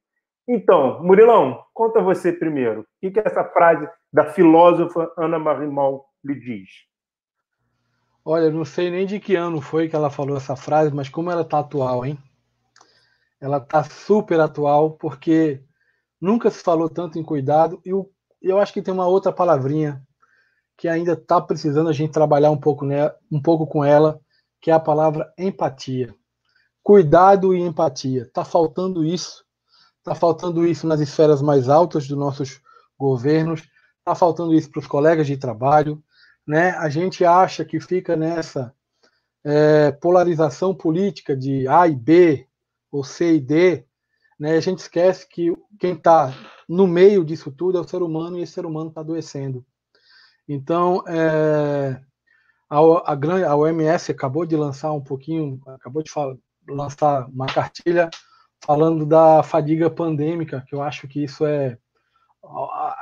Então, 0.48 1.02
Murilão, 1.02 1.62
conta 1.74 2.00
você 2.00 2.32
primeiro. 2.32 2.80
O 2.80 2.86
que, 3.02 3.10
que 3.10 3.20
essa 3.20 3.44
frase 3.44 3.86
da 4.12 4.26
filósofa 4.32 5.12
Ana 5.16 5.38
Marimol 5.38 6.06
lhe 6.24 6.34
diz? 6.34 6.68
Olha, 8.24 8.50
não 8.50 8.64
sei 8.64 8.90
nem 8.90 9.06
de 9.06 9.18
que 9.18 9.34
ano 9.36 9.60
foi 9.60 9.88
que 9.88 9.96
ela 9.96 10.10
falou 10.10 10.36
essa 10.36 10.54
frase, 10.54 10.94
mas 10.94 11.08
como 11.08 11.30
ela 11.30 11.42
está 11.42 11.60
atual, 11.60 12.04
hein? 12.04 12.18
Ela 13.40 13.58
está 13.58 13.84
super 13.84 14.40
atual, 14.40 14.92
porque 14.92 15.62
nunca 16.20 16.50
se 16.50 16.62
falou 16.62 16.88
tanto 16.88 17.18
em 17.18 17.22
cuidado, 17.22 17.80
e 17.84 17.90
eu, 17.90 18.10
eu 18.42 18.58
acho 18.58 18.72
que 18.72 18.82
tem 18.82 18.92
uma 18.92 19.06
outra 19.06 19.32
palavrinha 19.32 20.02
que 20.76 20.88
ainda 20.88 21.14
está 21.14 21.40
precisando 21.40 21.88
a 21.88 21.92
gente 21.92 22.12
trabalhar 22.12 22.50
um 22.50 22.56
pouco, 22.56 22.84
né, 22.84 23.10
um 23.30 23.40
pouco 23.40 23.66
com 23.66 23.84
ela, 23.84 24.20
que 24.60 24.70
é 24.70 24.74
a 24.74 24.80
palavra 24.80 25.32
empatia. 25.36 26.14
Cuidado 26.82 27.54
e 27.54 27.60
empatia. 27.60 28.22
Está 28.22 28.44
faltando 28.44 29.04
isso. 29.04 29.44
Está 29.98 30.14
faltando 30.14 30.66
isso 30.66 30.86
nas 30.86 31.00
esferas 31.00 31.42
mais 31.42 31.68
altas 31.68 32.06
dos 32.06 32.16
nossos 32.16 32.60
governos. 32.98 33.62
Está 34.08 34.14
faltando 34.14 34.54
isso 34.54 34.70
para 34.70 34.80
os 34.80 34.86
colegas 34.86 35.26
de 35.26 35.36
trabalho. 35.36 36.02
Né? 36.46 36.70
A 36.70 36.88
gente 36.88 37.26
acha 37.26 37.62
que 37.62 37.78
fica 37.78 38.16
nessa 38.16 38.74
é, 39.44 39.92
polarização 39.92 40.74
política 40.74 41.36
de 41.36 41.68
A 41.68 41.86
e 41.86 41.94
B, 41.94 42.48
ou 42.90 43.04
C 43.04 43.34
e 43.34 43.40
D. 43.40 43.84
Né? 44.40 44.56
A 44.56 44.60
gente 44.60 44.78
esquece 44.78 45.28
que 45.28 45.54
quem 45.78 45.92
está 45.92 46.32
no 46.66 46.86
meio 46.86 47.22
disso 47.22 47.52
tudo 47.52 47.76
é 47.76 47.82
o 47.82 47.86
ser 47.86 48.00
humano 48.00 48.38
e 48.38 48.42
esse 48.42 48.54
ser 48.54 48.64
humano 48.64 48.88
está 48.88 49.02
adoecendo. 49.02 49.62
Então, 50.48 51.04
é, 51.06 52.00
a, 52.70 52.78
a, 52.78 53.50
a 53.50 53.56
OMS 53.56 54.10
acabou 54.10 54.46
de 54.46 54.56
lançar 54.56 54.90
um 54.92 55.02
pouquinho, 55.02 55.60
acabou 55.66 56.02
de 56.02 56.10
falar, 56.10 56.34
lançar 56.66 57.28
uma 57.28 57.44
cartilha 57.46 58.08
falando 58.64 59.04
da 59.04 59.42
fadiga 59.42 59.90
pandêmica, 59.90 60.64
que 60.66 60.74
eu 60.74 60.80
acho 60.80 61.06
que 61.06 61.22
isso 61.22 61.44
é, 61.44 61.76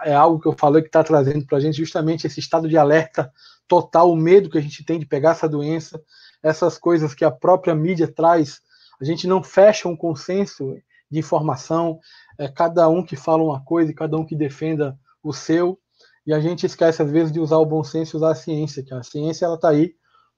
é 0.05 0.15
algo 0.15 0.41
que 0.41 0.49
eu 0.49 0.55
falei 0.59 0.83
que 0.83 0.89
está 0.89 1.03
trazendo 1.03 1.47
para 1.47 1.59
a 1.59 1.61
gente 1.61 1.77
justamente 1.77 2.27
esse 2.27 2.41
estado 2.41 2.69
de 2.69 2.77
alerta 2.77 3.33
total, 3.69 4.11
o 4.11 4.17
medo 4.17 4.51
que 4.51 4.59
a 4.59 4.63
gente 4.63 4.85
tem 4.85 4.99
de 4.99 5.07
pegar 5.07 5.33
essa 5.33 5.49
doença, 5.49 6.01
essas 6.43 6.79
coisas 6.79 7.15
que 7.15 7.25
a 7.25 7.31
própria 7.31 7.75
mídia 7.75 8.07
traz. 8.07 8.61
A 9.01 9.05
gente 9.05 9.27
não 9.27 9.43
fecha 9.43 9.89
um 9.89 9.97
consenso 9.97 10.75
de 11.11 11.19
informação, 11.19 11.99
é 12.39 12.49
cada 12.49 12.89
um 12.89 13.05
que 13.05 13.17
fala 13.17 13.43
uma 13.43 13.65
coisa 13.65 13.91
e 13.91 13.95
cada 13.95 14.17
um 14.17 14.25
que 14.25 14.37
defenda 14.37 14.99
o 15.23 15.33
seu 15.33 15.79
e 16.27 16.35
a 16.35 16.41
gente 16.41 16.67
esquece 16.67 17.01
às 17.01 17.11
vezes 17.11 17.33
de 17.33 17.39
usar 17.39 17.59
o 17.59 17.67
bom 17.67 17.85
senso 17.85 18.17
e 18.17 18.19
usar 18.19 18.33
a 18.33 18.35
ciência, 18.35 18.83
que 18.83 18.93
a 18.93 19.03
ciência 19.03 19.47
ela 19.47 19.55
está 19.55 19.69
aí 19.69 19.95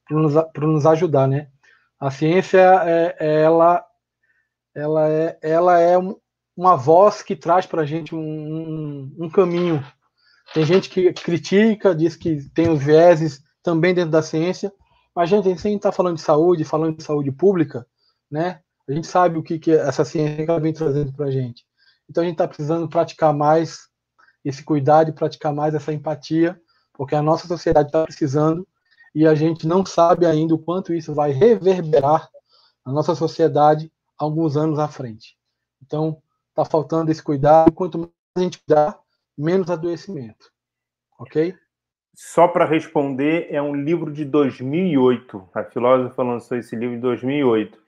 para 0.07 0.19
nos, 0.19 0.35
nos 0.57 0.87
ajudar, 0.87 1.27
né? 1.27 1.49
A 1.99 2.11
ciência 2.11 2.59
é, 2.59 3.17
é, 3.19 3.43
ela, 3.43 3.85
ela 4.75 5.09
é, 5.09 5.39
ela 5.41 5.81
é 5.81 5.97
uma 6.59 6.75
voz 6.75 7.23
que 7.23 7.37
traz 7.37 7.67
para 7.67 7.83
a 7.83 7.87
gente 7.87 8.17
um, 8.17 8.19
um, 8.19 9.17
um, 9.17 9.31
caminho. 9.31 9.81
Tem 10.53 10.67
gente 10.67 10.91
que 10.91 11.13
critica, 11.13 11.95
diz 11.95 12.17
que 12.17 12.51
tem 12.51 12.69
os 12.69 12.83
vieses 12.83 13.41
também 13.63 13.95
dentro 13.95 14.11
da 14.11 14.23
ciência, 14.23 14.73
mas 15.15 15.33
a 15.33 15.37
gente 15.37 15.69
está 15.69 15.93
falando 15.93 16.17
de 16.17 16.23
saúde, 16.23 16.65
falando 16.65 16.97
de 16.97 17.05
saúde 17.05 17.31
pública, 17.31 17.87
né? 18.29 18.61
A 18.89 18.93
gente 18.93 19.07
sabe 19.07 19.39
o 19.39 19.43
que, 19.43 19.57
que 19.57 19.71
essa 19.71 20.05
ciência 20.05 20.59
vem 20.59 20.73
trazendo 20.73 21.13
para 21.13 21.27
a 21.27 21.31
gente. 21.31 21.65
Então 22.11 22.25
a 22.25 22.27
gente 22.27 22.35
está 22.35 22.49
precisando 22.49 22.89
praticar 22.89 23.33
mais 23.33 23.87
esse 24.45 24.65
cuidado 24.65 25.13
praticar 25.13 25.55
mais 25.55 25.75
essa 25.75 25.93
empatia, 25.93 26.61
porque 26.93 27.15
a 27.15 27.23
nossa 27.23 27.47
sociedade 27.47 27.89
está 27.89 28.03
precisando 28.03 28.67
e 29.15 29.29
a 29.29 29.35
gente 29.35 29.65
não 29.65 29.87
sabe 29.87 30.27
ainda 30.27 30.57
o 30.57 30.59
quanto 30.59 30.93
isso 30.93 31.15
vai 31.15 31.31
reverberar 31.31 32.29
na 32.85 32.93
nossa 32.93 33.15
sociedade 33.15 33.93
alguns 34.19 34.57
anos 34.57 34.81
à 34.81 34.89
frente. 34.89 35.37
Então, 35.81 36.21
está 36.59 36.65
faltando 36.65 37.11
esse 37.11 37.23
cuidado. 37.23 37.73
Quanto 37.73 37.99
mais 37.99 38.11
a 38.37 38.41
gente 38.41 38.59
cuidar, 38.59 38.99
menos 39.37 39.71
adoecimento. 39.71 40.51
Ok? 41.19 41.55
Só 42.15 42.49
para 42.49 42.65
responder, 42.65 43.47
é 43.51 43.63
um 43.63 43.75
livro 43.75 44.13
de 44.13 44.25
2008. 44.25 45.51
A 45.55 45.63
filósofa 45.63 46.23
lançou 46.23 46.59
esse 46.59 46.75
livro 46.75 46.97
em 46.97 47.01
2008. 47.01 47.79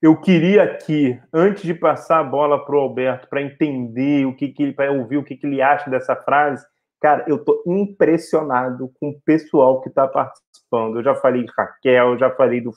Eu 0.00 0.20
queria 0.20 0.62
aqui, 0.64 1.20
antes 1.32 1.62
de 1.62 1.74
passar 1.74 2.20
a 2.20 2.24
bola 2.24 2.64
para 2.64 2.76
o 2.76 2.80
Alberto, 2.80 3.28
para 3.28 3.42
entender 3.42 4.24
o 4.24 4.34
que, 4.34 4.48
que 4.48 4.62
ele, 4.62 4.72
para 4.72 4.92
ouvir 4.92 5.16
o 5.16 5.24
que, 5.24 5.36
que 5.36 5.46
ele 5.46 5.60
acha 5.60 5.90
dessa 5.90 6.16
frase, 6.16 6.64
cara, 7.00 7.24
eu 7.28 7.36
estou 7.36 7.62
impressionado 7.66 8.92
com 9.00 9.10
o 9.10 9.20
pessoal 9.24 9.80
que 9.80 9.88
está 9.88 10.06
participando. 10.06 10.98
Eu 10.98 11.04
já 11.04 11.14
falei 11.14 11.44
de 11.44 11.52
Raquel, 11.56 12.12
eu 12.12 12.18
já 12.18 12.30
falei 12.30 12.60
do, 12.60 12.72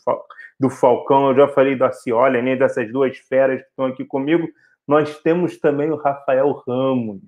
do 0.59 0.69
Falcão, 0.69 1.29
eu 1.29 1.35
já 1.35 1.47
falei 1.47 1.75
da 1.75 1.91
Cioli, 1.91 2.41
né, 2.41 2.55
dessas 2.55 2.91
duas 2.91 3.17
feras 3.17 3.61
que 3.61 3.69
estão 3.69 3.85
aqui 3.85 4.05
comigo. 4.05 4.47
Nós 4.87 5.19
temos 5.19 5.57
também 5.57 5.89
o 5.89 5.95
Rafael 5.95 6.51
Ramos, 6.67 7.21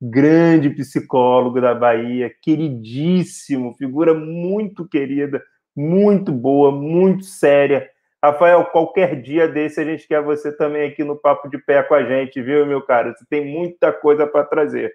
grande 0.00 0.70
psicólogo 0.70 1.60
da 1.60 1.74
Bahia, 1.74 2.34
queridíssimo, 2.42 3.74
figura 3.74 4.14
muito 4.14 4.88
querida, 4.88 5.42
muito 5.76 6.32
boa, 6.32 6.72
muito 6.72 7.24
séria 7.24 7.88
Rafael, 8.22 8.66
qualquer 8.66 9.22
dia 9.22 9.48
desse 9.48 9.80
a 9.80 9.84
gente 9.84 10.06
quer 10.06 10.22
você 10.22 10.52
também 10.52 10.86
aqui 10.86 11.02
no 11.02 11.16
Papo 11.16 11.48
de 11.48 11.56
Pé 11.56 11.82
com 11.82 11.94
a 11.94 12.04
gente, 12.04 12.42
viu, 12.42 12.66
meu 12.66 12.82
cara? 12.82 13.14
Você 13.14 13.24
tem 13.30 13.46
muita 13.46 13.92
coisa 13.92 14.26
para 14.26 14.44
trazer. 14.44 14.94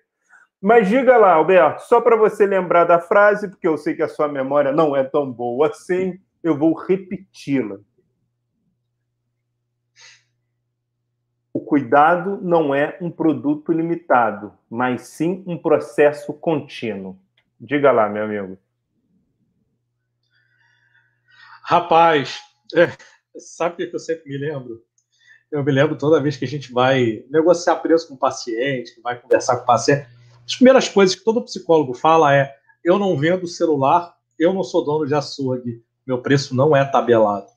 Mas 0.62 0.88
diga 0.88 1.18
lá, 1.18 1.34
Alberto, 1.34 1.82
só 1.84 2.00
para 2.00 2.16
você 2.16 2.46
lembrar 2.46 2.84
da 2.84 3.00
frase, 3.00 3.50
porque 3.50 3.68
eu 3.68 3.78
sei 3.78 3.96
que 3.96 4.04
a 4.04 4.08
sua 4.08 4.28
memória 4.28 4.72
não 4.72 4.96
é 4.96 5.04
tão 5.04 5.32
boa 5.32 5.70
assim, 5.70 6.20
eu 6.44 6.56
vou 6.56 6.74
repeti-la. 6.74 7.80
Cuidado 11.66 12.40
não 12.42 12.74
é 12.74 12.98
um 13.02 13.12
produto 13.12 13.72
limitado, 13.72 14.54
mas 14.70 15.02
sim 15.02 15.44
um 15.46 15.58
processo 15.58 16.34
contínuo. 16.34 17.20
Diga 17.60 17.92
lá, 17.92 18.08
meu 18.08 18.24
amigo. 18.24 18.58
Rapaz, 21.64 22.40
é, 22.76 22.90
Sabe 23.38 23.84
o 23.84 23.90
que 23.90 23.96
eu 23.96 24.00
sempre 24.00 24.30
me 24.30 24.38
lembro? 24.38 24.82
Eu 25.52 25.64
me 25.64 25.72
lembro 25.72 25.98
toda 25.98 26.22
vez 26.22 26.38
que 26.38 26.46
a 26.46 26.48
gente 26.48 26.72
vai 26.72 27.24
negociar 27.30 27.76
preço 27.78 28.08
com 28.08 28.16
o 28.16 28.18
paciente, 28.18 28.96
que 28.96 29.02
vai 29.02 29.20
conversar 29.20 29.58
com 29.58 29.64
o 29.64 29.66
paciente. 29.66 30.08
As 30.46 30.56
primeiras 30.56 30.88
coisas 30.88 31.16
que 31.16 31.24
todo 31.24 31.44
psicólogo 31.44 31.94
fala 31.94 32.34
é: 32.34 32.56
eu 32.84 32.98
não 32.98 33.18
vendo 33.18 33.48
celular, 33.48 34.16
eu 34.40 34.54
não 34.54 34.64
sou 34.64 34.84
dono 34.84 35.06
de 35.06 35.14
açougue, 35.14 35.84
meu 36.06 36.22
preço 36.22 36.56
não 36.56 36.76
é 36.76 36.84
tabelado. 36.86 37.48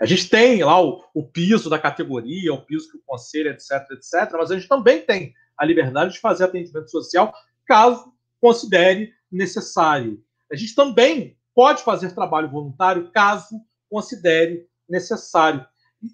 A 0.00 0.06
gente 0.06 0.30
tem 0.30 0.64
lá 0.64 0.82
o, 0.82 1.04
o 1.12 1.22
piso 1.22 1.68
da 1.68 1.78
categoria, 1.78 2.54
o 2.54 2.64
piso 2.64 2.90
que 2.90 2.96
o 2.96 3.02
conselho, 3.06 3.50
etc, 3.50 3.86
etc, 3.92 4.32
mas 4.32 4.50
a 4.50 4.54
gente 4.54 4.66
também 4.66 5.02
tem 5.02 5.34
a 5.56 5.64
liberdade 5.64 6.14
de 6.14 6.20
fazer 6.20 6.44
atendimento 6.44 6.90
social 6.90 7.32
caso 7.66 8.10
considere 8.40 9.12
necessário. 9.30 10.24
A 10.50 10.56
gente 10.56 10.74
também 10.74 11.36
pode 11.54 11.82
fazer 11.82 12.14
trabalho 12.14 12.50
voluntário 12.50 13.10
caso 13.10 13.60
considere 13.90 14.66
necessário. 14.88 15.66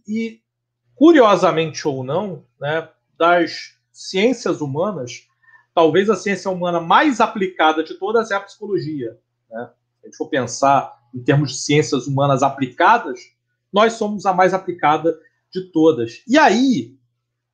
E, 0.09 0.41
curiosamente 0.97 1.87
ou 1.87 2.03
não, 2.03 2.45
né, 2.61 2.89
das 3.17 3.79
ciências 3.93 4.61
humanas, 4.61 5.29
talvez 5.73 6.11
a 6.11 6.17
ciência 6.17 6.51
humana 6.51 6.81
mais 6.81 7.21
aplicada 7.21 7.85
de 7.85 7.95
todas 7.95 8.33
é 8.33 8.35
a 8.35 8.41
psicologia. 8.41 9.17
Né? 9.49 9.71
Se 10.01 10.07
a 10.07 10.07
gente 10.07 10.17
for 10.17 10.29
pensar 10.29 10.93
em 11.15 11.23
termos 11.23 11.53
de 11.53 11.59
ciências 11.59 12.09
humanas 12.09 12.43
aplicadas, 12.43 13.36
nós 13.77 13.93
somos 13.93 14.25
a 14.25 14.33
mais 14.33 14.55
aplicada 14.55 15.21
de 15.53 15.71
todas. 15.71 16.23
E 16.27 16.39
aí, 16.39 16.97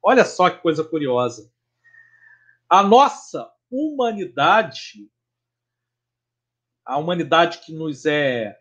olha 0.01 0.25
só 0.25 0.49
que 0.49 0.63
coisa 0.63 0.85
curiosa. 0.85 1.51
A 2.71 2.81
nossa 2.81 3.51
humanidade, 3.69 5.11
a 6.87 6.97
humanidade 6.97 7.59
que 7.59 7.75
nos 7.75 8.07
é 8.07 8.57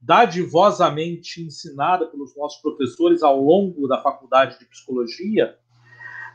dadivosamente 0.00 1.42
ensinada 1.42 2.06
pelos 2.06 2.34
nossos 2.34 2.62
professores 2.62 3.22
ao 3.22 3.38
longo 3.38 3.86
da 3.86 4.00
faculdade 4.00 4.58
de 4.58 4.64
psicologia, 4.64 5.58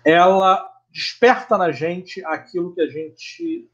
ela 0.05 0.63
desperta 0.91 1.57
na 1.57 1.71
gente 1.71 2.23
aquilo 2.23 2.75
que 2.75 2.81
a 2.81 2.87
gente, 2.87 3.67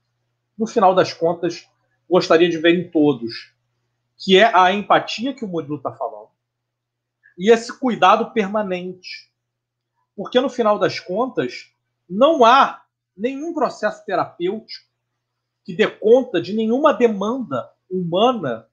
no 0.57 0.65
final 0.65 0.95
das 0.95 1.11
contas, 1.11 1.69
gostaria 2.09 2.49
de 2.49 2.57
ver 2.59 2.79
em 2.79 2.89
todos, 2.89 3.53
que 4.17 4.37
é 4.37 4.49
a 4.55 4.71
empatia 4.71 5.33
que 5.33 5.43
o 5.43 5.49
Murilo 5.49 5.75
está 5.75 5.91
falando 5.91 6.22
e 7.37 7.51
esse 7.51 7.77
cuidado 7.79 8.31
permanente. 8.31 9.31
Porque, 10.15 10.39
no 10.39 10.49
final 10.49 10.77
das 10.77 10.99
contas, 10.99 11.71
não 12.09 12.45
há 12.45 12.83
nenhum 13.15 13.53
processo 13.53 14.03
terapêutico 14.05 14.85
que 15.65 15.75
dê 15.75 15.87
conta 15.87 16.41
de 16.41 16.53
nenhuma 16.53 16.93
demanda 16.93 17.69
humana 17.89 18.67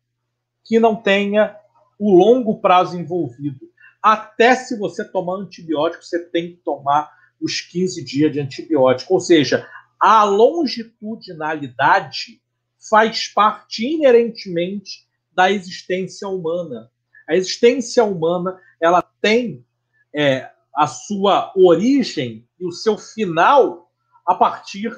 que 0.65 0.79
não 0.79 0.95
tenha 0.97 1.57
o 1.99 2.15
longo 2.15 2.61
prazo 2.61 2.99
envolvido. 2.99 3.71
Até 4.03 4.55
se 4.55 4.79
você 4.79 5.03
tomar 5.05 5.37
antibiótico, 5.37 6.05
você 6.05 6.19
tem 6.31 6.53
que 6.53 6.59
tomar 6.59 7.11
os 7.41 7.61
15 7.61 8.05
dias 8.05 8.33
de 8.33 8.41
antibiótico. 8.41 9.15
Ou 9.15 9.21
seja, 9.21 9.67
a 9.99 10.25
longitudinalidade 10.25 12.43
faz 12.89 13.29
parte 13.29 13.87
inerentemente 13.87 15.09
da 15.33 15.53
existência 15.53 16.29
humana. 16.29 16.91
A 17.31 17.37
existência 17.37 18.03
humana 18.03 18.61
ela 18.81 19.01
tem 19.01 19.65
é, 20.13 20.51
a 20.75 20.89
sua 20.89 21.53
origem 21.55 22.45
e 22.59 22.67
o 22.67 22.73
seu 22.73 22.99
final 22.99 23.89
a 24.27 24.35
partir 24.35 24.91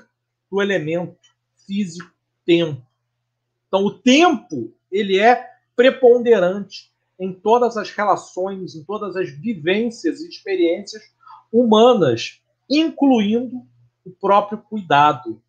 do 0.51 0.63
elemento 0.63 1.19
físico 1.67 2.11
tempo. 2.47 2.81
Então, 3.69 3.85
o 3.85 3.99
tempo 3.99 4.73
ele 4.91 5.19
é 5.19 5.47
preponderante 5.77 6.91
em 7.21 7.35
todas 7.35 7.77
as 7.77 7.91
relações, 7.91 8.75
em 8.75 8.83
todas 8.83 9.15
as 9.15 9.29
vivências 9.29 10.23
e 10.23 10.29
experiências 10.29 11.03
humanas, 11.53 12.41
incluindo 12.69 13.63
o 14.07 14.11
próprio 14.11 14.57
cuidado. 14.57 15.43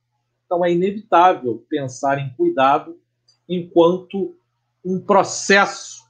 Então, 0.45 0.65
é 0.65 0.71
inevitável 0.73 1.65
pensar 1.69 2.19
em 2.19 2.33
cuidado 2.33 2.99
enquanto 3.47 4.35
um 4.83 4.99
processo 4.99 6.02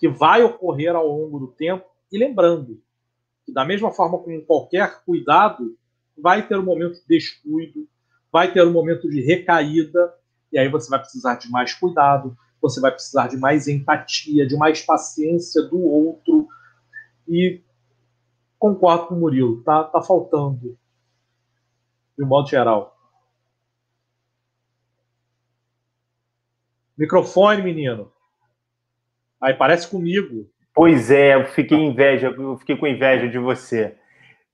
que 0.00 0.08
vai 0.08 0.42
ocorrer 0.42 0.96
ao 0.96 1.06
longo 1.06 1.38
do 1.38 1.48
tempo, 1.48 1.84
e 2.10 2.16
lembrando 2.16 2.82
que, 3.44 3.52
da 3.52 3.66
mesma 3.66 3.92
forma 3.92 4.18
como 4.18 4.42
qualquer 4.46 5.04
cuidado, 5.04 5.76
vai 6.16 6.48
ter 6.48 6.58
um 6.58 6.64
momento 6.64 6.94
de 6.94 7.06
descuido, 7.06 7.86
vai 8.32 8.50
ter 8.50 8.66
um 8.66 8.72
momento 8.72 9.10
de 9.10 9.20
recaída, 9.20 10.14
e 10.50 10.58
aí 10.58 10.68
você 10.70 10.88
vai 10.88 11.00
precisar 11.00 11.34
de 11.34 11.50
mais 11.50 11.74
cuidado, 11.74 12.34
você 12.62 12.80
vai 12.80 12.90
precisar 12.90 13.28
de 13.28 13.36
mais 13.36 13.68
empatia, 13.68 14.46
de 14.46 14.56
mais 14.56 14.80
paciência 14.80 15.62
do 15.62 15.78
outro. 15.78 16.48
E 17.28 17.62
concordo 18.58 19.08
com 19.08 19.14
o 19.16 19.20
Murilo, 19.20 19.62
tá, 19.62 19.84
tá 19.84 20.00
faltando, 20.00 20.78
de 22.16 22.24
um 22.24 22.26
modo 22.26 22.48
geral. 22.48 22.96
Microfone, 26.96 27.62
menino. 27.62 28.10
Aí 29.40 29.54
parece 29.54 29.88
comigo. 29.88 30.46
Pois 30.74 31.10
é, 31.10 31.34
eu 31.34 31.46
fiquei 31.46 31.78
inveja, 31.78 32.28
eu 32.28 32.56
fiquei 32.58 32.76
com 32.76 32.86
inveja 32.86 33.28
de 33.28 33.38
você. 33.38 33.96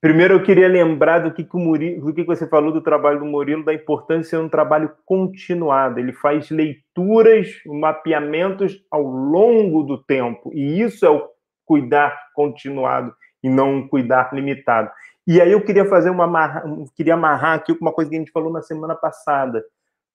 Primeiro, 0.01 0.34
eu 0.34 0.43
queria 0.43 0.68
lembrar 0.68 1.20
do 1.20 1.32
que, 1.32 1.43
que, 1.43 1.57
o 1.57 1.59
Murilo, 1.59 2.07
do 2.07 2.14
que, 2.14 2.22
que 2.22 2.26
você 2.26 2.47
falou 2.47 2.72
do 2.72 2.80
trabalho 2.80 3.18
do 3.18 3.24
Murilo, 3.24 3.64
da 3.64 3.74
importância 3.74 4.39
de 4.39 4.45
um 4.45 4.49
trabalho 4.49 4.93
continuado. 5.05 5.99
Ele 5.99 6.12
faz 6.12 6.51
leituras, 6.51 7.49
mapeamentos 7.66 8.80
ao 8.91 9.03
longo 9.03 9.82
do 9.82 10.03
tempo. 10.03 10.51
E 10.55 10.80
isso 10.80 11.05
é 11.05 11.11
o 11.11 11.28
cuidar 11.64 12.16
continuado 12.34 13.12
e 13.43 13.49
não 13.49 13.76
um 13.76 13.89
cuidar 13.89 14.30
limitado. 14.32 14.91
E 15.26 15.41
aí 15.41 15.51
eu 15.51 15.61
queria 15.61 15.84
fazer 15.87 16.11
uma 16.11 16.62
queria 16.95 17.14
amarrar 17.14 17.55
aqui 17.55 17.74
com 17.74 17.84
uma 17.84 17.93
coisa 17.93 18.09
que 18.09 18.16
a 18.16 18.18
gente 18.20 18.30
falou 18.30 18.53
na 18.53 18.62
semana 18.62 18.95
passada. 18.95 19.64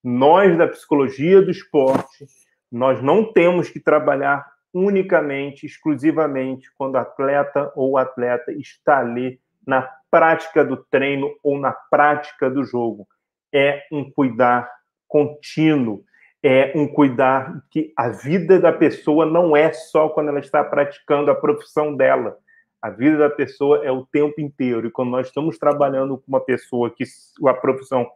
Nós 0.02 0.56
da 0.56 0.66
psicologia 0.66 1.42
do 1.42 1.50
esporte, 1.50 2.26
nós 2.70 3.02
não 3.02 3.30
temos 3.30 3.68
que 3.68 3.78
trabalhar 3.78 4.46
unicamente, 4.72 5.66
exclusivamente, 5.66 6.70
quando 6.76 6.94
o 6.94 6.98
atleta 6.98 7.72
ou 7.74 7.98
atleta 7.98 8.52
está 8.52 8.98
ali 8.98 9.40
na 9.66 9.88
prática 10.10 10.64
do 10.64 10.76
treino 10.76 11.34
ou 11.42 11.58
na 11.58 11.72
prática 11.72 12.50
do 12.50 12.64
jogo. 12.64 13.06
É 13.52 13.82
um 13.92 14.10
cuidar 14.10 14.70
contínuo, 15.06 16.04
é 16.42 16.72
um 16.74 16.88
cuidar 16.88 17.62
que 17.70 17.92
a 17.96 18.08
vida 18.08 18.58
da 18.58 18.72
pessoa 18.72 19.24
não 19.24 19.56
é 19.56 19.72
só 19.72 20.08
quando 20.08 20.28
ela 20.28 20.40
está 20.40 20.64
praticando 20.64 21.30
a 21.30 21.34
profissão 21.34 21.94
dela. 21.94 22.36
A 22.80 22.90
vida 22.90 23.16
da 23.16 23.30
pessoa 23.30 23.84
é 23.84 23.92
o 23.92 24.04
tempo 24.04 24.40
inteiro. 24.40 24.88
E 24.88 24.90
quando 24.90 25.10
nós 25.10 25.28
estamos 25.28 25.56
trabalhando 25.56 26.16
com 26.16 26.24
uma 26.26 26.40
pessoa 26.40 26.90
que 26.90 27.04
a 27.46 27.54
profissão 27.54 28.10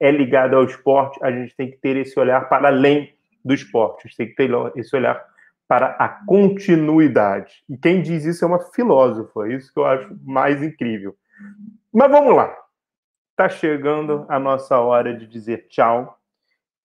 é 0.00 0.10
ligada 0.10 0.56
ao 0.56 0.64
esporte, 0.64 1.18
a 1.22 1.30
gente 1.30 1.54
tem 1.54 1.70
que 1.70 1.76
ter 1.76 1.96
esse 1.96 2.18
olhar 2.18 2.48
para 2.48 2.68
além 2.68 3.14
do 3.44 3.54
esporte, 3.54 4.02
a 4.04 4.08
gente 4.08 4.16
tem 4.16 4.28
que 4.28 4.34
ter 4.34 4.50
esse 4.76 4.94
olhar 4.96 5.24
para 5.68 5.88
a 5.98 6.08
continuidade. 6.08 7.62
E 7.68 7.76
quem 7.76 8.00
diz 8.00 8.24
isso 8.24 8.44
é 8.44 8.48
uma 8.48 8.58
filósofa, 8.58 9.46
é 9.46 9.54
isso 9.54 9.72
que 9.72 9.78
eu 9.78 9.84
acho 9.84 10.18
mais 10.24 10.62
incrível. 10.62 11.14
Mas 11.92 12.10
vamos 12.10 12.34
lá. 12.34 12.56
Está 13.30 13.48
chegando 13.48 14.26
a 14.28 14.38
nossa 14.40 14.80
hora 14.80 15.14
de 15.14 15.26
dizer 15.26 15.68
tchau. 15.68 16.18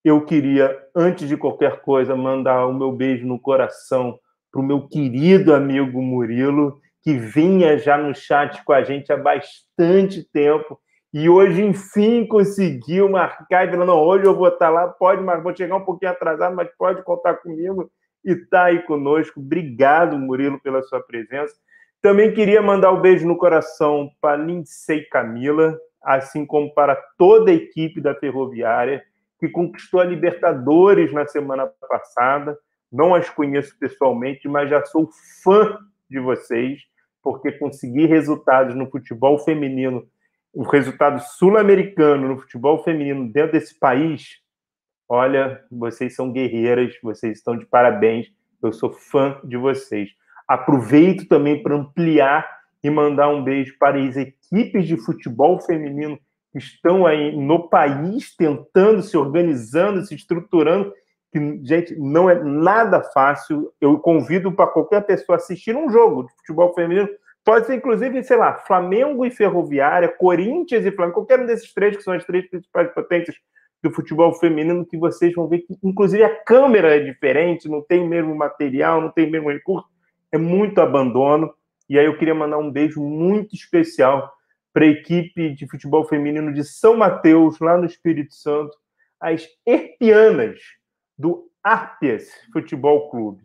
Eu 0.04 0.26
queria, 0.26 0.78
antes 0.94 1.28
de 1.28 1.38
qualquer 1.38 1.82
coisa, 1.82 2.16
mandar 2.16 2.68
o 2.68 2.74
meu 2.74 2.92
beijo 2.92 3.26
no 3.26 3.40
coração 3.40 4.20
para 4.52 4.62
o 4.62 4.66
meu 4.66 4.88
querido 4.88 5.56
amigo 5.56 6.02
Murilo, 6.02 6.80
que 7.02 7.18
vinha 7.18 7.78
já 7.78 7.98
no 7.98 8.14
chat 8.14 8.64
com 8.66 8.74
a 8.74 8.84
gente 8.84 9.12
há 9.12 9.18
bastante 9.18 10.24
tempo 10.32 10.80
e 11.14 11.30
hoje, 11.30 11.64
enfim, 11.64 12.26
conseguiu 12.26 13.08
marcar 13.08 13.68
e 13.68 13.72
falou: 13.72 13.86
não, 13.86 14.00
hoje 14.00 14.26
eu 14.26 14.36
vou 14.36 14.48
estar 14.48 14.70
lá, 14.70 14.88
pode, 14.88 15.22
mas 15.22 15.44
vou 15.44 15.56
chegar 15.56 15.76
um 15.76 15.86
pouquinho 15.86 16.12
atrasado, 16.12 16.56
mas 16.56 16.68
pode 16.76 17.04
contar 17.04 17.36
comigo 17.36 17.90
e 18.24 18.32
está 18.32 18.66
aí 18.66 18.82
conosco. 18.84 19.40
Obrigado, 19.40 20.18
Murilo, 20.18 20.60
pela 20.60 20.82
sua 20.84 21.02
presença. 21.02 21.56
Também 22.02 22.34
queria 22.34 22.62
mandar 22.62 22.92
um 22.92 23.00
beijo 23.02 23.28
no 23.28 23.38
coração 23.38 24.12
para 24.20 24.36
Lindsay 24.36 25.06
Camila, 25.06 25.78
assim 26.04 26.46
como 26.46 26.74
para 26.74 26.96
toda 27.18 27.50
a 27.50 27.54
equipe 27.54 28.02
da 28.02 28.14
Ferroviária, 28.14 29.04
que 29.40 29.48
conquistou 29.48 30.02
a 30.02 30.04
Libertadores 30.04 31.14
na 31.14 31.26
semana 31.26 31.66
passada. 31.88 32.58
Não 32.92 33.16
as 33.16 33.30
conheço 33.30 33.78
pessoalmente, 33.80 34.48
mas 34.48 34.70
já 34.70 34.84
sou 34.86 35.10
fã 35.44 35.78
de 36.10 36.20
vocês, 36.20 36.82
porque 37.22 37.54
conseguir 37.54 38.06
resultados 38.08 38.76
no 38.76 38.90
futebol 38.90 39.40
feminino, 39.40 40.06
um 40.54 40.64
resultado 40.64 41.22
sul-americano 41.22 42.28
no 42.28 42.40
futebol 42.40 42.84
feminino 42.84 43.32
dentro 43.32 43.54
desse 43.54 43.80
país, 43.80 44.43
Olha, 45.08 45.62
vocês 45.72 46.16
são 46.16 46.32
guerreiras, 46.32 46.94
vocês 47.04 47.38
estão 47.38 47.58
de 47.58 47.66
parabéns. 47.66 48.28
Eu 48.62 48.72
sou 48.72 48.92
fã 48.92 49.40
de 49.44 49.58
vocês. 49.58 50.10
Aproveito 50.48 51.28
também 51.28 51.62
para 51.62 51.76
ampliar 51.76 52.48
e 52.84 52.90
mandar 52.90 53.30
um 53.30 53.44
beijo 53.44 53.76
para 53.78 54.00
as 54.00 54.16
equipes 54.16 54.88
de 54.88 54.98
futebol 54.98 55.60
feminino 55.60 56.18
que 56.52 56.60
estão 56.60 57.06
aí 57.06 57.36
no 57.36 57.70
país 57.70 58.36
tentando, 58.36 59.02
se 59.02 59.18
organizando, 59.18 60.06
se 60.06 60.16
estruturando. 60.16 60.94
Que, 61.32 61.60
gente, 61.64 61.96
não 61.98 62.30
é 62.30 62.42
nada 62.44 63.02
fácil. 63.02 63.74
Eu 63.82 64.00
convido 64.00 64.52
para 64.52 64.68
qualquer 64.68 65.02
pessoa 65.06 65.38
assistir 65.38 65.76
um 65.76 65.90
jogo 65.90 66.24
de 66.24 66.34
futebol 66.36 66.74
feminino 66.74 67.10
Pode 67.44 67.68
ser, 67.68 67.76
inclusive, 67.76 68.24
sei 68.24 68.38
lá, 68.38 68.54
Flamengo 68.60 69.26
e 69.26 69.32
Ferroviária, 69.32 70.08
Corinthians 70.08 70.86
e 70.86 70.92
Flamengo, 70.92 71.16
qualquer 71.16 71.42
um 71.42 71.46
desses 71.46 71.74
três, 71.74 71.98
que 71.98 72.04
são 72.04 72.14
as 72.14 72.24
três 72.24 72.50
principais 72.50 72.90
potências 72.94 73.36
do 73.84 73.92
futebol 73.92 74.34
feminino, 74.34 74.86
que 74.86 74.98
vocês 74.98 75.34
vão 75.34 75.48
ver 75.48 75.60
que, 75.60 75.78
inclusive, 75.84 76.24
a 76.24 76.44
câmera 76.44 76.96
é 76.96 77.00
diferente, 77.00 77.68
não 77.68 77.82
tem 77.82 78.08
mesmo 78.08 78.34
material, 78.34 79.02
não 79.02 79.12
tem 79.12 79.30
mesmo 79.30 79.52
recurso, 79.52 79.88
é 80.32 80.38
muito 80.38 80.80
abandono. 80.80 81.54
E 81.90 82.00
aí 82.00 82.06
eu 82.06 82.18
queria 82.18 82.34
mandar 82.34 82.58
um 82.58 82.72
beijo 82.72 83.04
muito 83.04 83.54
especial 83.54 84.34
para 84.74 84.86
a 84.86 84.88
equipe 84.88 85.54
de 85.54 85.68
futebol 85.68 86.08
feminino 86.08 86.54
de 86.54 86.64
São 86.64 86.96
Mateus, 86.96 87.60
lá 87.60 87.78
no 87.78 87.86
Espírito 87.86 88.34
Santo, 88.34 88.76
as 89.20 89.48
Erpianas, 89.66 90.60
do 91.18 91.50
Arpias 91.62 92.30
Futebol 92.52 93.10
Clube. 93.10 93.44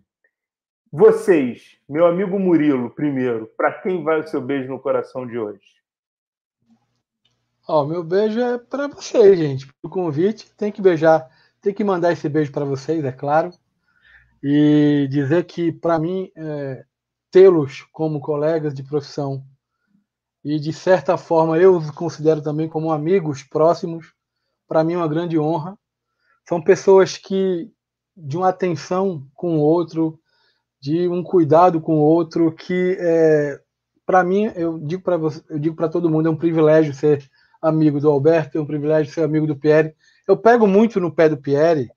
Vocês, 0.91 1.79
meu 1.89 2.07
amigo 2.07 2.39
Murilo, 2.39 2.91
primeiro, 2.91 3.51
para 3.57 3.73
quem 3.73 4.03
vai 4.03 4.21
o 4.21 4.27
seu 4.27 4.41
beijo 4.41 4.69
no 4.69 4.79
coração 4.79 5.27
de 5.27 5.37
hoje? 5.37 5.78
Ó, 7.71 7.85
meu 7.85 8.03
beijo 8.03 8.41
é 8.41 8.57
para 8.57 8.89
vocês, 8.89 9.39
gente. 9.39 9.69
O 9.83 9.91
convite 9.91 10.51
tem 10.57 10.73
que 10.73 10.81
beijar, 10.81 11.29
tem 11.61 11.75
que 11.75 11.85
mandar 11.85 12.11
esse 12.11 12.27
beijo 12.27 12.51
para 12.51 12.65
vocês, 12.65 13.05
é 13.05 13.13
claro. 13.13 13.51
E 14.43 15.07
dizer 15.11 15.45
que 15.45 15.71
para 15.71 15.99
mim 15.99 16.33
é, 16.35 16.87
tê-los 17.31 17.83
como 17.93 18.21
colegas 18.21 18.73
de 18.73 18.83
profissão 18.83 19.45
e 20.43 20.59
de 20.59 20.73
certa 20.73 21.19
forma 21.19 21.59
eu 21.59 21.77
os 21.77 21.91
considero 21.91 22.41
também 22.41 22.71
como 22.71 22.91
amigos 22.91 23.43
próximos, 23.43 24.15
para 24.67 24.83
mim 24.83 24.95
é 24.95 24.97
uma 24.97 25.09
grande 25.09 25.39
honra. 25.39 25.79
São 26.49 26.63
pessoas 26.63 27.19
que 27.19 27.71
de 28.17 28.39
uma 28.39 28.49
atenção 28.49 29.29
com 29.35 29.59
o 29.59 29.61
outro, 29.61 30.19
de 30.81 31.07
um 31.07 31.23
cuidado 31.23 31.83
com 31.83 31.99
o 31.99 32.03
outro 32.03 32.51
que 32.51 32.97
é, 32.99 33.61
para 34.07 34.25
mim 34.25 34.51
eu 34.57 34.79
digo 34.79 35.03
para 35.03 35.17
eu 35.51 35.59
digo 35.59 35.77
para 35.77 35.91
todo 35.91 36.09
mundo 36.09 36.29
é 36.29 36.31
um 36.31 36.37
privilégio 36.37 36.95
ser 36.95 37.29
amigo 37.61 38.01
do 38.01 38.11
Alberto, 38.11 38.59
é 38.59 38.61
um 38.61 38.67
privilégio 38.67 39.13
ser 39.13 39.23
amigo 39.23 39.47
do 39.47 39.57
Pierre. 39.57 39.95
Eu 40.27 40.37
pego 40.37 40.67
muito 40.67 41.01
no 41.01 41.15
pé 41.15 41.29
do 41.29 41.37
Pierre, 41.37 41.91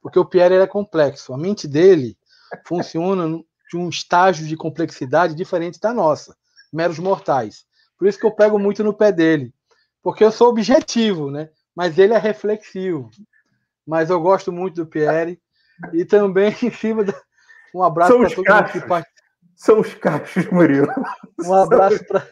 porque 0.00 0.18
o 0.18 0.24
Pierre 0.24 0.54
é 0.54 0.66
complexo. 0.66 1.34
A 1.34 1.38
mente 1.38 1.66
dele 1.66 2.16
funciona 2.64 3.42
de 3.70 3.76
um 3.76 3.88
estágio 3.88 4.46
de 4.46 4.56
complexidade 4.56 5.34
diferente 5.34 5.80
da 5.80 5.92
nossa, 5.92 6.36
meros 6.72 6.98
mortais. 6.98 7.64
Por 7.98 8.06
isso 8.06 8.18
que 8.18 8.26
eu 8.26 8.34
pego 8.34 8.58
muito 8.58 8.84
no 8.84 8.94
pé 8.94 9.10
dele, 9.10 9.52
porque 10.02 10.24
eu 10.24 10.30
sou 10.30 10.48
objetivo, 10.48 11.30
né? 11.30 11.50
Mas 11.74 11.98
ele 11.98 12.14
é 12.14 12.18
reflexivo. 12.18 13.10
Mas 13.86 14.10
eu 14.10 14.20
gosto 14.20 14.52
muito 14.52 14.76
do 14.76 14.86
Pierre 14.86 15.40
e 15.92 16.04
também 16.04 16.54
em 16.62 16.70
cima 16.70 17.04
da, 17.04 17.14
um 17.74 17.82
abraço 17.82 18.16
para 18.18 18.28
todo 18.30 18.44
cachos. 18.44 18.74
mundo 18.74 18.82
que 18.82 18.88
participou. 18.88 19.26
São 19.54 19.80
os 19.80 19.94
cachos, 19.94 20.50
Murilo. 20.50 20.88
Um 21.44 21.54
abraço 21.54 22.04
para 22.06 22.26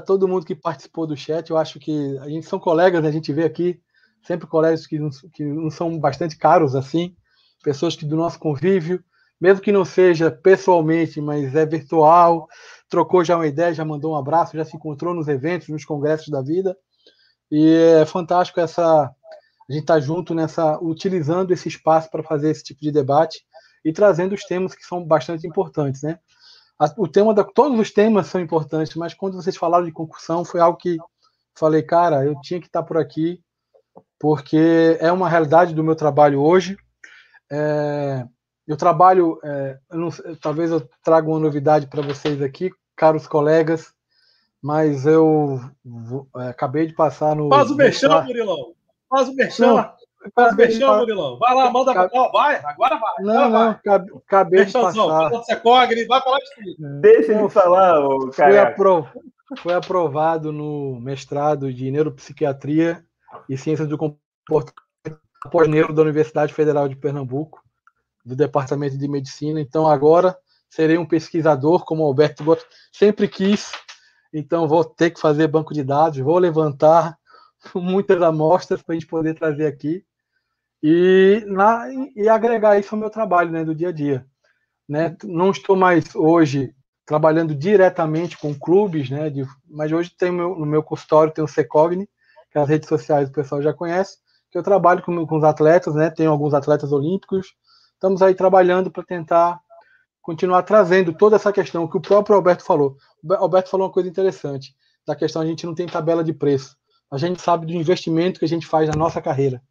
todo 0.00 0.26
mundo 0.26 0.46
que 0.46 0.54
participou 0.54 1.06
do 1.06 1.16
chat. 1.16 1.50
Eu 1.50 1.56
acho 1.56 1.78
que 1.78 2.18
a 2.18 2.28
gente 2.28 2.46
são 2.46 2.58
colegas, 2.58 3.02
né? 3.02 3.08
a 3.08 3.12
gente 3.12 3.32
vê 3.32 3.44
aqui 3.44 3.80
sempre 4.22 4.46
colegas 4.46 4.86
que 4.86 4.98
não, 4.98 5.10
que 5.32 5.44
não 5.44 5.70
são 5.70 5.98
bastante 5.98 6.36
caros 6.36 6.74
assim, 6.74 7.14
pessoas 7.62 7.94
que 7.94 8.06
do 8.06 8.16
nosso 8.16 8.38
convívio, 8.38 9.04
mesmo 9.40 9.60
que 9.60 9.72
não 9.72 9.84
seja 9.84 10.30
pessoalmente, 10.30 11.20
mas 11.20 11.54
é 11.54 11.66
virtual, 11.66 12.48
trocou 12.88 13.22
já 13.22 13.36
uma 13.36 13.46
ideia, 13.46 13.74
já 13.74 13.84
mandou 13.84 14.14
um 14.14 14.16
abraço, 14.16 14.56
já 14.56 14.64
se 14.64 14.76
encontrou 14.76 15.14
nos 15.14 15.28
eventos, 15.28 15.68
nos 15.68 15.84
congressos 15.84 16.28
da 16.28 16.40
vida. 16.40 16.76
E 17.50 17.70
é 18.00 18.06
fantástico 18.06 18.60
essa 18.60 19.12
a 19.68 19.72
gente 19.72 19.82
estar 19.82 19.94
tá 19.94 20.00
junto 20.00 20.34
nessa 20.34 20.78
utilizando 20.80 21.52
esse 21.52 21.68
espaço 21.68 22.10
para 22.10 22.22
fazer 22.22 22.50
esse 22.50 22.62
tipo 22.62 22.80
de 22.80 22.92
debate 22.92 23.44
e 23.84 23.92
trazendo 23.92 24.34
os 24.34 24.44
temas 24.44 24.74
que 24.74 24.84
são 24.84 25.04
bastante 25.04 25.46
importantes, 25.46 26.02
né? 26.02 26.18
O 26.96 27.06
tema 27.06 27.32
da, 27.32 27.44
todos 27.44 27.78
os 27.78 27.90
temas 27.90 28.26
são 28.26 28.40
importantes, 28.40 28.94
mas 28.96 29.14
quando 29.14 29.34
vocês 29.34 29.56
falaram 29.56 29.84
de 29.84 29.92
concussão, 29.92 30.44
foi 30.44 30.60
algo 30.60 30.76
que 30.76 30.98
falei, 31.56 31.82
cara, 31.82 32.24
eu 32.24 32.40
tinha 32.40 32.60
que 32.60 32.66
estar 32.66 32.82
por 32.82 32.98
aqui, 32.98 33.40
porque 34.18 34.96
é 35.00 35.12
uma 35.12 35.28
realidade 35.28 35.74
do 35.74 35.84
meu 35.84 35.94
trabalho 35.94 36.40
hoje. 36.40 36.76
É, 37.50 38.26
eu 38.66 38.76
trabalho, 38.76 39.38
é, 39.44 39.78
eu 39.90 39.98
não, 39.98 40.08
talvez 40.40 40.70
eu 40.70 40.88
traga 41.02 41.28
uma 41.28 41.38
novidade 41.38 41.86
para 41.86 42.02
vocês 42.02 42.42
aqui, 42.42 42.70
caros 42.96 43.26
colegas, 43.26 43.92
mas 44.60 45.06
eu 45.06 45.60
é, 46.38 46.48
acabei 46.48 46.86
de 46.86 46.94
passar 46.94 47.36
no. 47.36 47.48
Faz 47.50 47.70
o 47.70 47.76
mexão, 47.76 48.24
Murilão! 48.24 48.74
Faz 49.08 49.28
o 49.28 49.34
mexão! 49.34 49.94
Mexão, 50.56 50.98
Murilão. 50.98 51.38
Vai 51.38 51.54
lá, 51.54 51.70
manda 51.70 51.92
pra 51.92 52.08
cá. 52.08 52.28
Vai, 52.28 52.56
agora 52.64 52.96
vai. 52.96 53.24
Não, 53.24 53.34
não, 53.34 53.50
vai. 53.50 53.80
acabei 54.26 54.64
de 54.64 54.72
passar. 54.72 55.30
Você 55.30 55.56
corre, 55.56 56.06
vai 56.06 56.20
falar 56.22 56.38
de 56.38 56.76
tudo. 56.76 57.00
Deixa 57.00 57.32
ele 57.32 57.48
falar, 57.48 58.00
ô, 58.00 58.32
foi, 58.32 58.58
aprov... 58.58 59.06
foi 59.58 59.74
aprovado 59.74 60.52
no 60.52 60.98
mestrado 61.00 61.72
de 61.72 61.90
Neuropsiquiatria 61.90 63.04
e 63.48 63.56
Ciências 63.56 63.88
do 63.88 63.98
Comportamento 63.98 64.84
pós-neuro 65.50 65.92
da 65.92 66.02
Universidade 66.02 66.54
Federal 66.54 66.88
de 66.88 66.96
Pernambuco, 66.96 67.62
do 68.24 68.34
Departamento 68.34 68.96
de 68.96 69.08
Medicina. 69.08 69.60
Então, 69.60 69.86
agora 69.86 70.36
serei 70.70 70.98
um 70.98 71.06
pesquisador, 71.06 71.84
como 71.84 72.02
o 72.02 72.06
Alberto 72.06 72.44
sempre 72.92 73.28
quis. 73.28 73.72
Então, 74.32 74.66
vou 74.66 74.84
ter 74.84 75.10
que 75.10 75.20
fazer 75.20 75.46
banco 75.46 75.74
de 75.74 75.84
dados, 75.84 76.18
vou 76.18 76.38
levantar 76.38 77.16
muitas 77.74 78.20
amostras 78.22 78.82
para 78.82 78.94
a 78.94 78.98
gente 78.98 79.06
poder 79.06 79.34
trazer 79.34 79.66
aqui 79.66 80.04
e, 80.86 81.42
na, 81.46 81.86
e 82.14 82.28
agregar 82.28 82.78
isso 82.78 82.94
ao 82.94 83.00
meu 83.00 83.08
trabalho 83.08 83.50
né, 83.50 83.64
do 83.64 83.74
dia 83.74 83.88
a 83.88 83.92
dia. 83.92 84.26
Né? 84.86 85.16
Não 85.24 85.50
estou 85.50 85.74
mais 85.74 86.14
hoje 86.14 86.74
trabalhando 87.06 87.54
diretamente 87.54 88.36
com 88.36 88.54
clubes, 88.54 89.08
né, 89.08 89.30
de, 89.30 89.46
mas 89.66 89.90
hoje 89.90 90.10
tem 90.10 90.30
meu, 90.30 90.54
no 90.54 90.66
meu 90.66 90.82
consultório 90.82 91.32
tem 91.32 91.42
o 91.42 91.48
Secogni, 91.48 92.06
que 92.50 92.58
as 92.58 92.68
redes 92.68 92.86
sociais 92.86 93.30
o 93.30 93.32
pessoal 93.32 93.62
já 93.62 93.72
conhece, 93.72 94.18
que 94.52 94.58
eu 94.58 94.62
trabalho 94.62 95.02
com, 95.02 95.26
com 95.26 95.38
os 95.38 95.44
atletas, 95.44 95.94
né, 95.94 96.10
tenho 96.10 96.30
alguns 96.30 96.52
atletas 96.52 96.92
olímpicos, 96.92 97.54
estamos 97.94 98.20
aí 98.20 98.34
trabalhando 98.34 98.90
para 98.90 99.02
tentar 99.02 99.58
continuar 100.20 100.64
trazendo 100.64 101.14
toda 101.14 101.36
essa 101.36 101.50
questão 101.50 101.88
que 101.88 101.96
o 101.96 102.00
próprio 102.00 102.36
Alberto 102.36 102.62
falou. 102.62 102.98
O 103.22 103.32
Alberto 103.32 103.70
falou 103.70 103.86
uma 103.86 103.92
coisa 103.92 104.08
interessante, 104.08 104.76
da 105.06 105.16
questão 105.16 105.40
a 105.40 105.46
gente 105.46 105.64
não 105.64 105.74
tem 105.74 105.86
tabela 105.86 106.22
de 106.22 106.34
preço. 106.34 106.76
A 107.10 107.16
gente 107.16 107.40
sabe 107.40 107.64
do 107.64 107.72
investimento 107.72 108.38
que 108.38 108.44
a 108.44 108.48
gente 108.48 108.66
faz 108.66 108.86
na 108.86 108.96
nossa 108.96 109.22
carreira. 109.22 109.62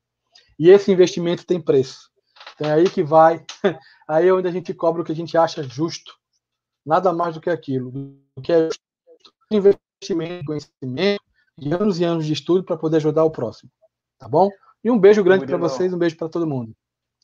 E 0.64 0.70
esse 0.70 0.90
investimento 0.90 1.46
tem 1.46 1.60
preço. 1.60 2.10
Então 2.56 2.70
é 2.70 2.76
aí 2.76 2.90
que 2.90 3.04
vai, 3.04 3.44
aí 4.08 4.30
é 4.30 4.34
onde 4.34 4.48
a 4.48 4.52
gente 4.52 4.74
cobra 4.74 5.02
o 5.02 5.06
que 5.06 5.12
a 5.12 5.16
gente 5.16 5.38
acha 5.38 5.62
justo. 5.62 6.14
Nada 6.86 7.12
mais 7.12 7.36
do 7.36 7.42
que 7.42 7.50
aquilo. 7.50 7.92
Do 7.92 8.42
que 8.42 8.54
é 8.54 8.70
investimento, 9.52 10.46
conhecimento, 10.46 11.22
de 11.58 11.74
anos 11.74 12.00
e 12.00 12.06
anos 12.06 12.26
de 12.26 12.32
estudo 12.32 12.64
para 12.64 12.78
poder 12.78 12.96
ajudar 12.96 13.26
o 13.26 13.30
próximo. 13.30 13.70
Tá 14.18 14.30
bom? 14.30 14.50
E 14.82 14.90
um 14.90 14.98
beijo 14.98 15.22
grande 15.22 15.46
para 15.46 15.58
vocês, 15.58 15.94
um 15.94 15.98
beijo 15.98 16.16
para 16.16 16.30
todo 16.30 16.48
mundo. 16.48 16.72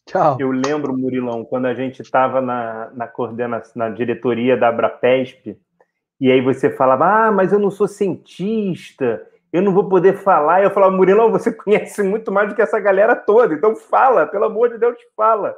Tchau. 0.05 0.35
Eu 0.37 0.51
lembro, 0.51 0.97
Murilão, 0.97 1.45
quando 1.45 1.67
a 1.67 1.73
gente 1.73 2.01
estava 2.01 2.41
na, 2.41 2.91
na 2.93 3.07
coordenação, 3.07 3.71
na 3.73 3.89
diretoria 3.89 4.57
da 4.57 4.67
Abrapesp, 4.67 5.57
e 6.19 6.29
aí 6.29 6.41
você 6.41 6.69
falava, 6.75 7.05
ah, 7.05 7.31
mas 7.31 7.53
eu 7.53 7.59
não 7.59 7.71
sou 7.71 7.87
cientista, 7.87 9.25
eu 9.51 9.61
não 9.61 9.73
vou 9.73 9.89
poder 9.89 10.17
falar. 10.17 10.63
Eu 10.63 10.71
falava, 10.71 10.95
Murilo, 10.95 11.31
você 11.31 11.51
conhece 11.51 12.03
muito 12.03 12.31
mais 12.31 12.49
do 12.49 12.55
que 12.55 12.61
essa 12.61 12.79
galera 12.79 13.15
toda, 13.15 13.53
então 13.53 13.75
fala, 13.75 14.27
pelo 14.27 14.45
amor 14.45 14.69
de 14.69 14.77
Deus, 14.77 14.97
fala. 15.15 15.55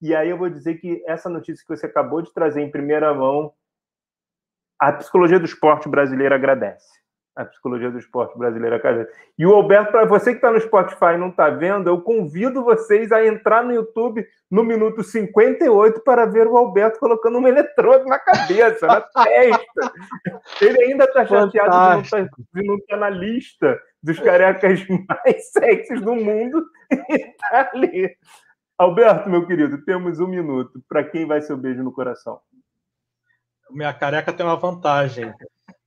E 0.00 0.14
aí 0.14 0.30
eu 0.30 0.38
vou 0.38 0.48
dizer 0.48 0.76
que 0.76 1.02
essa 1.06 1.28
notícia 1.28 1.64
que 1.64 1.76
você 1.76 1.86
acabou 1.86 2.22
de 2.22 2.32
trazer 2.32 2.60
em 2.60 2.70
primeira 2.70 3.12
mão, 3.14 3.52
a 4.80 4.92
psicologia 4.92 5.38
do 5.38 5.44
esporte 5.44 5.88
brasileiro 5.88 6.34
agradece 6.34 7.01
a 7.34 7.44
psicologia 7.44 7.90
do 7.90 7.98
esporte 7.98 8.36
brasileiro. 8.38 8.80
E 9.38 9.46
o 9.46 9.54
Alberto, 9.54 9.92
para 9.92 10.04
você 10.04 10.30
que 10.30 10.36
está 10.36 10.50
no 10.50 10.60
Spotify 10.60 11.14
e 11.14 11.18
não 11.18 11.28
está 11.28 11.48
vendo, 11.48 11.88
eu 11.88 12.00
convido 12.00 12.62
vocês 12.62 13.10
a 13.10 13.24
entrar 13.24 13.64
no 13.64 13.72
YouTube 13.72 14.26
no 14.50 14.62
minuto 14.62 15.02
58 15.02 16.00
para 16.02 16.26
ver 16.26 16.46
o 16.46 16.56
Alberto 16.56 16.98
colocando 16.98 17.38
um 17.38 17.48
eletrodo 17.48 18.04
na 18.04 18.18
cabeça, 18.18 18.86
na 18.86 19.00
testa. 19.24 19.92
Ele 20.60 20.82
ainda 20.84 21.04
está 21.04 21.26
chateado 21.26 21.70
tá, 21.70 22.00
de 22.00 22.66
não, 22.66 22.76
estar, 22.76 22.96
tá 22.96 22.96
na 22.98 23.08
lista 23.08 23.80
dos 24.02 24.18
carecas 24.18 24.86
mais 24.88 25.50
sexys 25.52 26.00
do 26.02 26.14
mundo 26.14 26.64
e 27.08 27.14
está 27.14 27.70
ali. 27.72 28.14
Alberto, 28.76 29.30
meu 29.30 29.46
querido, 29.46 29.82
temos 29.84 30.20
um 30.20 30.26
minuto. 30.26 30.82
Para 30.88 31.04
quem 31.04 31.26
vai 31.26 31.40
ser 31.40 31.54
o 31.54 31.58
beijo 31.58 31.82
no 31.82 31.92
coração? 31.92 32.40
Minha 33.70 33.94
careca 33.94 34.32
tem 34.32 34.44
uma 34.44 34.56
vantagem 34.56 35.32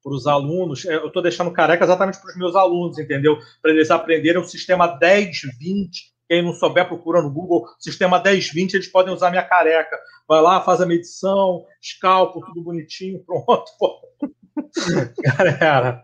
para 0.06 0.14
os 0.14 0.28
alunos. 0.28 0.86
É, 0.86 0.98
eu 0.98 1.08
estou 1.08 1.24
deixando 1.24 1.52
careca 1.52 1.84
exatamente 1.84 2.20
para 2.22 2.30
os 2.30 2.38
meus 2.38 2.56
alunos, 2.56 3.00
entendeu? 3.00 3.40
Para 3.60 3.72
eles 3.72 3.90
aprenderem 3.90 4.40
o 4.40 4.46
sistema 4.46 5.00
10-20. 5.00 5.34
Quem 6.30 6.44
não 6.44 6.54
souber, 6.54 6.88
procura 6.88 7.24
no 7.24 7.32
Google. 7.32 7.66
Sistema 7.80 8.22
10-20, 8.22 8.76
eles 8.76 8.88
podem 8.88 9.12
usar 9.12 9.32
minha 9.32 9.44
careca. 9.44 9.98
Vai 10.28 10.42
lá, 10.42 10.62
faz 10.62 10.80
a 10.80 10.86
medição, 10.86 11.66
escalpo, 11.82 12.46
tudo 12.46 12.62
bonitinho, 12.62 13.20
pronto. 13.26 13.66
Galera, 15.24 16.02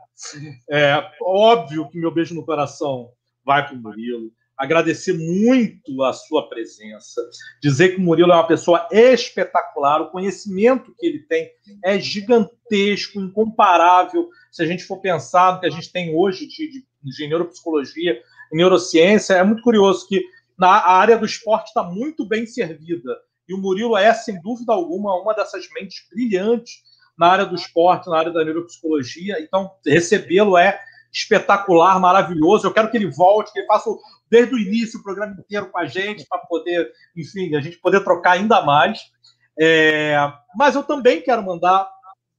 é 0.70 1.12
óbvio 1.22 1.88
que 1.88 2.00
meu 2.00 2.12
beijo 2.12 2.34
no 2.34 2.46
coração 2.46 3.12
vai 3.46 3.66
para 3.66 3.76
o 3.76 3.80
Murilo. 3.80 4.32
Agradecer 4.62 5.14
muito 5.14 6.04
a 6.04 6.14
sua 6.14 6.48
presença, 6.48 7.20
dizer 7.60 7.90
que 7.90 7.98
o 7.98 8.02
Murilo 8.02 8.32
é 8.32 8.36
uma 8.36 8.48
pessoa 8.48 8.88
espetacular, 8.92 10.02
o 10.02 10.12
conhecimento 10.12 10.94
que 11.00 11.08
ele 11.08 11.20
tem 11.24 11.50
é 11.84 12.00
gigantesco, 12.00 13.20
incomparável. 13.20 14.30
Se 14.52 14.62
a 14.62 14.68
gente 14.68 14.84
for 14.84 14.98
pensar 14.98 15.56
no 15.56 15.60
que 15.62 15.66
a 15.66 15.70
gente 15.72 15.92
tem 15.92 16.16
hoje 16.16 16.46
de, 16.48 16.72
de, 16.72 16.86
de 17.04 17.28
neuropsicologia 17.28 18.22
neurociência, 18.54 19.34
é 19.34 19.44
muito 19.44 19.64
curioso 19.64 20.08
que 20.08 20.24
na 20.60 20.88
área 20.88 21.18
do 21.18 21.26
esporte 21.26 21.70
está 21.70 21.82
muito 21.82 22.24
bem 22.28 22.46
servida. 22.46 23.18
E 23.50 23.56
o 23.56 23.58
Murilo 23.58 23.98
é, 23.98 24.14
sem 24.14 24.40
dúvida 24.42 24.74
alguma, 24.74 25.20
uma 25.20 25.34
dessas 25.34 25.68
mentes 25.74 26.06
brilhantes 26.14 26.84
na 27.18 27.30
área 27.30 27.46
do 27.48 27.56
esporte, 27.56 28.08
na 28.10 28.20
área 28.20 28.32
da 28.32 28.46
neuropsicologia. 28.46 29.38
Então, 29.40 29.72
recebê-lo 29.84 30.56
é 30.56 30.80
espetacular, 31.12 32.00
maravilhoso. 32.00 32.66
Eu 32.66 32.74
quero 32.74 32.90
que 32.90 32.98
ele 32.98 33.10
volte, 33.10 33.52
que 33.52 33.60
ele 33.60 33.68
faça 33.68 33.90
desde 34.30 34.56
o 34.56 34.60
início 34.60 35.00
o 35.00 35.04
programa 35.04 35.36
inteiro 35.38 35.70
com 35.70 35.78
a 35.78 35.86
gente, 35.86 36.26
para 36.26 36.40
poder, 36.40 36.92
enfim, 37.16 37.56
a 37.56 37.62
gente 37.62 37.78
poder 37.78 38.04
trocar 38.04 38.34
ainda 38.34 38.62
mais. 38.62 39.12
É... 39.60 40.16
Mas 40.56 40.76
eu 40.76 40.84
também 40.84 41.22
quero 41.22 41.44
mandar 41.44 41.90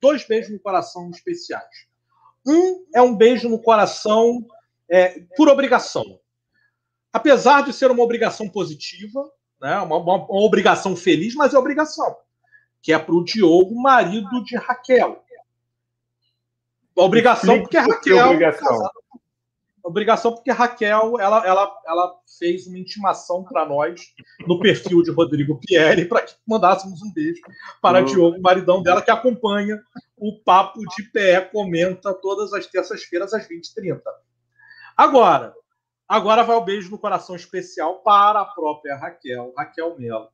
dois 0.00 0.26
beijos 0.26 0.50
no 0.50 0.58
coração 0.58 1.10
especiais. 1.10 1.86
Um 2.46 2.84
é 2.94 3.00
um 3.00 3.14
beijo 3.14 3.48
no 3.48 3.58
coração 3.58 4.44
é, 4.90 5.20
por 5.36 5.48
obrigação. 5.48 6.18
Apesar 7.12 7.62
de 7.62 7.72
ser 7.72 7.90
uma 7.90 8.02
obrigação 8.02 8.48
positiva, 8.48 9.30
né, 9.60 9.78
uma, 9.78 9.96
uma, 9.96 10.16
uma 10.16 10.44
obrigação 10.44 10.96
feliz, 10.96 11.34
mas 11.34 11.54
é 11.54 11.58
obrigação, 11.58 12.16
que 12.80 12.92
é 12.92 12.98
para 12.98 13.14
o 13.14 13.22
Diogo, 13.22 13.80
marido 13.80 14.42
de 14.42 14.56
Raquel. 14.56 15.21
Obrigação 16.94 17.60
porque 17.60 17.76
a 17.76 17.82
Raquel. 17.82 18.26
Obrigação. 18.26 18.90
obrigação 19.82 20.32
porque 20.34 20.50
a 20.50 20.54
Raquel 20.54 21.18
ela, 21.18 21.46
ela, 21.46 21.80
ela 21.86 22.14
fez 22.38 22.66
uma 22.66 22.78
intimação 22.78 23.42
para 23.44 23.66
nós 23.66 24.00
no 24.46 24.60
perfil 24.60 25.02
de 25.02 25.10
Rodrigo 25.10 25.58
Pierre 25.60 26.04
para 26.04 26.22
que 26.22 26.34
mandássemos 26.46 27.02
um 27.02 27.12
beijo 27.12 27.40
para 27.80 28.00
uhum. 28.00 28.04
Diogo, 28.04 28.40
maridão 28.40 28.82
dela, 28.82 29.02
que 29.02 29.10
acompanha 29.10 29.82
o 30.16 30.38
Papo 30.38 30.80
de 30.96 31.02
Pé, 31.10 31.40
comenta 31.40 32.14
todas 32.14 32.52
as 32.52 32.66
terças-feiras 32.66 33.34
às 33.34 33.48
20h30. 33.48 34.00
Agora, 34.96 35.52
agora 36.06 36.44
vai 36.44 36.56
o 36.56 36.64
beijo 36.64 36.90
no 36.90 36.98
coração 36.98 37.34
especial 37.34 38.02
para 38.02 38.40
a 38.40 38.44
própria 38.44 38.96
Raquel, 38.96 39.52
Raquel 39.56 39.98
Mello 39.98 40.28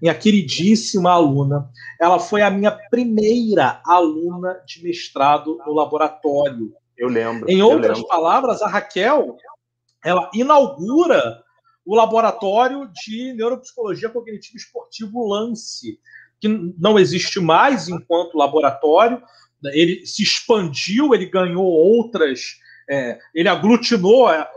minha 0.00 0.14
queridíssima 0.14 1.10
aluna. 1.10 1.68
Ela 2.00 2.18
foi 2.18 2.42
a 2.42 2.50
minha 2.50 2.70
primeira 2.70 3.80
aluna 3.84 4.60
de 4.66 4.82
mestrado 4.82 5.58
no 5.66 5.72
laboratório. 5.72 6.72
Eu 6.96 7.08
lembro. 7.08 7.48
Em 7.50 7.62
outras 7.62 7.98
lembro. 7.98 8.08
palavras, 8.08 8.62
a 8.62 8.68
Raquel, 8.68 9.36
ela 10.04 10.30
inaugura 10.34 11.42
o 11.84 11.94
laboratório 11.94 12.88
de 13.04 13.32
neuropsicologia 13.32 14.10
cognitiva 14.10 14.56
esportivo 14.56 15.26
Lance, 15.26 15.98
que 16.40 16.48
não 16.78 16.98
existe 16.98 17.40
mais 17.40 17.88
enquanto 17.88 18.36
laboratório. 18.36 19.22
Ele 19.72 20.06
se 20.06 20.22
expandiu, 20.22 21.14
ele 21.14 21.26
ganhou 21.26 21.64
outras, 21.64 22.58
é, 22.88 23.18
ele 23.34 23.48
aglutinou 23.48 24.30
é, 24.30 24.48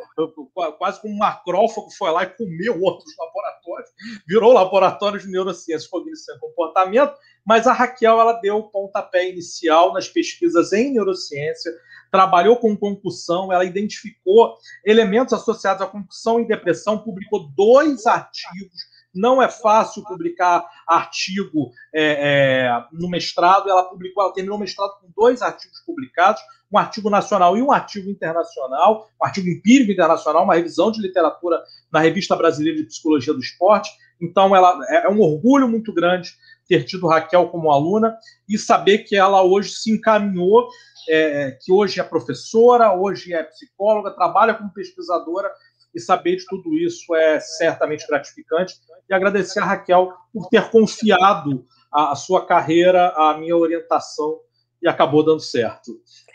quase 0.78 1.02
como 1.02 1.14
um 1.14 1.18
macrófago 1.18 1.90
foi 1.92 2.12
lá 2.12 2.24
e 2.24 2.30
comeu 2.30 2.82
outros 2.82 3.14
laboratórios, 3.18 3.90
virou 4.28 4.54
laboratório 4.54 5.20
de 5.20 5.28
neurociências, 5.28 5.88
cognição 5.88 6.36
e 6.36 6.40
comportamento, 6.40 7.14
mas 7.46 7.68
a 7.68 7.74
Raquel 7.74 8.20
ela 8.20 8.34
deu 8.34 8.58
o 8.58 8.70
pontapé 8.70 9.30
inicial 9.30 9.94
nas 9.94 10.08
pesquisas 10.08 10.74
em 10.74 10.94
neurociência, 10.94 11.72
trabalhou 12.12 12.58
com 12.58 12.76
concussão, 12.76 13.52
ela 13.52 13.66
identificou 13.66 14.58
elementos 14.86 15.34
associados 15.34 15.82
à 15.82 15.88
concussão 15.88 16.40
e 16.40 16.48
depressão, 16.48 17.00
publicou 17.00 17.50
dois 17.56 18.06
artigos 18.06 18.92
não 19.14 19.42
é 19.42 19.50
fácil 19.50 20.04
publicar 20.04 20.66
artigo 20.88 21.72
é, 21.94 22.66
é, 22.70 22.86
no 22.92 23.10
mestrado. 23.10 23.70
Ela 23.70 23.84
publicou, 23.84 24.24
ela 24.24 24.34
terminou 24.34 24.58
o 24.58 24.60
mestrado 24.60 25.00
com 25.02 25.12
dois 25.16 25.42
artigos 25.42 25.82
publicados, 25.86 26.42
um 26.72 26.78
artigo 26.78 27.10
nacional 27.10 27.58
e 27.58 27.62
um 27.62 27.72
artigo 27.72 28.10
internacional, 28.10 29.10
um 29.22 29.26
artigo 29.26 29.50
empírico 29.50 29.92
internacional, 29.92 30.44
uma 30.44 30.56
revisão 30.56 30.92
de 30.92 31.02
literatura 31.02 31.62
na 31.92 32.00
Revista 32.00 32.36
Brasileira 32.36 32.78
de 32.78 32.86
Psicologia 32.86 33.34
do 33.34 33.40
Esporte. 33.40 33.90
Então, 34.22 34.56
ela 34.56 34.80
é, 34.90 35.08
é 35.08 35.10
um 35.10 35.20
orgulho 35.20 35.68
muito 35.68 35.94
grande 35.94 36.32
ter 36.68 36.86
tido 36.86 37.08
Raquel 37.08 37.50
como 37.50 37.70
aluna 37.70 38.16
e 38.48 38.58
saber 38.58 39.00
que 39.00 39.16
ela 39.16 39.44
hoje 39.44 39.72
se 39.72 39.92
encaminhou, 39.92 40.70
é, 41.10 41.58
que 41.60 41.72
hoje 41.72 42.00
é 42.00 42.04
professora, 42.04 42.94
hoje 42.94 43.34
é 43.34 43.44
psicóloga, 43.44 44.12
trabalha 44.12 44.54
como 44.54 44.72
pesquisadora 44.72 45.52
e 45.94 46.00
saber 46.00 46.38
de 46.38 46.46
tudo 46.46 46.74
isso 46.78 47.14
é 47.14 47.40
certamente 47.42 48.08
gratificante. 48.08 48.76
E 49.10 49.14
agradecer 49.14 49.60
a 49.60 49.66
Raquel 49.66 50.14
por 50.34 50.48
ter 50.48 50.70
confiado 50.70 51.66
a, 51.92 52.14
a 52.14 52.16
sua 52.16 52.46
carreira, 52.46 53.10
a 53.18 53.38
minha 53.38 53.58
orientação 53.58 54.40
e 54.82 54.88
acabou 54.88 55.24
dando 55.24 55.42
certo. 55.42 55.92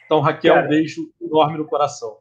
Então, 0.07 0.21
Raquel, 0.21 0.55
Cara, 0.55 0.67
um 0.67 0.69
beijo 0.71 1.11
enorme 1.21 1.59
no 1.59 1.67
coração. 1.67 2.17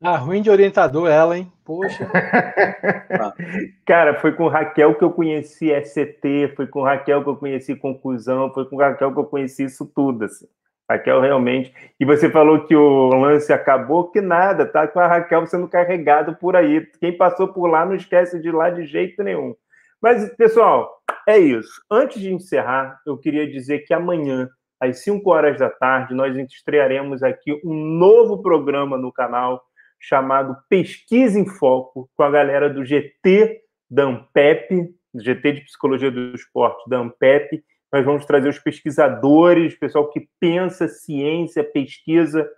Ah, 0.00 0.16
ruim 0.16 0.42
de 0.42 0.50
orientador 0.50 1.08
ela, 1.08 1.36
hein? 1.36 1.50
Poxa. 1.64 2.08
Cara, 3.86 4.14
foi 4.20 4.32
com 4.32 4.46
Raquel 4.46 4.94
que 4.94 5.02
eu 5.02 5.10
conheci 5.10 5.70
SCT, 5.70 6.52
foi 6.54 6.66
com 6.66 6.82
Raquel 6.82 7.22
que 7.22 7.30
eu 7.30 7.36
conheci 7.36 7.74
conclusão, 7.74 8.52
foi 8.52 8.66
com 8.66 8.76
Raquel 8.76 9.12
que 9.12 9.18
eu 9.18 9.24
conheci 9.24 9.64
isso 9.64 9.90
tudo, 9.94 10.24
assim. 10.24 10.46
Raquel 10.88 11.20
realmente. 11.20 11.74
E 11.98 12.04
você 12.04 12.30
falou 12.30 12.64
que 12.66 12.76
o 12.76 13.08
lance 13.08 13.52
acabou, 13.52 14.10
que 14.10 14.20
nada, 14.20 14.66
tá 14.66 14.86
com 14.86 15.00
a 15.00 15.06
Raquel 15.06 15.46
sendo 15.46 15.66
carregado 15.66 16.36
por 16.36 16.54
aí. 16.54 16.86
Quem 17.00 17.16
passou 17.16 17.48
por 17.48 17.66
lá 17.66 17.84
não 17.84 17.94
esquece 17.94 18.40
de 18.40 18.48
ir 18.48 18.54
lá 18.54 18.70
de 18.70 18.84
jeito 18.84 19.22
nenhum. 19.22 19.54
Mas, 20.00 20.28
pessoal, 20.36 21.02
é 21.26 21.38
isso. 21.38 21.82
Antes 21.90 22.20
de 22.20 22.32
encerrar, 22.32 23.00
eu 23.04 23.18
queria 23.18 23.50
dizer 23.50 23.80
que 23.80 23.92
amanhã 23.92 24.48
às 24.80 25.02
5 25.02 25.28
horas 25.30 25.58
da 25.58 25.70
tarde, 25.70 26.14
nós 26.14 26.36
estrearemos 26.36 27.22
aqui 27.22 27.52
um 27.64 27.74
novo 27.74 28.42
programa 28.42 28.96
no 28.96 29.12
canal 29.12 29.62
chamado 29.98 30.56
Pesquisa 30.68 31.38
em 31.38 31.46
Foco, 31.46 32.08
com 32.14 32.22
a 32.22 32.30
galera 32.30 32.68
do 32.68 32.84
GT 32.84 33.60
da 33.90 34.04
Ampep, 34.04 34.94
GT 35.14 35.52
de 35.52 35.60
Psicologia 35.62 36.10
do 36.10 36.34
Esporte 36.34 36.88
da 36.88 36.98
Ampep. 36.98 37.62
Nós 37.92 38.04
vamos 38.04 38.26
trazer 38.26 38.48
os 38.48 38.58
pesquisadores, 38.58 39.74
pessoal 39.74 40.10
que 40.10 40.28
pensa 40.38 40.88
ciência, 40.88 41.64
pesquisa 41.64 42.48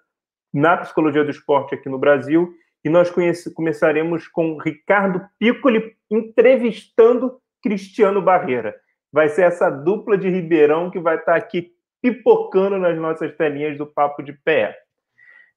na 0.53 0.77
psicologia 0.79 1.25
do 1.25 1.31
esporte 1.31 1.75
aqui 1.75 1.89
no 1.89 1.99
Brasil. 1.99 2.53
E 2.85 2.89
nós 2.89 3.11
conhece, 3.11 3.53
começaremos 3.53 4.27
com 4.27 4.59
Ricardo 4.59 5.25
Piccoli 5.39 5.95
entrevistando 6.11 7.39
Cristiano 7.63 8.23
Barreira. 8.23 8.75
Vai 9.13 9.29
ser 9.29 9.43
essa 9.43 9.71
dupla 9.71 10.17
de 10.17 10.29
Ribeirão 10.29 10.91
que 10.91 10.99
vai 10.99 11.17
estar 11.17 11.37
aqui 11.37 11.73
pipocando 12.01 12.79
nas 12.79 12.97
nossas 12.97 13.35
telinhas 13.37 13.77
do 13.77 13.87
Papo 13.87 14.23
de 14.23 14.33
Pé. 14.33 14.77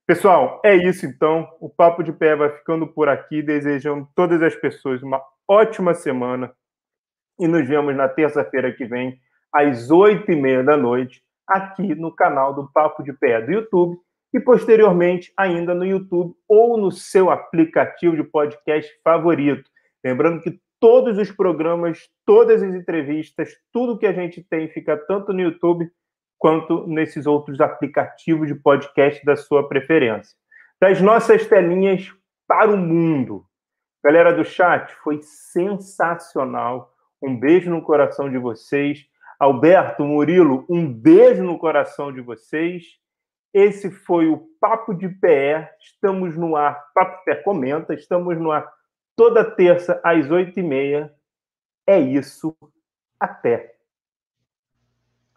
Pessoal, 0.06 0.60
é 0.66 0.76
isso 0.76 1.06
então. 1.06 1.48
O 1.60 1.70
Papo 1.70 2.04
de 2.04 2.12
Pé 2.12 2.36
vai 2.36 2.50
ficando 2.50 2.88
por 2.88 3.08
aqui, 3.08 3.42
desejando 3.42 4.08
todas 4.16 4.42
as 4.42 4.56
pessoas 4.56 5.02
uma 5.02 5.22
ótima 5.48 5.94
semana 5.94 6.52
e 7.39 7.48
nos 7.48 7.68
vemos 7.68 7.96
na 7.96 8.08
terça-feira 8.08 8.72
que 8.72 8.86
vem, 8.86 9.20
às 9.54 9.89
oito 9.89 10.32
e 10.32 10.36
meia 10.36 10.64
da 10.64 10.78
noite, 10.78 11.24
aqui 11.48 11.96
no 11.96 12.14
canal 12.14 12.54
do 12.54 12.72
Papo 12.72 13.04
de 13.04 13.14
Pé 13.14 13.42
do 13.42 13.52
YouTube 13.52 13.98
e 14.34 14.39
posteriormente 14.39 15.34
ainda 15.36 15.74
no 15.74 15.86
YouTube 15.86 16.34
ou 16.48 16.78
no 16.78 16.92
seu 16.92 17.30
aplicativo 17.30 18.16
de 18.16 18.24
podcast 18.24 18.92
favorito. 19.04 19.70
Lembrando 20.04 20.42
que 20.42 20.60
todos 20.80 21.18
os 21.18 21.32
programas, 21.32 22.10
todas 22.26 22.64
as 22.64 22.74
entrevistas, 22.74 23.56
tudo 23.72 23.98
que 23.98 24.08
a 24.08 24.14
gente 24.14 24.44
tem 24.44 24.70
fica 24.70 24.98
tanto 24.98 25.34
no 25.34 25.42
YouTube 25.42 25.89
quanto 26.42 26.88
nesses 26.88 27.28
outros 27.28 27.62
aplicativos 27.62 28.48
de 28.48 28.56
podcast 28.56 29.24
da 29.24 29.36
sua 29.36 29.70
preferência. 29.70 30.36
Das 30.80 31.00
nossas 31.00 31.46
telinhas 31.46 32.12
para 32.48 32.72
o 32.72 32.76
mundo. 32.76 33.46
Galera 34.04 34.34
do 34.34 34.44
chat, 34.44 34.92
foi 35.04 35.22
sensacional. 35.22 36.96
Um 37.22 37.39
beijo 37.39 37.70
no 37.70 37.84
coração 37.84 38.28
de 38.28 38.39
vocês. 38.39 39.06
Alberto, 39.39 40.04
Murilo, 40.04 40.66
um 40.68 40.92
beijo 40.92 41.44
no 41.44 41.60
coração 41.60 42.12
de 42.12 42.22
vocês. 42.22 42.86
Esse 43.54 43.92
foi 43.92 44.28
o 44.28 44.50
Papo 44.60 44.96
de 44.96 45.10
PE. 45.10 45.70
Estamos 45.80 46.36
no 46.36 46.56
ar. 46.56 46.92
Papo 46.96 47.24
Pé 47.24 47.36
comenta. 47.36 47.94
Estamos 47.94 48.36
no 48.39 48.50
ar 48.52 48.68
toda 49.16 49.46
terça 49.46 50.02
às 50.04 50.32
oito 50.32 50.60
e 50.60 50.64
meia. 50.64 51.14
É 51.86 52.00
isso. 52.00 52.58
Até. 53.20 53.76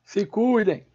Se 0.03 0.25
cuidem. 0.25 0.94